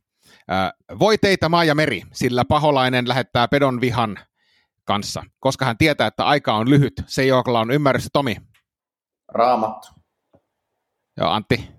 Ö, 0.51 0.55
voi 0.99 1.19
teitä 1.19 1.49
maa 1.49 1.65
ja 1.65 1.75
meri, 1.75 2.03
sillä 2.13 2.45
paholainen 2.45 3.09
lähettää 3.09 3.49
pedon 3.49 3.81
vihan 3.81 4.19
kanssa, 4.85 5.23
koska 5.41 5.65
hän 5.65 5.79
tietää, 5.79 6.07
että 6.07 6.25
aika 6.25 6.55
on 6.55 6.71
lyhyt. 6.71 6.93
Se, 7.07 7.25
jolla 7.27 7.61
on 7.61 7.71
ymmärrystä, 7.71 8.09
Tomi. 8.13 8.37
Raamattu. 9.35 9.89
Joo, 11.17 11.31
Antti. 11.31 11.71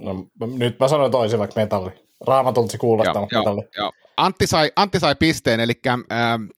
No, 0.00 0.26
nyt 0.58 0.78
mä 0.80 0.88
sanoin 0.88 1.12
toisen 1.12 1.38
vaikka 1.38 1.60
metalli. 1.60 1.90
Raamatulta 2.26 2.72
se 2.72 2.78
kuulostaa, 2.78 3.14
Joo, 3.14 3.20
mutta 3.20 3.34
joo, 3.34 3.42
metalli. 3.44 3.68
joo. 3.76 3.92
Antti, 4.16 4.46
sai, 4.46 4.72
Antti 4.76 5.00
sai 5.00 5.14
pisteen, 5.14 5.60
eli 5.60 5.72
äh, 5.86 5.96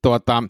tuota, 0.02 0.42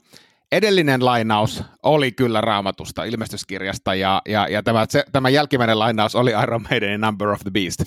edellinen 0.57 1.05
lainaus 1.05 1.63
oli 1.83 2.13
kyllä 2.13 2.41
raamatusta, 2.41 3.05
ilmestyskirjasta, 3.05 3.95
ja, 3.95 4.23
ja, 4.29 4.49
ja 4.49 4.63
tämä, 4.63 4.87
se, 4.89 5.05
tämä 5.13 5.29
jälkimmäinen 5.29 5.79
lainaus 5.79 6.15
oli 6.15 6.33
Iron 6.43 6.63
Maidenin 6.63 7.01
Number 7.01 7.29
of 7.29 7.41
the 7.41 7.51
Beast. 7.51 7.83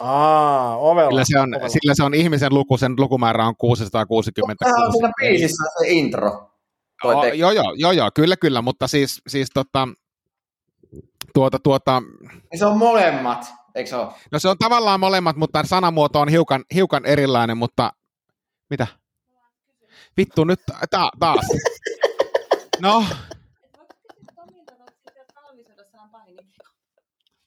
Aa, 0.00 0.76
ovella. 0.76 1.10
Sillä 1.10 1.24
se, 1.24 1.38
on, 1.38 1.54
ovella. 1.54 1.68
sillä 1.68 1.94
se 1.94 2.02
on 2.02 2.14
ihmisen 2.14 2.54
luku, 2.54 2.76
sen 2.78 2.94
lukumäärä 2.98 3.46
on 3.46 3.56
666. 3.56 4.56
Tähän 4.58 4.86
on 4.86 4.92
siinä 4.92 5.12
biisissä 5.20 5.64
se 5.78 5.88
intro. 5.88 6.50
Oh, 7.04 7.24
joo, 7.24 7.50
joo, 7.50 7.74
joo, 7.76 7.92
joo, 7.92 8.10
kyllä, 8.14 8.36
kyllä, 8.36 8.62
mutta 8.62 8.88
siis, 8.88 9.22
siis 9.26 9.48
tota, 9.54 9.88
tuota, 11.34 11.58
tuota, 11.58 12.02
Niin 12.50 12.58
se 12.58 12.66
on 12.66 12.78
molemmat, 12.78 13.52
eikö 13.74 13.90
se 13.90 13.96
ole? 13.96 14.12
no 14.32 14.38
se 14.38 14.48
on 14.48 14.58
tavallaan 14.58 15.00
molemmat, 15.00 15.36
mutta 15.36 15.64
sanamuoto 15.64 16.20
on 16.20 16.28
hiukan, 16.28 16.64
hiukan 16.74 17.06
erilainen, 17.06 17.56
mutta 17.56 17.92
mitä? 18.70 18.86
Vittu, 20.16 20.44
nyt 20.44 20.60
ta- 20.90 21.10
taas. 21.18 21.46
No, 22.80 23.04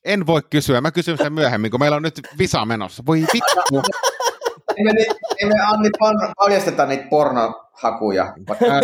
en 0.07 0.25
voi 0.25 0.41
kysyä, 0.49 0.81
mä 0.81 0.91
kysyn 0.91 1.17
sen 1.17 1.33
myöhemmin, 1.33 1.71
kun 1.71 1.79
meillä 1.79 1.97
on 1.97 2.03
nyt 2.03 2.21
visa 2.37 2.65
menossa. 2.65 3.03
Voi 3.05 3.19
vittu. 3.19 3.81
Ei 4.77 4.83
me, 4.83 4.91
ni- 4.93 5.05
ei 5.39 5.49
me 5.49 5.55
Anni 5.67 5.89
paljasteta 6.37 6.85
niitä 6.85 7.07
pornohakuja. 7.09 8.33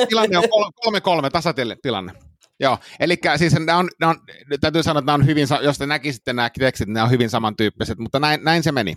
Tilanne 0.10 0.38
on 0.38 0.44
kol- 0.50 0.72
kolme 0.76 1.02
kolme 1.02 1.30
tasatilanne. 1.30 2.14
Joo, 2.60 2.78
eli 3.00 3.18
siis 3.38 3.54
nämä 3.54 3.78
on, 3.78 3.90
nämä 4.00 4.10
on, 4.10 4.18
täytyy 4.62 4.84
sanoa, 4.84 5.00
että 5.00 5.06
nämä 5.06 5.16
on 5.16 5.26
hyvin, 5.26 5.48
jos 5.62 5.78
te 5.78 5.86
näkisitte 5.86 6.34
nämä 6.34 6.50
tekstit, 6.60 6.90
nämä 6.90 7.04
on 7.04 7.12
hyvin 7.12 7.30
samantyyppiset, 7.30 7.98
mutta 7.98 8.20
näin, 8.20 8.44
näin 8.44 8.64
se 8.64 8.72
meni. 8.72 8.96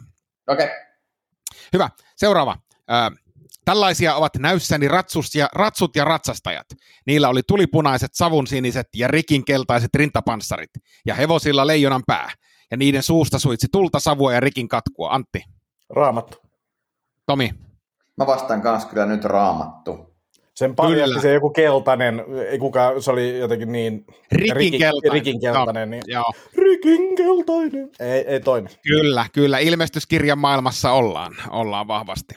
Okei. 0.48 0.66
Okay. 0.66 0.76
Hyvä, 1.72 1.90
seuraava. 2.16 2.56
Tällaisia 3.66 4.14
ovat 4.14 4.36
näyssäni 4.38 4.88
ratsus 4.88 5.34
ja, 5.34 5.48
ratsut 5.54 5.96
ja 5.96 6.04
ratsastajat. 6.04 6.66
Niillä 7.06 7.28
oli 7.28 7.40
tulipunaiset, 7.48 8.10
savunsiniset 8.14 8.86
ja 8.96 9.08
rikinkeltaiset 9.08 9.94
rintapanssarit, 9.94 10.70
ja 11.06 11.14
hevosilla 11.14 11.66
leijonan 11.66 12.02
pää. 12.06 12.30
Ja 12.70 12.76
niiden 12.76 13.02
suusta 13.02 13.38
suitsi 13.38 13.66
tulta, 13.72 14.00
savua 14.00 14.32
ja 14.32 14.40
rikin 14.40 14.68
katkua. 14.68 15.10
Antti, 15.10 15.42
Raamattu. 15.90 16.38
Tomi, 17.26 17.50
Mä 18.16 18.26
vastaan 18.26 18.62
kanssa 18.62 18.88
kyllä 18.88 19.06
nyt 19.06 19.24
raamattu. 19.24 20.16
Sen 20.54 20.74
paljasti 20.74 21.10
Kyllä. 21.10 21.20
se 21.20 21.32
joku 21.32 21.50
keltainen, 21.50 22.24
ei 22.50 22.58
kukaan, 22.58 23.02
se 23.02 23.10
oli 23.10 23.38
jotenkin 23.38 23.72
niin... 23.72 24.04
Rikinkeltainen. 24.32 25.12
Rikinkeltainen, 25.12 25.90
niin. 25.90 26.02
joo, 26.06 26.32
Rikinkeltainen. 26.56 27.90
Ei, 28.00 28.20
ei 28.26 28.40
toinen. 28.40 28.72
kyllä, 28.82 29.26
kyllä, 29.32 29.58
ilmestyskirjan 29.58 30.38
maailmassa 30.38 30.92
ollaan, 30.92 31.32
ollaan 31.50 31.88
vahvasti. 31.88 32.34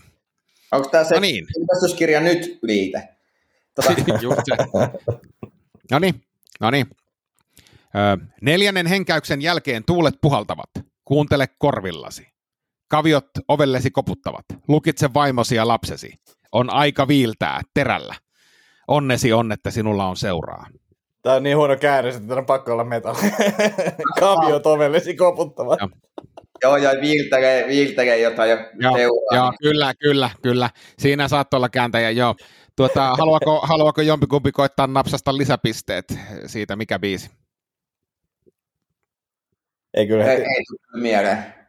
Onko 0.72 0.90
tämä 0.90 1.04
se 1.04 1.16
No 1.16 1.22
niin. 1.22 1.46
ilmestyskirja 1.60 2.20
nyt 2.20 2.60
liite? 2.62 3.10
Tota, 3.76 3.94
Just 4.22 4.42
se. 4.46 4.56
No 5.92 6.00
niin, 6.00 6.22
no 6.60 6.72
niin. 6.72 6.88
Ö, 7.96 8.26
neljännen 8.42 8.88
henkäyksen 8.88 9.42
jälkeen 9.42 9.84
tuulet 9.86 10.16
puhaltavat. 10.22 10.70
Kuuntele 11.06 11.48
korvillasi. 11.58 12.28
Kaviot 12.88 13.26
ovellesi 13.48 13.92
koputtavat. 13.92 14.46
Lukitse 14.68 15.14
vaimosi 15.14 15.56
ja 15.56 15.68
lapsesi. 15.68 16.14
On 16.52 16.70
aika 16.74 17.08
viiltää 17.08 17.62
terällä. 17.74 18.16
Onnesi 18.88 19.34
on, 19.34 19.52
että 19.52 19.72
sinulla 19.72 20.08
on 20.08 20.18
seuraa. 20.18 20.68
Tämä 21.22 21.36
on 21.36 21.44
niin 21.44 21.58
huono 21.58 21.76
käännös, 21.78 22.16
että 22.16 22.36
on 22.36 22.46
pakko 22.46 22.72
olla 22.74 22.84
metalli. 22.84 23.20
Kavio 24.20 24.60
tovellesi 24.60 25.16
koputtavat. 25.16 25.80
Joo. 25.80 25.90
Joo, 26.64 26.78
ja 26.78 26.92
viiltelee, 27.02 27.68
viiltelee 27.68 28.20
jotain 28.20 28.50
ja 28.50 28.58
Joo, 28.80 28.98
seuraa. 28.98 29.36
joo, 29.36 29.54
kyllä, 29.62 29.94
kyllä, 30.00 30.30
kyllä. 30.42 30.70
Siinä 31.00 31.28
saattoi 31.28 31.58
olla 31.58 31.70
kääntäjä, 31.70 32.10
joo. 32.12 32.36
Tuota, 32.76 33.16
haluaako, 33.18 33.60
haluaako 33.64 34.02
jompikumpi 34.02 34.52
koittaa 34.52 34.88
napsasta 34.88 35.38
lisäpisteet 35.38 36.20
siitä, 36.46 36.76
mikä 36.76 37.00
biisi? 37.00 37.30
Ei 39.94 40.08
kyllä 40.08 40.26
Ei, 40.26 40.38
ei 40.38 40.64
tule 40.68 41.02
mieleen. 41.02 41.60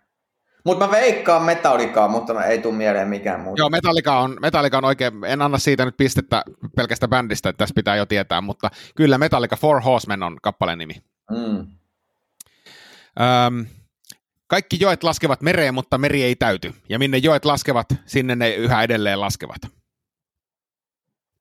Mutta 0.64 0.86
mä 0.86 0.93
veikkaan 0.93 1.43
metallikaa, 1.43 2.09
mutta 2.09 2.34
mä 2.34 2.45
ei 2.45 2.59
tule 2.59 2.74
mieleen 2.74 3.09
mikään 3.09 3.41
muu. 3.41 3.55
Joo, 3.57 3.70
Metallica 3.70 4.18
on, 4.18 4.36
Metallica 4.41 4.78
on 4.78 4.84
oikein, 4.84 5.24
en 5.24 5.43
anna 5.43 5.59
siitä 5.59 5.84
nyt 5.84 5.97
pistettä 5.97 6.43
pelkästä 6.76 7.09
bändistä, 7.09 7.49
että 7.49 7.59
tässä 7.59 7.74
pitää 7.74 7.97
jo 7.97 8.07
tietää, 8.07 8.41
mutta 8.41 8.70
kyllä 8.97 9.18
Metallica 9.18 9.57
Four 9.57 9.80
Horsemen 9.80 10.22
on 10.22 10.36
kappaleen 10.43 10.78
nimi. 10.78 10.95
Mm. 11.30 11.66
Öm, 13.47 13.66
kaikki 14.51 14.76
joet 14.80 15.03
laskevat 15.03 15.40
mereen, 15.40 15.74
mutta 15.74 15.98
meri 15.98 16.22
ei 16.22 16.36
täyty. 16.36 16.74
Ja 16.88 16.98
minne 16.98 17.18
joet 17.18 17.44
laskevat, 17.44 17.86
sinne 18.07 18.36
ne 18.36 18.51
yhä 18.55 18.82
edelleen 18.82 19.20
laskevat. 19.20 19.62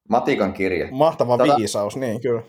Matikan 0.09 0.53
kirje. 0.53 0.89
Mahtava 0.91 1.37
Tota- 1.37 1.57
viisaus, 1.57 1.95
niin 1.95 2.21
kyllä. 2.21 2.41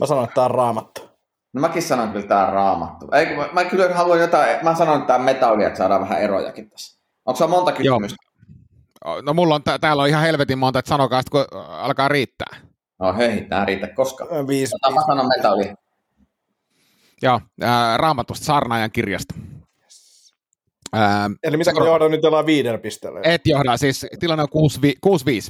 Mä 0.00 0.06
sanon, 0.06 0.24
että 0.24 0.34
tämä 0.34 0.44
on 0.44 0.50
raamattu. 0.50 1.00
No 1.52 1.60
mäkin 1.60 1.82
sanon 1.82 2.12
kyllä 2.12 2.26
tää 2.26 2.46
on 2.46 2.52
raamattu. 2.52 3.06
Ei, 3.12 3.36
mä, 3.36 3.48
mä 3.52 3.64
kyllä 3.64 3.94
haluan 3.94 4.20
jotain, 4.20 4.64
mä 4.64 4.74
sanon, 4.74 4.94
että 4.96 5.06
tää 5.06 5.16
on 5.16 5.22
metallia, 5.22 5.66
että 5.66 5.78
saadaan 5.78 6.00
vähän 6.00 6.20
erojakin 6.22 6.70
tässä. 6.70 6.98
Onko 7.26 7.38
se 7.38 7.46
monta 7.46 7.72
kysymystä? 7.72 8.16
No 9.22 9.34
mulla 9.34 9.54
on, 9.54 9.62
tää- 9.62 9.78
täällä 9.78 10.02
on 10.02 10.08
ihan 10.08 10.22
helvetin 10.22 10.58
monta, 10.58 10.78
että 10.78 10.88
sanokaa 10.88 11.22
kun 11.30 11.44
alkaa 11.68 12.08
riittää. 12.08 12.56
No 13.04 13.14
hei, 13.16 13.40
tää 13.48 13.64
riitä 13.64 13.86
koska. 13.88 14.26
Viisi. 14.48 14.70
Tota, 14.70 14.94
mä 14.94 15.00
sanon 15.06 15.28
metallia. 15.36 15.74
Joo, 17.22 17.40
ää, 17.60 17.96
raamatusta 17.96 18.44
Saarnaajan 18.44 18.90
kirjasta. 18.90 19.34
Ää, 20.92 21.30
Eli 21.42 21.56
mitä 21.56 21.72
kun 21.72 21.86
johdan 21.86 22.10
nyt 22.10 22.24
ollaan 22.24 22.46
viidellä 22.46 22.78
pisteellä? 22.78 23.20
et 23.22 23.46
johda, 23.46 23.76
siis 23.76 24.06
tilanne 24.20 24.42
on 24.42 24.70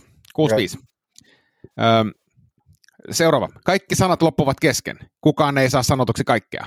6-5. 0.01 0.03
6-5. 0.79 0.83
Öm, 2.01 2.13
seuraava. 3.11 3.49
Kaikki 3.65 3.95
sanat 3.95 4.23
loppuvat 4.23 4.61
kesken. 4.61 4.99
Kukaan 5.21 5.59
ei 5.59 5.71
saa 5.71 5.83
sanotuksi 5.83 6.25
kaikkea. 6.25 6.67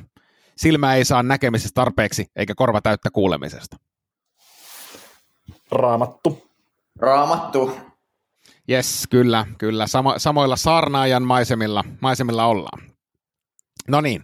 Silmä 0.57 0.95
ei 0.95 1.05
saa 1.05 1.23
näkemisestä 1.23 1.75
tarpeeksi, 1.75 2.25
eikä 2.35 2.55
korva 2.55 2.81
täyttä 2.81 3.09
kuulemisesta. 3.13 3.77
Raamattu. 5.71 6.47
Raamattu. 6.99 7.71
Yes, 8.71 9.07
kyllä, 9.09 9.45
kyllä. 9.57 9.85
Samo- 9.85 10.19
samoilla 10.19 10.55
saarnaajan 10.55 11.23
maisemilla, 11.23 11.83
maisemilla 12.01 12.45
ollaan. 12.45 12.81
No 13.87 14.01
niin. 14.01 14.23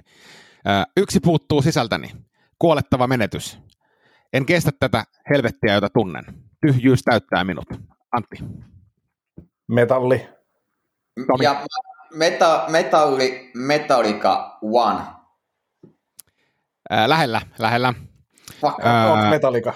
Yksi 0.97 1.19
puuttuu 1.19 1.61
sisältäni. 1.61 2.11
Kuolettava 2.59 3.07
menetys. 3.07 3.59
En 4.33 4.45
kestä 4.45 4.71
tätä 4.79 5.03
helvettiä, 5.29 5.73
jota 5.73 5.89
tunnen. 5.89 6.25
Tyhjyys 6.61 7.03
täyttää 7.03 7.43
minut. 7.43 7.65
Antti. 8.11 8.35
Metalli. 9.67 10.29
Tomi. 11.27 11.43
Ja 11.43 11.65
meta, 12.13 12.65
metalli, 12.69 13.51
Metallica 13.55 14.57
One. 14.61 15.01
Ää, 16.89 17.09
lähellä, 17.09 17.41
lähellä. 17.59 17.93
Fuck. 18.61 18.79
Ää, 18.83 19.29
Metallica? 19.29 19.73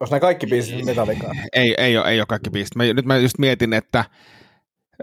Onko 0.00 0.10
nämä 0.10 0.20
kaikki 0.20 0.46
biisit 0.46 0.84
Metallicaa? 0.84 1.32
ei, 1.52 1.74
ei, 1.78 1.98
ole, 1.98 2.08
ei 2.10 2.20
ole 2.20 2.26
kaikki 2.26 2.50
biisit. 2.50 2.74
Mä, 2.76 2.84
nyt 2.84 3.04
mä 3.06 3.16
just 3.16 3.38
mietin, 3.38 3.72
että 3.72 4.04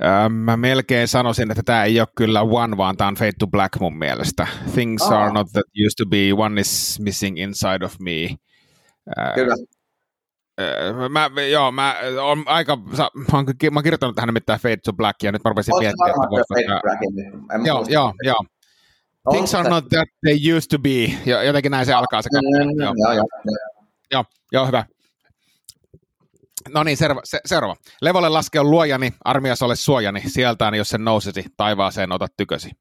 ää, 0.01 0.29
mä 0.29 0.57
melkein 0.57 1.07
sanoisin, 1.07 1.51
että 1.51 1.63
tämä 1.63 1.83
ei 1.83 1.99
ole 1.99 2.07
kyllä 2.17 2.41
One, 2.41 2.77
vaan 2.77 2.97
tämä 2.97 3.07
on 3.07 3.15
Fade 3.15 3.31
to 3.39 3.47
Black 3.47 3.79
mun 3.79 3.97
mielestä. 3.97 4.47
Things 4.73 5.01
Aa. 5.01 5.23
are 5.23 5.33
not 5.33 5.47
that 5.51 5.63
used 5.85 5.95
to 5.97 6.05
be, 6.05 6.17
one 6.37 6.61
is 6.61 6.99
missing 7.03 7.39
inside 7.39 7.85
of 7.85 7.95
me. 7.99 8.35
Ää, 9.17 9.31
Kyllä. 9.35 9.55
ää, 10.57 11.09
mä, 11.29 11.41
joo, 11.51 11.71
mä 11.71 11.95
on 12.21 12.43
aika, 12.45 12.75
mä 12.77 13.07
oon, 13.33 13.45
ky- 13.59 13.69
mä 13.69 13.77
oon 13.77 13.83
kirjoittanut 13.83 14.15
tähän 14.15 14.27
nimittäin 14.27 14.59
Fade 14.59 14.77
to 14.77 14.93
Black, 14.93 15.23
ja 15.23 15.31
nyt 15.31 15.43
mä 15.43 15.49
rupesin 15.49 15.73
miettimään, 15.79 16.09
että 16.09 16.29
voisiko 16.29 17.57
mä 17.57 17.65
Joo, 17.65 17.85
joo, 17.89 18.13
joo. 18.23 18.43
Things 19.31 19.55
are 19.55 19.69
not 19.69 19.85
that 19.89 20.07
they 20.25 20.55
used 20.57 20.67
to 20.69 20.79
be. 20.79 21.03
Jo- 21.25 21.41
Jotenkin 21.41 21.71
näin 21.71 21.85
se 21.85 21.93
alkaa 21.93 22.21
se 22.21 22.29
kappale. 22.29 22.65
Mm, 22.65 22.81
Joo. 22.81 22.93
Joo, 22.97 23.13
joo. 23.13 23.25
Joo, 24.11 24.25
joo, 24.51 24.65
hyvä. 24.67 24.85
No 26.69 26.83
niin, 26.83 26.97
seuraava. 26.97 27.21
Se, 27.23 27.39
seuraava. 27.45 27.75
Levolle 28.01 28.29
laske 28.29 28.59
on 28.59 28.71
luojani, 28.71 29.13
armias 29.25 29.61
ole 29.61 29.75
suojani, 29.75 30.21
sieltään 30.29 30.75
jos 30.75 30.89
sen 30.89 31.05
nousisi, 31.05 31.45
taivaaseen 31.57 32.11
ota 32.11 32.27
tykösi. 32.37 32.71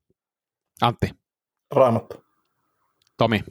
Antti, 0.83 1.11
Raamattu. 1.71 2.25
Tomi, 3.19 3.45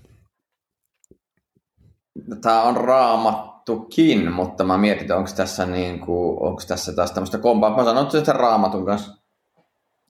Tämä 2.41 2.61
on 2.61 2.77
raamattukin, 2.77 4.31
mutta 4.31 4.63
mä 4.63 4.77
mietin, 4.77 5.01
että 5.01 5.15
onko 5.15 5.29
tässä, 5.35 5.65
niin 5.65 5.99
kuin, 5.99 6.43
onko 6.43 6.61
tässä 6.67 6.93
taas 6.93 7.11
tämmöistä 7.11 7.37
kompaa. 7.37 7.77
Mä 7.77 7.83
sanon 7.83 8.11
sen 8.11 8.35
raamatun 8.35 8.85
kanssa. 8.85 9.17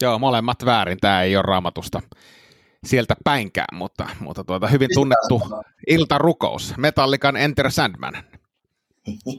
joo, 0.01 0.20
molemmat 0.20 0.66
väärin, 0.66 0.97
tämä 1.01 1.22
ei 1.22 1.36
ole 1.36 1.43
raamatusta 1.43 2.01
sieltä 2.86 3.16
päinkään, 3.24 3.78
mutta, 3.78 4.10
mutta 4.20 4.44
tuota, 4.44 4.68
hyvin 4.68 4.90
tunnettu 4.94 5.42
iltarukous, 5.88 6.74
Metallican 6.78 7.38
Enter 7.38 7.72
Sandman. 7.72 8.14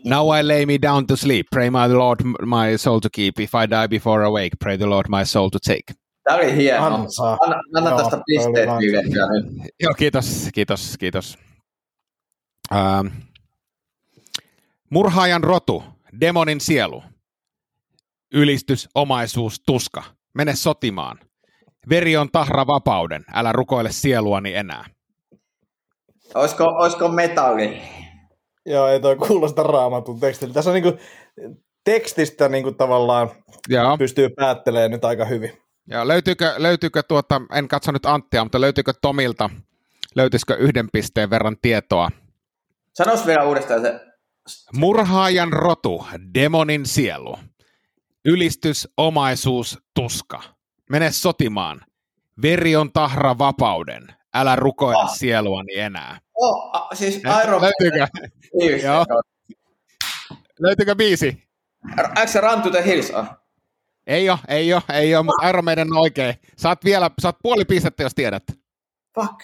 Now 0.04 0.38
I 0.38 0.48
lay 0.48 0.66
me 0.66 0.78
down 0.82 1.06
to 1.06 1.16
sleep, 1.16 1.46
pray 1.50 1.70
my 1.70 1.94
Lord 1.94 2.20
my 2.24 2.78
soul 2.78 3.00
to 3.00 3.08
keep, 3.12 3.40
if 3.40 3.52
I 3.54 3.70
die 3.70 3.88
before 3.88 4.24
awake, 4.24 4.50
pray 4.58 4.78
the 4.78 4.86
Lord 4.86 5.06
my 5.08 5.24
soul 5.24 5.48
to 5.48 5.58
take. 5.58 6.04
Tämä 6.24 6.36
oli 6.36 6.56
hieno. 6.56 6.94
Ansa. 6.94 7.36
Anna, 7.40 7.60
anna 7.76 7.90
Joo, 7.90 7.98
tästä 7.98 8.20
pisteet 8.26 8.68
nyt. 8.68 9.68
Joo, 9.80 9.94
kiitos, 9.94 10.48
kiitos, 10.54 10.96
kiitos. 10.98 11.38
Ähm. 12.72 13.06
Murhaajan 14.90 15.44
rotu, 15.44 15.84
demonin 16.20 16.60
sielu, 16.60 17.02
ylistys, 18.34 18.88
omaisuus, 18.94 19.62
tuska. 19.66 20.02
Mene 20.34 20.56
sotimaan. 20.56 21.18
Veri 21.88 22.16
on 22.16 22.28
tahra 22.32 22.66
vapauden, 22.66 23.24
älä 23.34 23.52
rukoile 23.52 23.92
sieluani 23.92 24.54
enää. 24.54 24.84
Olisiko, 26.34 26.64
olisiko 26.64 27.08
metalli? 27.08 27.82
Joo, 28.66 28.88
ei 28.88 29.00
toi 29.00 29.16
kuulosta 29.16 29.62
raamatun 29.62 30.20
tekstiltä. 30.20 30.54
Tässä 30.54 30.70
on 30.70 30.74
niinku, 30.74 30.98
tekstistä 31.84 32.48
niinku 32.48 32.72
tavallaan 32.72 33.30
Joo. 33.68 33.98
pystyy 33.98 34.28
päättelemään 34.28 34.90
nyt 34.90 35.04
aika 35.04 35.24
hyvin. 35.24 35.52
Ja 35.88 36.08
löytyykö, 36.08 36.54
löytyykö 36.56 37.02
tuota, 37.02 37.40
en 37.54 37.68
katso 37.68 37.92
nyt 37.92 38.06
Anttia, 38.06 38.44
mutta 38.44 38.60
löytyykö 38.60 38.92
Tomilta, 39.02 39.50
löytyisikö 40.14 40.54
yhden 40.54 40.88
pisteen 40.92 41.30
verran 41.30 41.56
tietoa? 41.62 42.10
Sanois 42.92 43.26
vielä 43.26 43.44
uudestaan 43.44 43.80
se. 43.80 44.00
Murhaajan 44.76 45.52
rotu, 45.52 46.06
demonin 46.34 46.86
sielu. 46.86 47.38
Ylistys, 48.24 48.88
omaisuus, 48.96 49.78
tuska. 49.94 50.53
Mene 50.90 51.12
sotimaan. 51.12 51.80
Veri 52.42 52.76
on 52.76 52.92
tahra 52.92 53.38
vapauden. 53.38 54.06
Älä 54.34 54.56
rukoile 54.56 55.02
Ah. 55.02 55.14
sieluani 55.14 55.78
enää. 55.78 56.18
Oh, 56.34 56.70
a, 56.76 56.94
siis 56.94 57.22
Iron 57.44 57.62
Löytyykö, 57.62 58.06
Hills. 58.62 58.82
Joo. 58.82 59.04
löytyykö 60.60 60.94
biisi? 60.94 61.44
Eikö 61.98 62.26
se 62.26 62.40
Run 62.40 62.62
to 62.62 62.70
the 62.70 62.84
Hills 62.84 63.10
on? 63.10 63.26
Ei 64.06 64.30
ole, 64.30 64.38
ei 64.48 64.74
ole, 64.74 64.82
ei 64.92 65.16
ole, 65.16 65.24
mutta 65.24 65.48
Iron 65.48 65.64
Maiden 65.64 65.92
on 65.92 65.98
oikein. 65.98 66.34
Saat 66.56 66.84
vielä, 66.84 67.10
saat 67.18 67.36
puoli 67.42 67.64
pistettä, 67.64 68.02
jos 68.02 68.14
tiedät. 68.14 68.42
Fuck. 69.14 69.40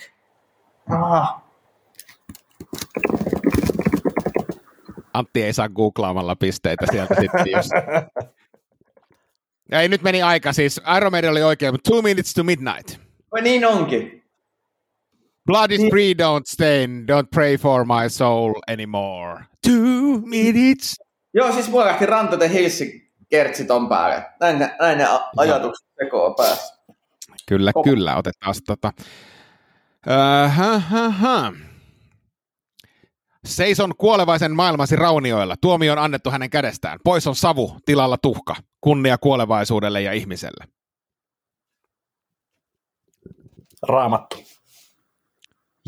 Ah. 0.91 1.43
Antti 5.15 5.43
ei 5.43 5.53
saa 5.53 5.69
googlaamalla 5.69 6.37
pisteitä 6.37 6.87
sieltä 6.91 7.15
sitten, 7.21 7.47
jos... 7.53 7.69
Ja 9.71 9.81
ei, 9.81 9.89
nyt 9.89 10.03
meni 10.03 10.23
aika, 10.23 10.53
siis 10.53 10.81
Iron 10.97 11.13
Maiden 11.13 11.31
oli 11.31 11.43
oikein, 11.43 11.75
mutta 11.75 11.91
two 11.91 12.03
minutes 12.03 12.35
to 12.35 12.45
midnight. 12.45 13.01
Vai 13.33 13.43
niin 13.43 13.67
onkin. 13.67 14.23
Blood 15.47 15.71
is 15.71 15.81
free, 15.91 16.13
don't 16.13 16.43
stain, 16.47 17.05
don't 17.07 17.29
pray 17.35 17.57
for 17.57 17.85
my 17.85 18.09
soul 18.09 18.53
anymore. 18.73 19.45
Two 19.67 20.21
minutes. 20.25 21.01
Joo, 21.35 21.53
siis 21.53 21.69
mulla 21.69 21.87
lähti 21.87 22.07
the 22.39 22.53
Hills 22.53 22.83
kertsi 23.31 23.65
ton 23.65 23.89
päälle. 23.89 24.27
Näin 24.41 24.59
ne, 24.59 24.77
näin 24.81 24.99
ne 24.99 25.07
ajatukset 25.37 25.89
tekoa 25.99 26.35
päässä. 26.35 26.75
Kyllä, 27.47 27.73
Koko- 27.73 27.85
kyllä, 27.91 28.17
otetaan 28.17 28.55
tota. 28.67 28.93
Uh, 30.07 30.51
ha, 30.57 30.79
ha, 30.79 31.11
ha. 31.11 31.53
Seison 33.45 33.93
kuolevaisen 33.99 34.57
maailmasi 34.57 34.97
raunioilla. 34.97 35.57
Tuomio 35.61 35.93
on 35.93 35.99
annettu 35.99 36.31
hänen 36.31 36.51
kädestään. 36.51 36.99
Pois 37.05 37.27
on 37.27 37.35
savu, 37.35 37.77
tilalla 37.85 38.19
tuhka. 38.19 38.57
Kunnia 38.81 39.19
kuolevaisuudelle 39.19 40.03
ja 40.03 40.13
ihmiselle. 40.13 40.65
Raamattu. 43.83 44.37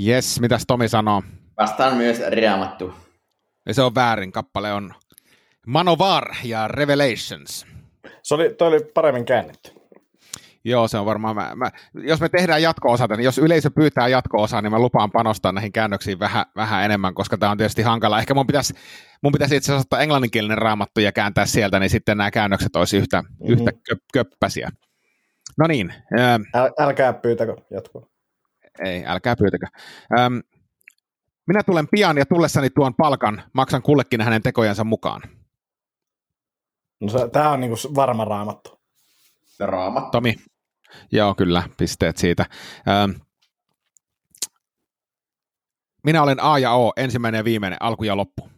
Yes, 0.06 0.40
mitäs 0.40 0.64
Tomi 0.66 0.88
sanoo? 0.88 1.22
Vastaan 1.56 1.96
myös 1.96 2.18
raamattu. 2.42 2.94
Ja 3.66 3.74
se 3.74 3.82
on 3.82 3.94
väärin. 3.94 4.32
Kappale 4.32 4.72
on 4.72 4.94
Manovar 5.66 6.34
ja 6.44 6.68
Revelations. 6.68 7.66
Se 8.22 8.34
oli, 8.34 8.54
toi 8.54 8.68
oli 8.68 8.80
paremmin 8.94 9.24
käännetty. 9.24 9.81
Joo, 10.64 10.88
se 10.88 10.98
on 10.98 11.06
varmaan. 11.06 11.36
Mä, 11.36 11.54
mä, 11.54 11.70
jos 11.94 12.20
me 12.20 12.28
tehdään 12.28 12.62
jatko-osa, 12.62 13.06
niin 13.06 13.24
jos 13.24 13.38
yleisö 13.38 13.70
pyytää 13.70 14.08
jatko-osaa, 14.08 14.62
niin 14.62 14.72
mä 14.72 14.78
lupaan 14.78 15.10
panostaa 15.10 15.52
näihin 15.52 15.72
käännöksiin 15.72 16.18
vähän, 16.18 16.44
vähän 16.56 16.84
enemmän, 16.84 17.14
koska 17.14 17.38
tämä 17.38 17.52
on 17.52 17.58
tietysti 17.58 17.82
hankala. 17.82 18.18
Ehkä 18.18 18.34
mun 18.34 18.46
pitäisi, 18.46 18.74
mun 19.22 19.32
pitäisi 19.32 19.56
itse 19.56 19.72
asiassa 19.72 19.86
ottaa 19.86 20.00
englanninkielinen 20.00 20.58
raamattu 20.58 21.00
ja 21.00 21.12
kääntää 21.12 21.46
sieltä, 21.46 21.80
niin 21.80 21.90
sitten 21.90 22.16
nämä 22.16 22.30
käännökset 22.30 22.76
olisi 22.76 22.96
yhtä, 22.96 23.22
mm-hmm. 23.22 23.52
yhtä 23.52 23.72
köp, 23.88 23.98
köppäsiä. 24.12 24.70
No 25.58 25.66
niin, 25.66 25.94
ää, 26.18 26.38
Äl, 26.54 26.70
älkää 26.78 27.12
pyytäkö 27.12 27.56
jatkoa. 27.70 28.06
ei, 28.84 29.04
älkää 29.06 29.36
pyytäkö. 29.36 29.66
Ähm, 30.18 30.34
minä 31.46 31.62
tulen 31.62 31.88
pian 31.90 32.18
ja 32.18 32.26
tullessani 32.26 32.70
tuon 32.70 32.94
palkan, 32.94 33.42
maksan 33.52 33.82
kullekin 33.82 34.20
hänen 34.20 34.42
tekojensa 34.42 34.84
mukaan. 34.84 35.22
No 37.00 37.28
tää 37.28 37.50
on 37.50 37.60
niinku 37.60 37.76
varma 37.94 38.24
raamattu. 38.24 38.82
Raamattu. 39.60 40.10
Tomi. 40.10 40.34
Joo, 41.12 41.34
kyllä, 41.34 41.62
pisteet 41.76 42.16
siitä. 42.16 42.46
Ähm, 42.88 43.10
minä 46.04 46.22
olen 46.22 46.42
A 46.42 46.58
ja 46.58 46.72
O, 46.72 46.92
ensimmäinen 46.96 47.38
ja 47.38 47.44
viimeinen, 47.44 47.82
alku 47.82 48.04
ja 48.04 48.16
loppu. 48.16 48.48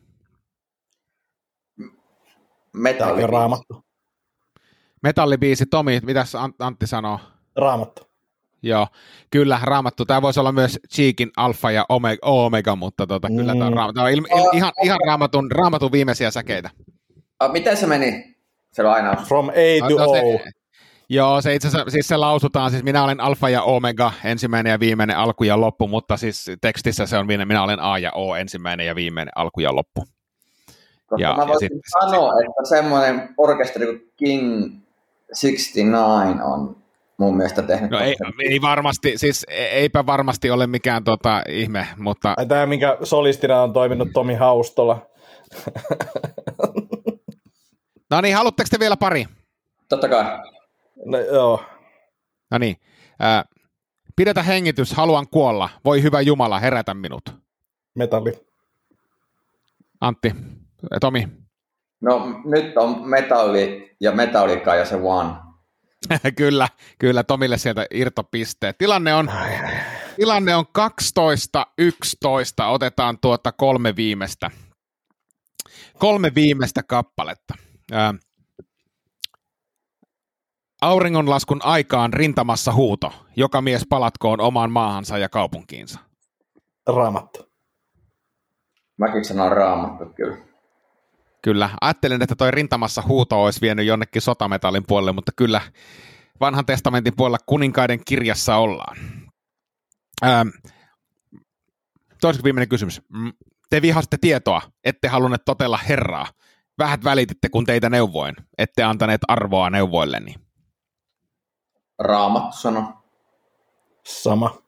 Metalli. 2.72 3.20
Ja 3.20 3.26
raamattu. 3.26 3.84
Metallibiisi, 5.02 5.66
Tomi, 5.66 6.00
mitäs 6.04 6.34
Ant- 6.34 6.56
Antti 6.58 6.86
sanoo? 6.86 7.20
Raamattu. 7.56 8.02
Joo, 8.62 8.86
kyllä, 9.30 9.60
raamattu. 9.62 10.04
Tämä 10.04 10.22
voisi 10.22 10.40
olla 10.40 10.52
myös 10.52 10.78
Cheekin 10.94 11.30
alfa 11.36 11.70
ja 11.70 11.86
omega, 11.88 12.26
omega 12.26 12.76
mutta 12.76 13.06
tota, 13.06 13.28
kyllä 13.28 13.52
tämä 13.52 13.64
on, 13.66 13.72
Mm. 13.72 13.76
raamattu. 13.76 13.94
Tämä 13.94 14.04
on 14.06 14.12
il, 14.12 14.18
il, 14.18 14.50
ihan, 14.52 14.72
ihan 14.82 14.98
raamatun, 15.06 15.50
raamatun 15.50 15.92
viimeisiä 15.92 16.30
säkeitä. 16.30 16.70
Miten 17.52 17.76
se 17.76 17.86
meni? 17.86 18.36
Se 18.72 18.82
lainaus. 18.82 19.28
From 19.28 19.48
A 19.48 19.88
to 19.88 19.96
No, 19.98 20.04
O. 20.10 20.14
se, 20.14 20.50
joo, 21.08 21.40
se 21.42 21.54
itse 21.54 21.68
asiassa, 21.68 21.90
siis 21.90 22.08
se 22.08 22.16
lausutaan, 22.16 22.70
siis 22.70 22.82
minä 22.82 23.04
olen 23.04 23.20
alfa 23.20 23.48
ja 23.48 23.62
omega, 23.62 24.12
ensimmäinen 24.24 24.70
ja 24.70 24.80
viimeinen, 24.80 25.16
alku 25.16 25.44
ja 25.44 25.60
loppu, 25.60 25.88
mutta 25.88 26.16
siis 26.16 26.50
tekstissä 26.60 27.06
se 27.06 27.18
on 27.18 27.26
minä 27.26 27.62
olen 27.62 27.80
A 27.80 27.98
ja 27.98 28.12
O, 28.14 28.34
ensimmäinen 28.34 28.86
ja 28.86 28.94
viimeinen, 28.94 29.32
alku 29.36 29.60
ja 29.60 29.74
loppu. 29.76 30.04
Koska 31.06 31.22
Ja- 31.22 31.34
mä 31.36 31.42
ja 31.42 31.46
voisin 31.48 31.68
sitten- 31.72 32.00
sanoa, 32.10 32.32
että 32.40 32.68
semmoinen 32.68 33.34
orkesteri 33.38 33.86
kuin 33.86 34.12
King 34.16 34.72
69 35.40 36.42
on 36.42 36.76
mun 37.16 37.36
mielestä 37.36 37.62
tehnyt. 37.62 37.90
No 37.90 37.98
ei, 38.00 38.16
ei 38.50 38.60
varmasti, 38.60 39.18
siis 39.18 39.46
e- 39.48 39.64
eipä 39.64 40.06
varmasti 40.06 40.50
ole 40.50 40.66
mikään 40.66 41.04
tota 41.04 41.42
ihme, 41.48 41.86
mutta 41.96 42.34
Ai 42.36 42.46
Tämä, 42.46 42.66
minkä 42.66 42.98
solistina 43.02 43.62
on 43.62 43.72
toiminut 43.72 44.08
Tomi 44.12 44.34
Haustola. 44.34 45.06
no 48.10 48.20
niin, 48.20 48.36
haluatteko 48.36 48.68
te 48.70 48.78
vielä 48.78 48.96
pari? 48.96 49.26
Totta 49.88 50.08
kai. 50.08 50.24
No, 51.04 51.18
joo. 51.18 51.64
No 52.50 52.58
niin, 52.58 52.76
ää, 53.20 53.44
pidetä 54.16 54.42
hengitys, 54.42 54.92
haluan 54.92 55.26
kuolla, 55.30 55.68
voi 55.84 56.02
hyvä 56.02 56.20
Jumala, 56.20 56.60
herätä 56.60 56.94
minut. 56.94 57.22
Metalli. 57.94 58.32
Antti, 60.00 60.32
ä, 60.94 60.98
Tomi, 61.00 61.28
No 62.04 62.40
nyt 62.44 62.76
on 62.76 63.08
metalli 63.08 63.96
ja 64.00 64.12
metallika 64.12 64.74
ja 64.74 64.84
se 64.84 64.96
one. 64.96 65.30
kyllä, 66.36 66.68
kyllä 66.98 67.24
Tomille 67.24 67.58
sieltä 67.58 67.86
irtopisteet. 67.90 68.78
Tilanne 68.78 69.14
on, 69.14 69.30
tilanne 70.16 70.56
on 70.56 70.64
12-11, 70.64 70.68
otetaan 72.68 73.18
tuota 73.18 73.52
kolme 73.52 73.96
viimeistä, 73.96 74.50
kolme 75.98 76.32
viimeistä 76.34 76.82
kappaletta. 76.82 77.54
Ää, 77.92 78.14
Auringonlaskun 80.84 81.60
aikaan 81.64 82.12
rintamassa 82.12 82.72
huuto, 82.72 83.12
joka 83.36 83.60
mies 83.60 83.86
palatkoon 83.88 84.40
omaan 84.40 84.70
maahansa 84.70 85.18
ja 85.18 85.28
kaupunkiinsa. 85.28 85.98
Raamattu. 86.86 87.52
Mäkin 88.98 89.24
sanon 89.24 89.52
raamattu 89.52 90.04
kyllä. 90.14 90.36
Kyllä, 91.42 91.70
ajattelin, 91.80 92.22
että 92.22 92.34
toi 92.36 92.50
rintamassa 92.50 93.02
huuto 93.02 93.42
olisi 93.44 93.60
vienyt 93.60 93.86
jonnekin 93.86 94.22
sotametallin 94.22 94.84
puolelle, 94.86 95.12
mutta 95.12 95.32
kyllä 95.36 95.60
vanhan 96.40 96.66
testamentin 96.66 97.16
puolella 97.16 97.38
kuninkaiden 97.46 98.00
kirjassa 98.04 98.56
ollaan. 98.56 98.96
Ähm, 100.24 100.48
toiseksi 102.20 102.44
viimeinen 102.44 102.68
kysymys. 102.68 103.02
Mm, 103.08 103.32
Te 103.70 103.82
vihaste 103.82 104.16
tietoa, 104.20 104.62
ette 104.84 105.08
halunneet 105.08 105.44
totella 105.44 105.78
Herraa. 105.88 106.26
Vähät 106.78 107.04
välititte, 107.04 107.48
kun 107.48 107.64
teitä 107.66 107.90
neuvoin. 107.90 108.34
Ette 108.58 108.82
antaneet 108.82 109.20
arvoa 109.28 109.70
neuvoilleni. 109.70 110.43
Raamattu 111.98 112.56
sano. 112.56 112.92
Sama. 114.06 114.58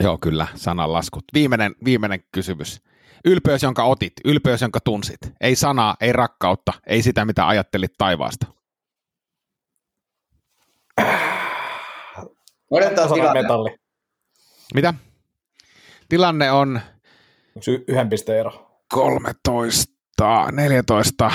Joo, 0.00 0.18
kyllä, 0.18 0.46
sananlaskut. 0.54 1.24
Viimeinen, 1.34 1.74
viimeinen 1.84 2.24
kysymys. 2.32 2.82
Ylpeys, 3.24 3.62
jonka 3.62 3.84
otit, 3.84 4.12
ylpeys, 4.24 4.60
jonka 4.62 4.80
tunsit. 4.80 5.18
Ei 5.40 5.56
sanaa, 5.56 5.96
ei 6.00 6.12
rakkautta, 6.12 6.72
ei 6.86 7.02
sitä, 7.02 7.24
mitä 7.24 7.48
ajattelit 7.48 7.92
taivaasta. 7.98 8.46
Odotetaan 12.70 13.08
Sana 13.08 13.20
tilanne. 13.20 13.42
metalli. 13.42 13.76
Mitä? 14.74 14.94
Tilanne 16.08 16.52
on 16.52 16.80
Onko 17.56 17.70
y- 17.70 17.84
yhden 17.88 18.08
pisteen 18.08 18.38
ero? 18.38 18.80
13, 18.94 19.92
14. 20.52 21.30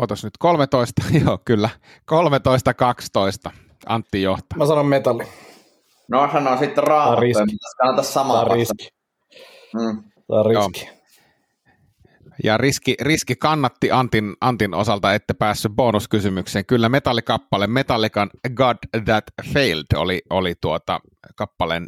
Otas 0.00 0.24
nyt 0.24 0.34
13, 0.38 1.02
joo 1.24 1.38
kyllä. 1.44 1.68
13, 2.06 2.74
12. 2.74 3.50
Antti 3.86 4.22
johtaa. 4.22 4.58
Mä 4.58 4.66
sanon 4.66 4.86
metalli. 4.86 5.24
No 6.08 6.28
sanon 6.32 6.58
sitten 6.58 6.84
raamattu. 6.84 7.20
Pitäisi 7.20 7.76
kannata 7.76 8.02
samaa 8.02 8.40
on 8.40 8.48
vastata. 8.48 8.54
riski. 8.54 8.88
Mm. 9.74 10.02
On 10.28 10.46
riski. 10.46 10.88
Ja 12.44 12.56
riski, 12.56 12.94
riski 13.00 13.36
kannatti 13.36 13.90
Antin, 13.90 14.34
Antin 14.40 14.74
osalta, 14.74 15.14
että 15.14 15.34
päässyt 15.34 15.72
bonuskysymykseen. 15.72 16.66
Kyllä 16.66 16.88
metallikappale 16.88 17.66
Metallican 17.66 18.30
God 18.54 18.76
That 19.04 19.24
Failed 19.54 19.86
oli, 19.94 20.22
oli 20.30 20.54
tuota 20.60 21.00
kappaleen 21.36 21.86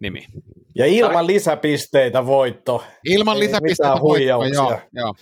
nimi. 0.00 0.26
Ja 0.74 0.86
ilman 0.86 1.26
lisäpisteitä 1.26 2.26
voitto. 2.26 2.84
Ilman 3.04 3.36
Ei 3.36 3.40
lisäpisteitä 3.40 3.90
voitto, 3.90 4.08
huijauksia. 4.08 4.54
joo, 4.54 4.80
joo. 4.92 5.14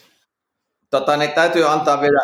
Tota, 0.94 1.16
niin 1.16 1.32
täytyy 1.32 1.68
antaa 1.70 2.00
vielä 2.00 2.20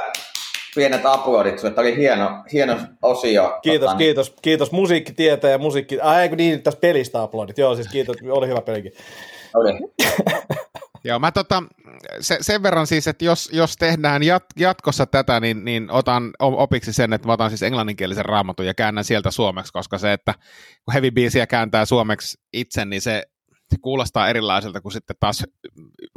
pienet 0.75 1.07
aplodit 1.07 1.59
sulle. 1.59 1.75
Tämä 1.75 1.89
oli 1.89 1.97
hieno, 1.97 2.45
hieno 2.53 2.79
osio. 3.03 3.59
Kiitos, 3.63 3.81
tota, 3.81 3.93
niin- 3.93 3.99
kiitos, 3.99 4.35
kiitos 4.43 4.73
musiikkitietäjä 4.73 5.53
ja 5.53 5.59
musiikki... 5.59 6.01
Ai 6.01 6.29
kun 6.29 6.39
niin, 6.39 6.63
tästä 6.63 6.81
pelistä 6.81 7.23
aplodit. 7.23 7.59
Joo, 7.59 7.75
siis 7.75 7.89
kiitos, 7.89 8.17
oli 8.31 8.49
hyvä 8.49 8.61
pelikin. 8.61 8.93
Oli. 9.55 9.73
Joo, 11.05 11.19
mä 11.19 11.33
tota, 11.33 11.63
se, 12.21 12.39
sen 12.41 12.63
verran 12.63 12.87
siis, 12.87 13.09
että 13.09 13.25
jos, 13.25 13.51
jos 13.53 13.77
tehdään 13.77 14.23
jat, 14.23 14.45
jatkossa 14.59 15.07
tätä, 15.07 15.41
niin, 15.41 15.65
niin 15.65 15.91
otan 15.91 16.31
opiksi 16.39 16.93
sen, 16.93 17.13
että 17.13 17.29
mä 17.29 17.33
otan 17.33 17.51
siis 17.51 17.63
englanninkielisen 17.63 18.25
raamatun 18.25 18.67
ja 18.67 18.75
käännän 18.75 19.05
sieltä 19.05 19.31
suomeksi, 19.31 19.73
koska 19.73 19.99
se, 19.99 20.13
että 20.13 20.35
kun 20.85 20.93
heavy 20.93 21.11
biisiä 21.11 21.47
kääntää 21.47 21.85
suomeksi 21.85 22.39
itse, 22.53 22.85
niin 22.85 23.03
se, 23.03 23.23
se 23.71 23.77
kuulostaa 23.83 24.29
erilaiselta 24.29 24.81
kuin 24.81 24.93
sitten 24.93 25.17
taas 25.21 25.45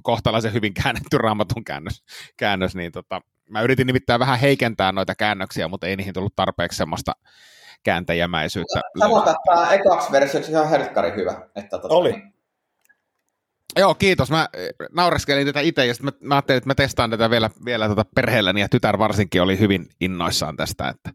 kohtalaisen 0.04 0.54
hyvin 0.54 0.74
käännetty 0.74 1.18
raamatun 1.18 1.64
käännös, 1.64 2.04
käännös 2.38 2.76
niin 2.76 2.92
tota, 2.92 3.22
mä 3.50 3.62
yritin 3.62 3.88
nimittäin 3.88 4.20
vähän 4.20 4.40
heikentää 4.40 4.92
noita 4.92 5.16
käännöksiä, 5.16 5.68
mutta 5.68 5.88
ei 5.88 5.96
niihin 5.96 6.14
tullut 6.14 6.36
tarpeeksi 6.36 6.78
semmoista 6.78 7.14
kääntäjämäisyyttä. 7.84 8.82
Sanotaan, 9.00 9.36
että 9.36 9.56
tämä 9.56 9.72
ekaksi 9.72 10.12
versioksi 10.12 10.52
ihan 10.52 10.70
herkkari 10.70 11.16
hyvä. 11.16 11.50
Että, 11.56 11.80
tota, 11.80 11.96
Oli. 11.96 12.12
Niin, 12.12 12.34
Joo, 13.80 13.96
kiitos. 13.96 14.32
Mä 14.32 14.50
eh, 14.54 14.70
naureskelin 14.92 15.46
tätä 15.46 15.60
itse 15.60 15.86
ja 15.86 15.94
sitten 15.94 16.14
mä, 16.22 16.28
mä 16.28 16.36
ajattelin, 16.36 16.58
että 16.58 16.70
mä 16.70 16.76
testaan 16.76 17.10
tätä 17.10 17.30
vielä, 17.30 17.50
vielä 17.66 17.88
tota 17.88 18.06
perheelläni 18.16 18.62
ja 18.62 18.70
tytär 18.70 19.00
varsinkin 19.00 19.42
oli 19.42 19.60
hyvin 19.60 19.88
innoissaan 20.02 20.56
tästä. 20.56 20.90
Että, 20.90 21.10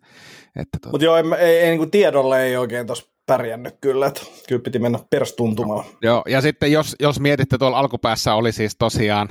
että 0.56 0.78
tota, 0.80 0.90
Mutta 0.90 1.04
joo, 1.04 1.16
ei, 1.16 1.24
ei, 1.38 1.58
ei 1.58 1.78
niin 1.78 1.90
tiedolle 1.90 2.42
ei 2.42 2.56
oikein 2.56 2.86
tuossa 2.86 3.17
pärjännyt 3.28 3.74
kyllä, 3.80 4.06
että 4.06 4.20
kyllä 4.48 4.62
piti 4.62 4.78
mennä 4.78 4.98
perstuntumaan. 5.10 5.84
joo, 6.02 6.22
ja 6.28 6.40
sitten 6.40 6.72
jos, 6.72 6.96
jos 7.00 7.20
mietitte, 7.20 7.58
tuolla 7.58 7.78
alkupäässä 7.78 8.34
oli 8.34 8.52
siis 8.52 8.76
tosiaan 8.78 9.28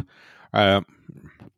ö, 0.57 0.81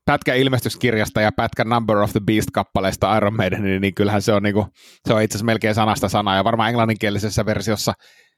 pätkä 0.05 0.33
ilmestyskirjasta 0.33 1.21
ja 1.21 1.31
pätkä 1.31 1.63
Number 1.63 1.97
of 1.97 2.11
the 2.11 2.19
Beast-kappaleesta 2.19 3.17
Iron 3.17 3.35
Maiden, 3.35 3.63
niin, 3.63 3.81
niin 3.81 3.95
kyllähän 3.95 4.21
se 4.21 4.33
on, 4.33 4.43
niinku, 4.43 4.67
se 5.07 5.13
on 5.13 5.21
itse 5.21 5.35
asiassa 5.35 5.45
melkein 5.45 5.75
sanasta 5.75 6.09
sanaa, 6.09 6.35
ja 6.35 6.43
varmaan 6.43 6.69
englanninkielisessä 6.69 7.45
versiossa 7.45 7.93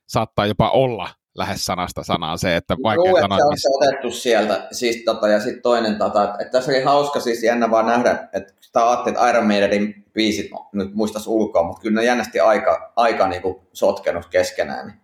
saattaa 0.07 0.45
jopa 0.45 0.69
olla 0.69 1.09
lähes 1.37 1.65
sanasta 1.65 2.03
sanaa 2.03 2.37
se, 2.37 2.55
että 2.55 2.77
vaikea 2.83 3.03
Luulen, 3.03 3.21
sanoa, 3.21 3.37
että 3.37 3.61
se 3.61 3.69
on 3.69 3.87
otettu 3.87 4.11
sieltä. 4.11 4.67
Siis, 4.71 5.03
tota, 5.05 5.27
ja 5.27 5.39
sitten 5.39 5.61
toinen, 5.61 5.97
tota, 5.97 6.23
että, 6.23 6.37
että 6.39 6.51
tässä 6.51 6.71
oli 6.71 6.83
hauska 6.83 7.19
siis 7.19 7.43
jännä 7.43 7.71
vaan 7.71 7.85
nähdä, 7.85 8.27
että 8.33 8.53
sitä 8.61 8.89
ajattelin, 8.89 9.15
että 9.15 9.29
Iron 9.29 9.47
Maidenin 9.47 10.00
biisit 10.13 10.51
nyt 10.73 10.93
muistas 10.95 11.27
ulkoa, 11.27 11.63
mutta 11.63 11.81
kyllä 11.81 11.99
ne 12.01 12.05
jännästi 12.05 12.39
aika, 12.39 12.93
aika 12.95 13.27
niin 13.27 13.41
kuin 13.41 13.55
sotkenut 13.73 14.25
keskenään. 14.25 14.87
Niin 14.87 15.01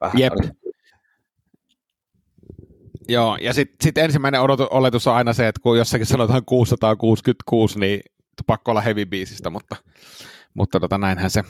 vähän 0.00 0.18
Jep. 0.18 0.32
oli- 0.32 0.50
Joo, 3.08 3.36
ja 3.40 3.54
sitten 3.54 3.76
sit 3.82 3.98
ensimmäinen 3.98 4.40
odotu, 4.40 4.66
oletus 4.70 5.06
on 5.06 5.14
aina 5.14 5.32
se, 5.32 5.48
että 5.48 5.60
kun 5.62 5.78
jossakin 5.78 6.06
sanotaan 6.06 6.42
666, 6.46 7.78
niin 7.80 8.00
pakko 8.46 8.70
olla 8.70 8.80
heavy 8.80 9.06
biisistä, 9.06 9.50
mutta, 9.50 9.76
mutta 10.54 10.80
tota, 10.80 10.98
näinhän, 10.98 11.30
se, 11.30 11.42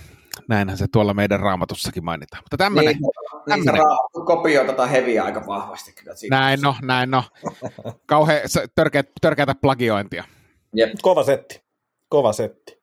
näinhän 0.49 0.79
se 0.79 0.87
tuolla 0.93 1.15
meidän 1.15 1.41
raamatussakin 1.41 2.05
mainitaan. 2.05 2.43
Mutta 2.43 2.57
tämmöinen, 2.57 2.93
Niin, 2.93 3.01
niin 3.47 3.65
se 3.65 3.71
tämmönen. 3.71 3.83
ra- 3.87 4.25
kopioi 4.27 4.67
tota 4.67 4.87
heviä 4.87 5.25
aika 5.25 5.47
vahvasti 5.47 5.93
kyllä. 5.93 6.15
Siitä. 6.17 6.37
näin 6.37 6.61
no, 6.61 6.75
näin 6.83 7.11
no. 7.11 7.25
Kauhean 8.07 8.41
törkeä, 8.75 9.05
törkeätä 9.21 9.55
plagiointia. 9.55 10.25
Jep. 10.75 10.91
Kova 11.03 11.25
setti. 11.25 11.63
Kova 12.11 12.33
setti. 12.33 12.81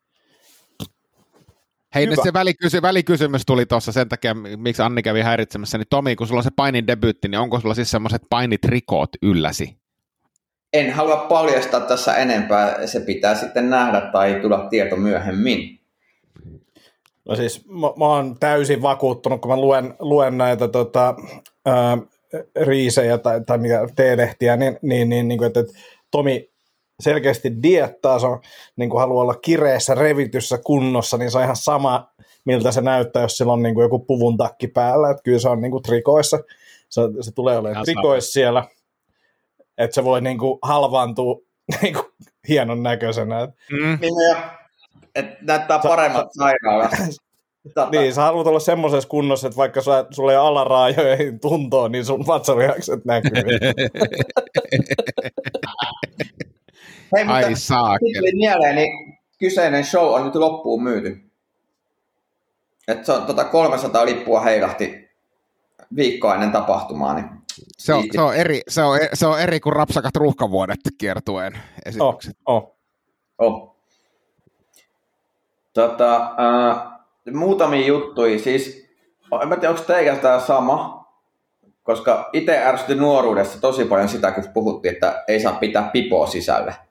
Hei, 1.96 2.06
Hyvä. 2.06 2.24
se 2.24 2.34
välikysy, 2.34 2.82
välikysymys 2.82 3.42
tuli 3.46 3.66
tuossa 3.66 3.92
sen 3.92 4.10
takia, 4.10 4.34
miksi 4.34 4.82
Anni 4.82 5.04
kävi 5.04 5.22
häiritsemässä, 5.22 5.78
niin 5.78 5.88
Tomi, 5.90 6.16
kun 6.16 6.28
sulla 6.28 6.40
on 6.40 6.44
se 6.44 6.50
painin 6.56 6.88
debyytti, 6.88 7.28
niin 7.28 7.40
onko 7.40 7.60
sulla 7.60 7.74
siis 7.74 7.92
semmoiset 7.92 8.22
painitrikoot 8.30 9.10
ylläsi? 9.22 9.78
En 10.74 10.94
halua 10.94 11.18
paljastaa 11.18 11.80
tässä 11.80 12.16
enempää, 12.16 12.88
se 12.88 13.00
pitää 13.00 13.36
sitten 13.36 13.70
nähdä 13.70 14.02
tai 14.02 14.40
tulla 14.42 14.68
tieto 14.70 14.96
myöhemmin. 14.96 15.80
No 17.30 17.36
siis 17.36 17.66
mä, 17.68 17.88
mä 17.98 18.06
oon 18.06 18.40
täysin 18.40 18.82
vakuuttunut, 18.82 19.42
kun 19.42 19.52
mä 19.52 19.58
luen, 19.58 19.94
luen 20.00 20.38
näitä 20.38 20.68
tota, 20.68 21.16
ää, 21.66 21.98
riisejä 22.62 23.18
tai, 23.18 23.42
tai 23.46 23.58
mikä 23.58 23.88
teelehtiä, 23.96 24.58
niin, 24.58 24.78
niin, 24.82 25.10
niin, 25.10 25.28
niin 25.28 25.44
että, 25.44 25.60
että 25.60 25.74
Tomi 26.12 26.50
selkeästi 27.00 27.64
diettaa, 27.64 28.20
se 28.20 28.28
on, 28.28 28.42
niin 28.76 28.90
kuin 28.90 29.00
haluaa 29.00 29.24
olla 29.24 29.36
kireessä, 29.36 29.96
revityssä 29.96 30.58
kunnossa, 30.58 31.18
niin 31.18 31.32
se 31.32 31.38
on 31.38 31.44
ihan 31.44 31.56
sama, 31.56 32.12
miltä 32.46 32.72
se 32.72 32.82
näyttää, 32.82 33.22
jos 33.22 33.38
sillä 33.38 33.54
on 33.54 33.64
niin 33.64 33.76
kuin 33.76 33.84
joku 33.84 34.00
puvun 34.00 34.38
takki 34.38 34.68
päällä, 34.68 35.10
että 35.10 35.24
kyllä 35.24 35.40
se 35.40 35.50
on 35.50 35.62
niin 35.62 35.72
kuin 35.72 35.84
trikoissa, 35.84 36.40
se, 36.90 37.02
se 37.22 37.32
tulee 37.32 37.58
olemaan 37.58 37.86
trikoissa 37.86 38.32
siellä, 38.32 38.64
että 39.78 39.96
se 39.96 40.04
voi 40.04 40.22
niin 40.22 40.38
kuin 40.38 40.60
halvaantua 40.62 41.40
niin 41.82 41.94
kuin 41.94 42.06
hienon 42.50 42.84
näköisenä. 42.84 43.44
että 43.44 43.56
Mm. 43.72 43.98
Niin, 44.02 44.14
ja, 44.30 44.58
et 45.16 45.42
näyttää 45.42 45.80
paremmat 45.80 46.28
sairaalasta. 46.38 46.98
Tota, 47.76 47.90
Niin, 47.90 48.14
sä 48.14 48.22
haluat 48.22 48.48
olla 48.48 48.60
semmoisessa 48.60 49.10
kunnossa, 49.10 49.48
että 49.48 49.58
vaikka 49.58 49.82
sä, 49.82 50.06
sulla 50.10 50.32
ei 50.32 50.38
ole 50.38 50.48
alaraajoihin 50.48 51.40
tuntoa, 51.40 51.90
niin 51.90 52.06
sun 52.06 52.28
vatsalihakset 52.28 53.06
näkyy. 53.06 53.32
Hei, 57.16 57.24
mutta 57.24 57.48
Ai 57.48 57.56
saakeli. 57.56 58.14
tuli 58.18 58.32
mieleen, 58.36 58.76
niin 58.76 59.18
kyseinen 59.40 59.86
show 59.86 60.14
on 60.14 60.26
nyt 60.26 60.36
loppuun 60.36 60.84
myyty. 60.84 61.18
Et 62.88 63.06
se 63.06 63.12
on, 63.12 63.26
tota 63.26 63.44
300 63.44 64.06
lippua 64.06 64.42
heilahti 64.42 65.10
viikkoa 65.96 66.34
ennen 66.34 66.52
tapahtumaa. 66.52 67.14
Niin 67.14 67.26
Se 67.78 67.94
on, 67.94 68.04
se, 68.12 68.22
on 68.22 68.36
eri, 68.36 68.62
se, 68.68 68.82
on, 68.84 69.00
se 69.14 69.28
on 69.28 69.40
eri 69.42 69.60
kuin 69.60 69.74
rapsakat 69.74 70.16
ruuhkavuodet 70.16 70.80
kiertueen 70.98 71.54
oh, 71.54 71.60
esitykset. 71.86 72.38
oh. 72.46 72.78
Oh. 73.38 73.76
Tota, 75.74 76.16
äh, 76.16 76.88
muutamia 77.34 77.88
juttuja. 77.88 78.40
Siis, 78.40 78.90
en 79.42 79.48
mä 79.48 79.56
tiedä, 79.56 79.70
onko 79.70 79.84
teillä 79.84 80.16
tämä 80.16 80.40
sama, 80.40 81.08
koska 81.84 82.30
itse 82.34 82.64
ärsytti 82.64 82.96
nuoruudessa 82.96 83.62
tosi 83.62 83.86
paljon 83.86 84.10
sitä, 84.10 84.32
kun 84.32 84.44
puhuttiin, 84.54 84.94
että 84.94 85.24
ei 85.28 85.40
saa 85.40 85.54
pitää 85.54 85.90
pipoa 85.94 86.28
sisällä. 86.28 86.87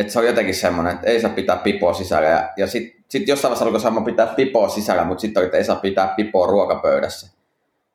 Että 0.00 0.12
se 0.12 0.18
on 0.18 0.26
jotenkin 0.26 0.54
semmoinen, 0.54 0.94
että 0.94 1.06
ei 1.06 1.20
saa 1.20 1.30
pitää 1.30 1.56
pipoa 1.56 1.92
sisällä. 1.94 2.28
Ja, 2.28 2.50
ja 2.56 2.66
sitten 2.66 3.04
sit 3.08 3.28
jossain 3.28 3.50
vaiheessa 3.50 3.64
alkoi 3.64 3.80
sama 3.80 4.00
pitää 4.00 4.26
pipoa 4.26 4.68
sisällä, 4.68 5.04
mutta 5.04 5.20
sitten 5.20 5.44
että 5.44 5.56
ei 5.56 5.64
saa 5.64 5.76
pitää 5.76 6.14
pipoa 6.16 6.46
ruokapöydässä. 6.46 7.30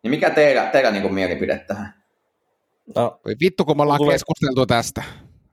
Niin 0.03 0.09
mikä 0.11 0.29
teillä, 0.29 0.65
teillä 0.65 0.91
niin 0.91 1.13
mielipide 1.13 1.57
tähän? 1.67 1.93
No, 2.95 3.19
Vittu, 3.41 3.65
kun 3.65 3.77
me 3.77 3.83
ollaan 3.83 3.97
Tulee- 3.97 4.13
keskusteltu 4.13 4.65
tästä. 4.65 5.03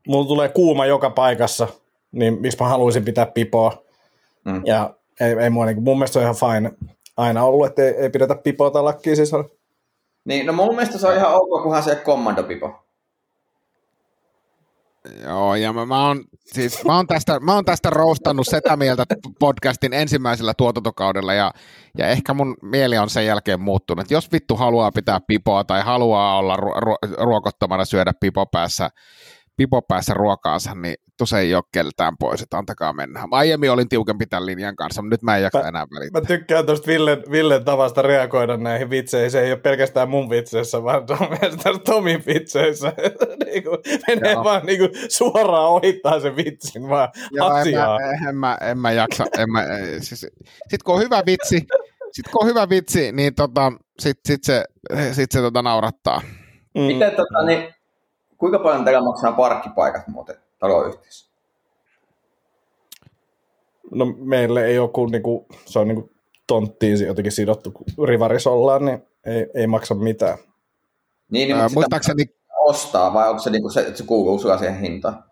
mulla 0.09 0.27
tulee 0.29 0.49
kuuma 0.49 0.87
joka 0.87 1.11
paikassa, 1.11 1.69
niin 2.13 2.41
miksi 2.41 2.59
mä 2.61 2.69
haluaisin 2.69 3.05
pitää 3.05 3.27
pipoa. 3.27 3.83
Mm. 4.45 4.63
Ja 4.65 4.95
ei, 5.21 5.33
ei 5.33 5.51
mua, 5.51 5.67
niin 5.67 5.83
mun 5.83 5.99
mielestä 5.99 6.13
se 6.13 6.19
on 6.19 6.23
ihan 6.23 6.37
fine 6.37 6.73
aina 7.17 7.45
ollut, 7.45 7.67
että 7.67 7.83
ei, 7.83 7.95
ei 7.95 8.11
pidetä 8.11 8.35
pipoa 8.35 8.71
tai 8.71 8.83
lakkia 8.83 9.17
sisällä. 9.17 9.45
Niin, 10.25 10.47
no 10.47 10.53
mun 10.53 10.75
mielestä 10.75 10.99
se 10.99 11.07
on 11.09 11.17
ihan 11.17 11.35
ok, 11.35 11.63
kunhan 11.63 11.83
se 11.83 11.95
kommandopipo. 11.95 12.82
Joo, 15.25 15.55
ja 15.55 15.73
mä, 15.73 15.87
mä, 15.87 16.07
oon, 16.07 16.25
siis, 16.47 16.85
mä, 16.85 16.97
oon 16.97 17.07
tästä, 17.07 17.41
mä 17.41 17.55
oon 17.55 17.65
tästä 17.65 17.91
roustannut 17.91 18.47
sitä 18.47 18.77
mieltä 18.77 19.05
podcastin 19.39 19.93
ensimmäisellä 19.93 20.55
tuotantokaudella, 20.55 21.35
ja, 21.35 21.53
ja 21.99 22.09
ehkä 22.09 22.35
mun 22.35 22.57
mieli 22.63 22.99
on 22.99 23.11
sen 23.11 23.27
jälkeen 23.27 23.61
muuttunut. 23.61 24.11
Jos 24.11 24.33
vittu 24.33 24.57
haluaa 24.57 24.93
pitää 24.93 25.21
pipoa 25.27 25.65
tai 25.65 25.83
haluaa 25.83 26.39
olla 26.39 26.57
ru- 26.57 26.83
ru- 26.83 27.25
ruokottomana 27.25 27.85
syödä 27.85 28.13
pipo 28.21 28.47
päässä, 28.47 28.91
pipo 29.57 29.83
päässä 29.83 30.15
ruokaansa, 30.15 30.75
niin 30.75 30.95
tos 31.23 31.33
ei 31.33 31.55
ole 31.55 31.63
keltään 31.73 32.17
pois, 32.17 32.43
että 32.43 32.59
antakaa 32.59 32.93
mennä. 32.93 33.21
Mä 33.21 33.37
aiemmin 33.37 33.71
olin 33.71 33.89
tiukempi 33.89 34.27
tämän 34.27 34.47
linjan 34.47 34.77
kanssa, 34.77 35.03
mutta 35.03 35.15
nyt 35.15 35.23
mä 35.23 35.37
en 35.37 35.43
jaksa 35.43 35.59
Mä- 35.59 35.69
enää 35.69 35.87
välittää. 35.95 36.21
Mä 36.21 36.27
tykkään 36.27 36.67
tuosta 36.67 36.87
Villen, 36.87 37.23
Villen 37.31 37.65
tavasta 37.65 38.03
reagoida 38.03 38.57
näihin 38.57 38.91
vitseihin. 38.91 39.31
Se 39.31 39.41
ei 39.41 39.53
ole 39.53 39.61
pelkästään 39.61 40.09
mun 40.09 40.31
vitseissä, 40.31 40.83
vaan 40.83 41.09
se 41.09 41.13
on 41.13 41.29
myös 41.41 41.57
tässä 41.57 41.83
Tomin 41.85 42.23
vitseissä. 42.27 42.93
niin 43.47 43.63
kuin, 43.63 43.79
menee 44.09 44.33
Joo. 44.33 44.45
vaan 44.45 44.67
niin 44.67 44.79
kuin, 44.79 44.91
suoraan 45.09 45.69
ohittaa 45.69 46.21
se 46.21 46.37
vitsin 46.37 46.89
vaan 46.89 47.09
Joo, 47.31 47.49
en 47.49 47.55
asiaa. 47.55 47.99
mä, 47.99 48.29
en, 48.29 48.37
mä, 48.37 48.59
en 48.61 48.79
mä 48.79 48.93
jaksa. 48.93 49.25
En 49.39 49.53
mä, 49.53 49.65
siis, 50.01 50.27
sit 50.69 50.83
kun 50.83 50.95
on 50.95 51.01
hyvä 51.01 51.23
vitsi, 51.27 51.67
sit 52.13 52.29
kun 52.33 52.43
on 52.43 52.49
hyvä 52.49 52.69
vitsi, 52.69 53.13
niin 53.13 53.35
tota, 53.35 53.73
sit, 53.99 54.19
sit 54.25 54.45
se, 54.45 54.65
sit 55.13 55.33
se 55.33 55.41
tota 55.41 55.63
naurattaa. 55.63 56.23
Mm. 56.75 56.81
Miten 56.81 57.11
tota, 57.11 57.47
niin, 57.47 57.75
kuinka 58.39 58.59
paljon 58.59 58.85
teillä 58.85 59.05
maksaa 59.05 59.33
parkkipaikat 59.33 60.09
muuten 60.09 60.37
taloyhtiössä? 60.63 61.33
No 63.91 64.05
meille 64.19 64.67
ei 64.67 64.79
ole 64.79 64.89
kuin, 64.89 65.11
niin 65.13 65.23
kuin 65.23 65.47
se 65.65 65.79
on 65.79 65.89
niin 65.89 65.97
kuin 66.03 66.11
tonttiin 66.47 67.07
jotenkin 67.07 67.33
sidottu, 67.33 67.71
kun 67.71 68.09
rivaris 68.09 68.47
ollaan, 68.47 68.85
niin 68.85 69.03
ei, 69.27 69.47
ei 69.55 69.67
maksa 69.67 69.95
mitään. 69.95 70.39
Niin, 70.39 70.49
niin 71.49 71.53
Ää, 71.57 71.63
mutta 71.63 71.69
sitä 71.69 71.75
muistaakseni, 71.81 72.25
ostaa 72.61 73.15
vai 73.15 73.29
onko 73.31 73.43
se, 73.43 73.51
niinku 73.51 73.71
se 73.71 73.81
että 73.81 73.99
se 73.99 74.05
kuuluu 74.05 74.39
sulla 74.39 74.59
siihen 74.59 74.81
hintaan? 74.81 75.25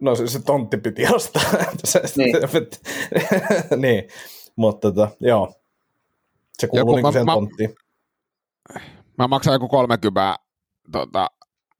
No 0.00 0.14
se, 0.14 0.26
se 0.26 0.42
tontti 0.42 0.76
piti 0.76 1.06
ostaa. 1.14 1.42
se, 1.84 2.02
Niin. 2.16 2.36
niin, 3.82 4.08
mutta 4.56 4.92
tota, 4.92 5.08
joo. 5.20 5.52
Se 6.58 6.66
kuuluu 6.66 6.80
Joku- 6.88 6.94
niinku 6.96 7.08
mä- 7.08 7.12
sen 7.12 7.24
mä- 7.26 7.34
tonttiin. 7.34 7.74
Mä 9.18 9.28
maksan 9.28 9.52
joku 9.52 9.68
30, 9.68 10.38
tota, 10.92 11.30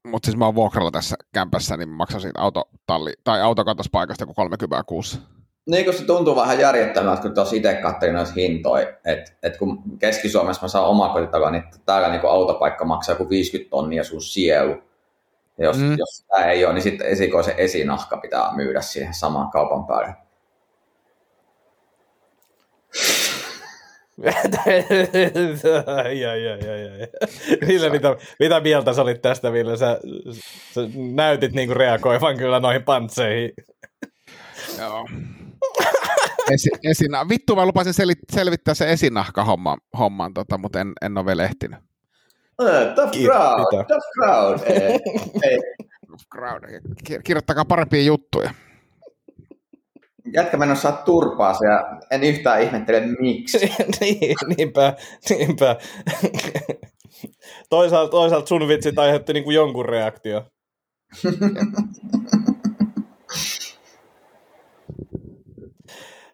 mutta 0.07 0.27
siis 0.27 0.37
mä 0.37 0.45
oon 0.45 0.55
vuokralla 0.55 0.91
tässä 0.91 1.17
kämpässä, 1.33 1.77
niin 1.77 1.89
mä 1.89 1.97
maksan 1.97 2.21
siitä 2.21 2.41
autotalli, 2.41 3.13
tai 3.25 3.43
autokatospaikasta 3.43 4.23
joku 4.23 4.35
30 4.35 4.83
kuussa. 4.87 5.19
Niin 5.67 5.85
kun 5.85 5.95
se 5.95 6.05
tuntuu 6.05 6.37
vähän 6.37 6.61
järjettömältä, 6.61 7.23
kun 7.23 7.35
tuossa 7.35 7.57
itse 7.57 7.75
katselin 7.75 8.15
noita 8.15 8.33
hintoja, 8.37 8.89
että 9.05 9.33
et 9.43 9.57
kun 9.57 9.83
Keski-Suomessa 9.99 10.63
mä 10.63 10.69
saan 10.69 10.87
omakotitaloa, 10.87 11.51
niin 11.51 11.65
täällä 11.87 12.09
niin 12.09 12.21
autopaikka 12.29 12.85
maksaa 12.85 13.13
joku 13.13 13.31
50 13.31 13.71
tonnia 13.71 14.05
sun 14.05 14.23
sielu. 14.23 14.83
Ja 15.59 15.65
jos, 15.65 15.77
mm. 15.77 15.97
jos 15.99 16.25
tämä 16.29 16.47
ei 16.47 16.65
ole, 16.65 16.75
niin 16.75 16.83
sitten 16.83 17.07
esikoisen 17.07 17.55
esinahka 17.57 18.17
pitää 18.17 18.57
myydä 18.57 18.81
siihen 18.81 19.15
samaan 19.15 19.51
kaupan 19.51 19.87
päälle. 19.87 20.15
Ai, 25.97 26.25
ai, 26.25 26.49
ai, 26.49 26.61
ai. 26.69 27.09
Ville, 27.69 27.91
mitä, 27.91 28.17
mitä 28.41 28.61
mieltä 28.61 28.93
sä 28.93 29.03
olit 29.03 29.23
tästä, 29.23 29.53
Ville? 29.53 29.77
Sä, 29.77 30.01
sä 30.73 30.81
näytit 31.15 31.53
niinku 31.53 31.75
reagoivan 31.75 32.37
kyllä 32.37 32.61
noihin 32.61 32.83
pantseihin. 32.83 33.53
Joo. 34.79 35.09
Esi, 36.51 36.71
esina, 36.85 37.29
vittu 37.29 37.57
mä 37.57 37.67
lupasin 37.67 37.95
seli, 37.95 38.13
selvittää 38.33 38.75
se 38.75 38.93
esinahka 38.93 39.45
homman, 39.45 39.79
homman 39.99 40.35
tota, 40.35 40.59
mutta 40.59 40.81
en, 40.81 40.93
en 41.03 41.19
ole 41.19 41.27
vielä 41.27 41.45
ehtinyt. 41.45 41.79
Uh, 42.63 42.69
tough 42.95 43.13
crowd, 43.13 43.85
tough 43.89 44.07
crowd. 44.19 44.59
Eh, 44.67 45.01
ei. 45.51 45.59
Crowd. 46.35 46.81
Ki- 47.05 47.19
Kirjoittakaa 47.25 47.65
parempia 47.65 48.03
juttuja. 48.03 48.51
Jätkä 50.33 50.57
menossa 50.57 50.83
saa 50.91 51.03
turpaa 51.03 51.55
ja 51.63 51.99
en 52.11 52.23
yhtään 52.25 52.63
ihmettele 52.63 53.01
miksi. 53.21 53.59
niin, 54.01 54.37
niinpä, 54.57 54.95
niinpä. 55.31 55.77
toisaalta, 57.71 58.11
toisaalta 58.11 58.47
sun 58.47 58.69
vitsit 58.69 58.99
aiheutti 58.99 59.33
niinku 59.33 59.51
jonkun 59.51 59.85
reaktio. 59.85 60.43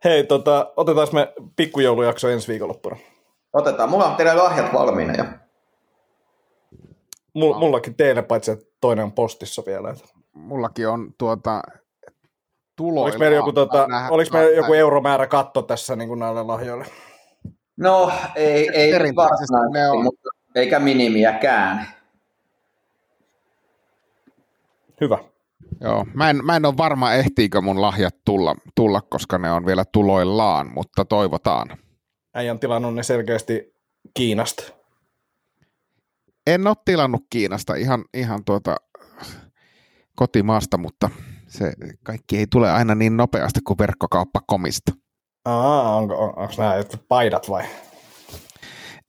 Hei, 0.05 0.25
tota, 0.25 0.73
otetaan 0.77 1.09
me 1.13 1.33
pikkujoulujakso 1.57 2.29
ensi 2.29 2.49
viikonloppuna. 2.49 2.97
Otetaan, 3.53 3.91
mulla 3.91 4.07
on 4.07 4.17
teille 4.17 4.35
lahjat 4.35 4.73
valmiina 4.73 5.15
jo. 5.15 5.25
Mull, 7.35 7.59
mullakin 7.59 7.95
teille, 7.95 8.23
paitsi 8.23 8.51
että 8.51 8.65
toinen 8.81 9.05
on 9.05 9.13
postissa 9.13 9.63
vielä. 9.67 9.91
että- 9.91 10.09
Mullakin 10.35 10.89
on 10.89 11.15
tuota, 11.19 11.63
tuloilla. 12.77 13.03
Oliko 13.03 13.19
meillä 13.19 13.37
joku, 13.37 13.53
tota, 13.53 13.87
Nähdä- 13.87 14.11
oliko 14.11 14.31
meillä 14.33 14.57
joku 14.57 14.73
euromäärä 14.73 15.27
katto 15.27 15.63
tässä 15.63 15.97
niin 15.97 16.09
kuin 16.09 16.21
näille 16.21 16.43
lahjoille? 16.43 16.87
No, 17.77 18.13
ei, 18.35 18.69
ei 18.73 18.93
varsinaisesti, 19.17 19.73
ne 19.73 19.91
on. 19.91 20.05
mutta 20.05 20.29
eikä 20.55 20.79
minimiäkään. 20.79 21.87
Hyvä. 25.01 25.19
Joo, 25.81 26.07
mä 26.15 26.31
en, 26.31 26.45
mä 26.45 26.57
en 26.57 26.65
ole 26.67 26.77
varma, 26.77 27.13
ehtiikö 27.13 27.61
mun 27.61 27.83
lahjat 27.83 28.15
tulla, 28.25 28.55
tulla, 28.75 29.01
koska 29.01 29.39
ne 29.39 29.53
on 29.53 29.67
vielä 29.67 29.85
tuloillaan, 29.93 30.71
mutta 30.75 31.05
toivotaan. 31.05 31.79
Äijän 32.35 32.59
tilannut 32.59 32.95
ne 32.95 33.03
selkeästi 33.03 33.75
Kiinasta. 34.15 34.73
En 36.47 36.67
ole 36.67 36.77
tilannut 36.85 37.23
Kiinasta 37.31 37.75
ihan, 37.75 38.05
ihan 38.15 38.45
tuota 38.45 38.77
kotimaasta, 40.17 40.79
mutta 40.79 41.11
se 41.53 41.73
kaikki 42.03 42.39
ei 42.39 42.47
tule 42.47 42.71
aina 42.71 42.95
niin 42.95 43.17
nopeasti 43.17 43.61
kuin 43.67 43.79
verkkokauppakomista. 43.79 44.93
Aa, 45.45 45.97
onko, 45.97 46.15
on, 46.15 46.29
onko 46.39 46.55
nämä 46.59 46.77
jotkut 46.77 47.09
paidat 47.09 47.49
vai? 47.49 47.65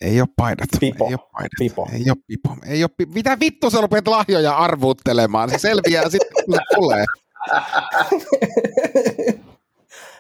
Ei 0.02 0.22
ole 0.22 0.30
paidat. 0.38 0.68
Pipo. 0.80 1.06
Ei 1.08 1.14
ole 1.14 1.28
paidat. 1.32 1.50
Pipo. 1.60 1.88
Ei 1.94 2.04
ole 2.10 2.18
pipo. 2.28 2.58
Ei 2.66 2.84
ole 2.84 2.90
pi- 2.98 3.06
Mitä 3.06 3.38
vittu 3.40 3.70
sä 3.70 3.82
rupeat 3.82 4.08
lahjoja 4.08 4.58
arvuuttelemaan? 4.58 5.50
Se 5.50 5.58
selviää 5.58 6.10
sitten, 6.10 6.46
kun 6.46 6.56
se 6.56 6.62
tulee. 6.76 7.06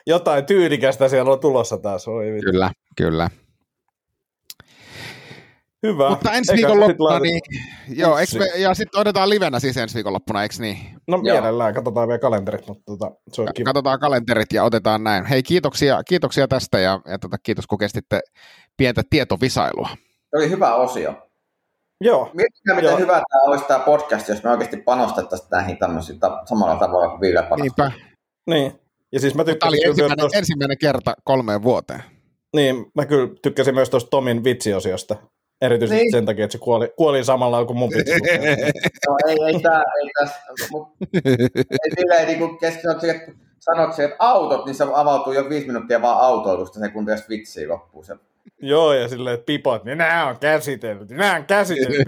Jotain 0.08 0.46
tyylikästä 0.46 1.10
siellä 1.10 1.32
on 1.32 1.40
tulossa 1.40 1.78
taas. 1.78 2.08
Oi, 2.08 2.26
vittu. 2.34 2.52
Kyllä, 2.52 2.72
kyllä. 2.98 3.30
Hyvä. 5.84 6.10
Mutta 6.10 6.32
ensi 6.32 6.52
Eikä 6.52 6.68
viikonloppuna, 6.68 7.14
sit 7.16 7.22
niin, 7.24 7.42
joo, 8.00 8.18
eks 8.18 8.36
me, 8.36 8.46
ja 8.46 8.74
sitten 8.74 9.00
odotetaan 9.02 9.30
livenä 9.30 9.60
siis 9.60 9.78
ensi 9.78 9.96
viikonloppuna, 9.96 10.44
eikö 10.44 10.56
niin? 10.60 10.78
No 11.08 11.16
Joo. 11.18 11.22
mielellään, 11.22 11.74
katsotaan 11.74 12.08
vielä 12.08 12.20
kalenterit, 12.20 12.68
mutta 12.68 12.84
tota, 12.86 13.12
se 13.34 13.42
on 13.42 13.48
kiva. 13.56 13.66
Katsotaan 13.66 14.00
kalenterit 14.00 14.54
ja 14.54 14.64
otetaan 14.64 15.04
näin. 15.04 15.26
Hei, 15.26 15.44
kiitoksia, 15.44 16.04
kiitoksia 16.04 16.48
tästä 16.48 16.80
ja, 16.80 17.00
ja 17.08 17.20
tota, 17.20 17.38
kiitos 17.44 17.68
kun 17.68 17.78
kestitte 17.78 18.20
pientä 18.78 19.02
tietovisailua. 19.10 19.90
Se 20.30 20.38
oli 20.38 20.50
hyvä 20.50 20.76
osio. 20.76 21.28
Joo, 22.02 22.32
Miettikää, 22.34 22.76
miten 22.76 22.90
Joo. 22.90 22.98
hyvä 23.00 23.14
tämä 23.30 23.42
olisi 23.44 23.66
tämä 23.66 23.80
podcast, 23.80 24.28
jos 24.28 24.44
me 24.44 24.50
oikeasti 24.50 24.78
panostettaisiin 24.78 25.50
näihin 25.52 25.78
tämmöisiin 25.78 26.20
ta- 26.20 26.42
samalla 26.46 26.76
tavalla 26.76 27.10
kuin 27.10 27.22
Ville 27.22 27.44
panostaa. 27.44 27.90
Niinpä. 27.90 27.92
niin. 28.50 28.80
Ja 29.12 29.20
siis 29.20 29.36
mä 29.36 29.44
Tämä 29.44 29.54
oli 29.54 29.60
tykkäsin, 29.78 29.90
ensimmäinen, 29.90 30.18
tosta, 30.18 30.38
ensimmäinen 30.38 30.78
kerta 30.78 31.14
kolmeen 31.24 31.64
vuoteen. 31.64 32.04
niin, 32.56 32.86
mä 32.96 33.06
kyllä 33.06 33.30
tykkäsin 33.42 33.76
myös 33.76 33.90
tuosta 33.90 34.10
Tomin 34.10 34.44
vitsiosiosta. 34.44 35.16
Erityisesti 35.64 36.02
Niin. 36.02 36.12
sen 36.12 36.26
takia, 36.26 36.46
että 36.46 36.52
se 36.52 36.58
kuoli, 36.58 36.94
kuoli 36.96 37.24
samalla 37.24 37.66
kuin 37.66 37.78
mun 37.78 37.90
vitsi. 37.90 38.12
No, 39.08 39.18
ei, 39.28 39.38
ei, 39.48 39.60
tää, 39.62 39.84
ei 40.04 40.10
tässä, 40.20 40.40
mut, 40.72 40.88
ei 41.24 41.92
silleen 42.00 42.28
niin 42.28 42.40
kuin 42.40 42.58
keski 42.58 42.82
sanot, 42.82 43.04
että 43.04 43.32
sanot 43.60 44.00
että 44.00 44.16
autot, 44.20 44.66
niin 44.66 44.76
se 44.76 44.84
avautuu 44.94 45.34
jo 45.34 45.50
viisi 45.50 45.68
minuuttia 45.68 46.02
vaan 46.02 46.18
autoilusta, 46.20 46.80
se 46.80 46.90
kun 46.90 47.06
tässä 47.06 47.26
vitsiä 47.30 47.70
loppuu. 47.70 48.04
Se. 48.04 48.16
Joo, 48.62 48.94
ja 48.94 49.08
silleen, 49.08 49.34
että 49.34 49.46
pipot, 49.46 49.84
niin 49.84 49.98
nämä 49.98 50.28
on 50.28 50.40
käsitelty, 50.40 51.16
nämä 51.16 51.36
on 51.36 51.46
käsitelty. 51.46 52.04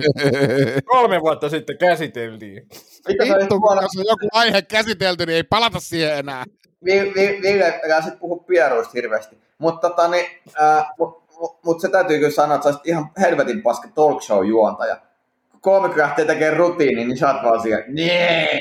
Kolme 0.86 1.22
vuotta 1.22 1.49
sitten 1.49 1.78
käsiteltiin. 1.78 2.68
Vittu, 3.08 3.60
kun 3.62 3.76
jos 3.82 3.97
on 3.97 4.06
joku 4.08 4.28
aihe 4.32 4.62
käsitelty, 4.62 5.26
niin 5.26 5.36
ei 5.36 5.43
palata 5.43 5.80
siihen 5.80 6.18
enää. 6.18 6.43
Vi- 6.86 7.12
Vi- 7.16 7.39
Ville 7.41 7.82
älä 7.86 8.01
sit 8.01 8.20
puhu 8.20 8.38
pieruista 8.39 8.91
hirveästi. 8.95 9.38
Mutta 9.58 9.89
tota, 9.89 10.08
niin, 10.08 10.26
ää, 10.56 10.86
mut, 11.40 11.52
mut, 11.52 11.64
mut, 11.66 11.82
se 11.82 11.90
täytyy 11.90 12.18
kyllä 12.18 12.32
sanoa, 12.32 12.56
että 12.56 12.72
sä 12.72 12.80
ihan 12.84 13.10
helvetin 13.20 13.64
paska 13.64 13.88
talk 13.96 14.22
show 14.22 14.48
juontaja. 14.48 14.98
Kun 15.52 15.62
kolme 15.62 15.98
lähtee 15.98 16.26
tekemään 16.26 16.58
rutiini, 16.58 17.06
niin 17.06 17.18
sä 17.18 17.34
oot 17.34 17.44
vaan 17.44 17.62
siellä, 17.62 17.86
nee. 17.88 18.60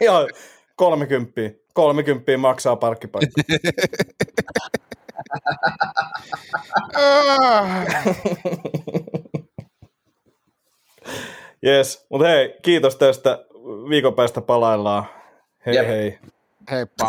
Joo, 0.06 0.28
kolmekymppiä. 0.76 1.50
Kolmekymppiä 1.74 2.38
maksaa 2.38 2.76
parkkipaikka. 2.76 3.42
Yes, 11.66 12.06
mutta 12.10 12.28
hei, 12.28 12.54
kiitos 12.62 12.96
tästä. 12.96 13.44
Viikon 13.90 14.14
päästä 14.14 14.40
palaillaan. 14.40 15.04
Hei 15.66 15.74
Jep. 15.74 15.86
hei. 15.86 16.18
Heippa. 16.70 17.08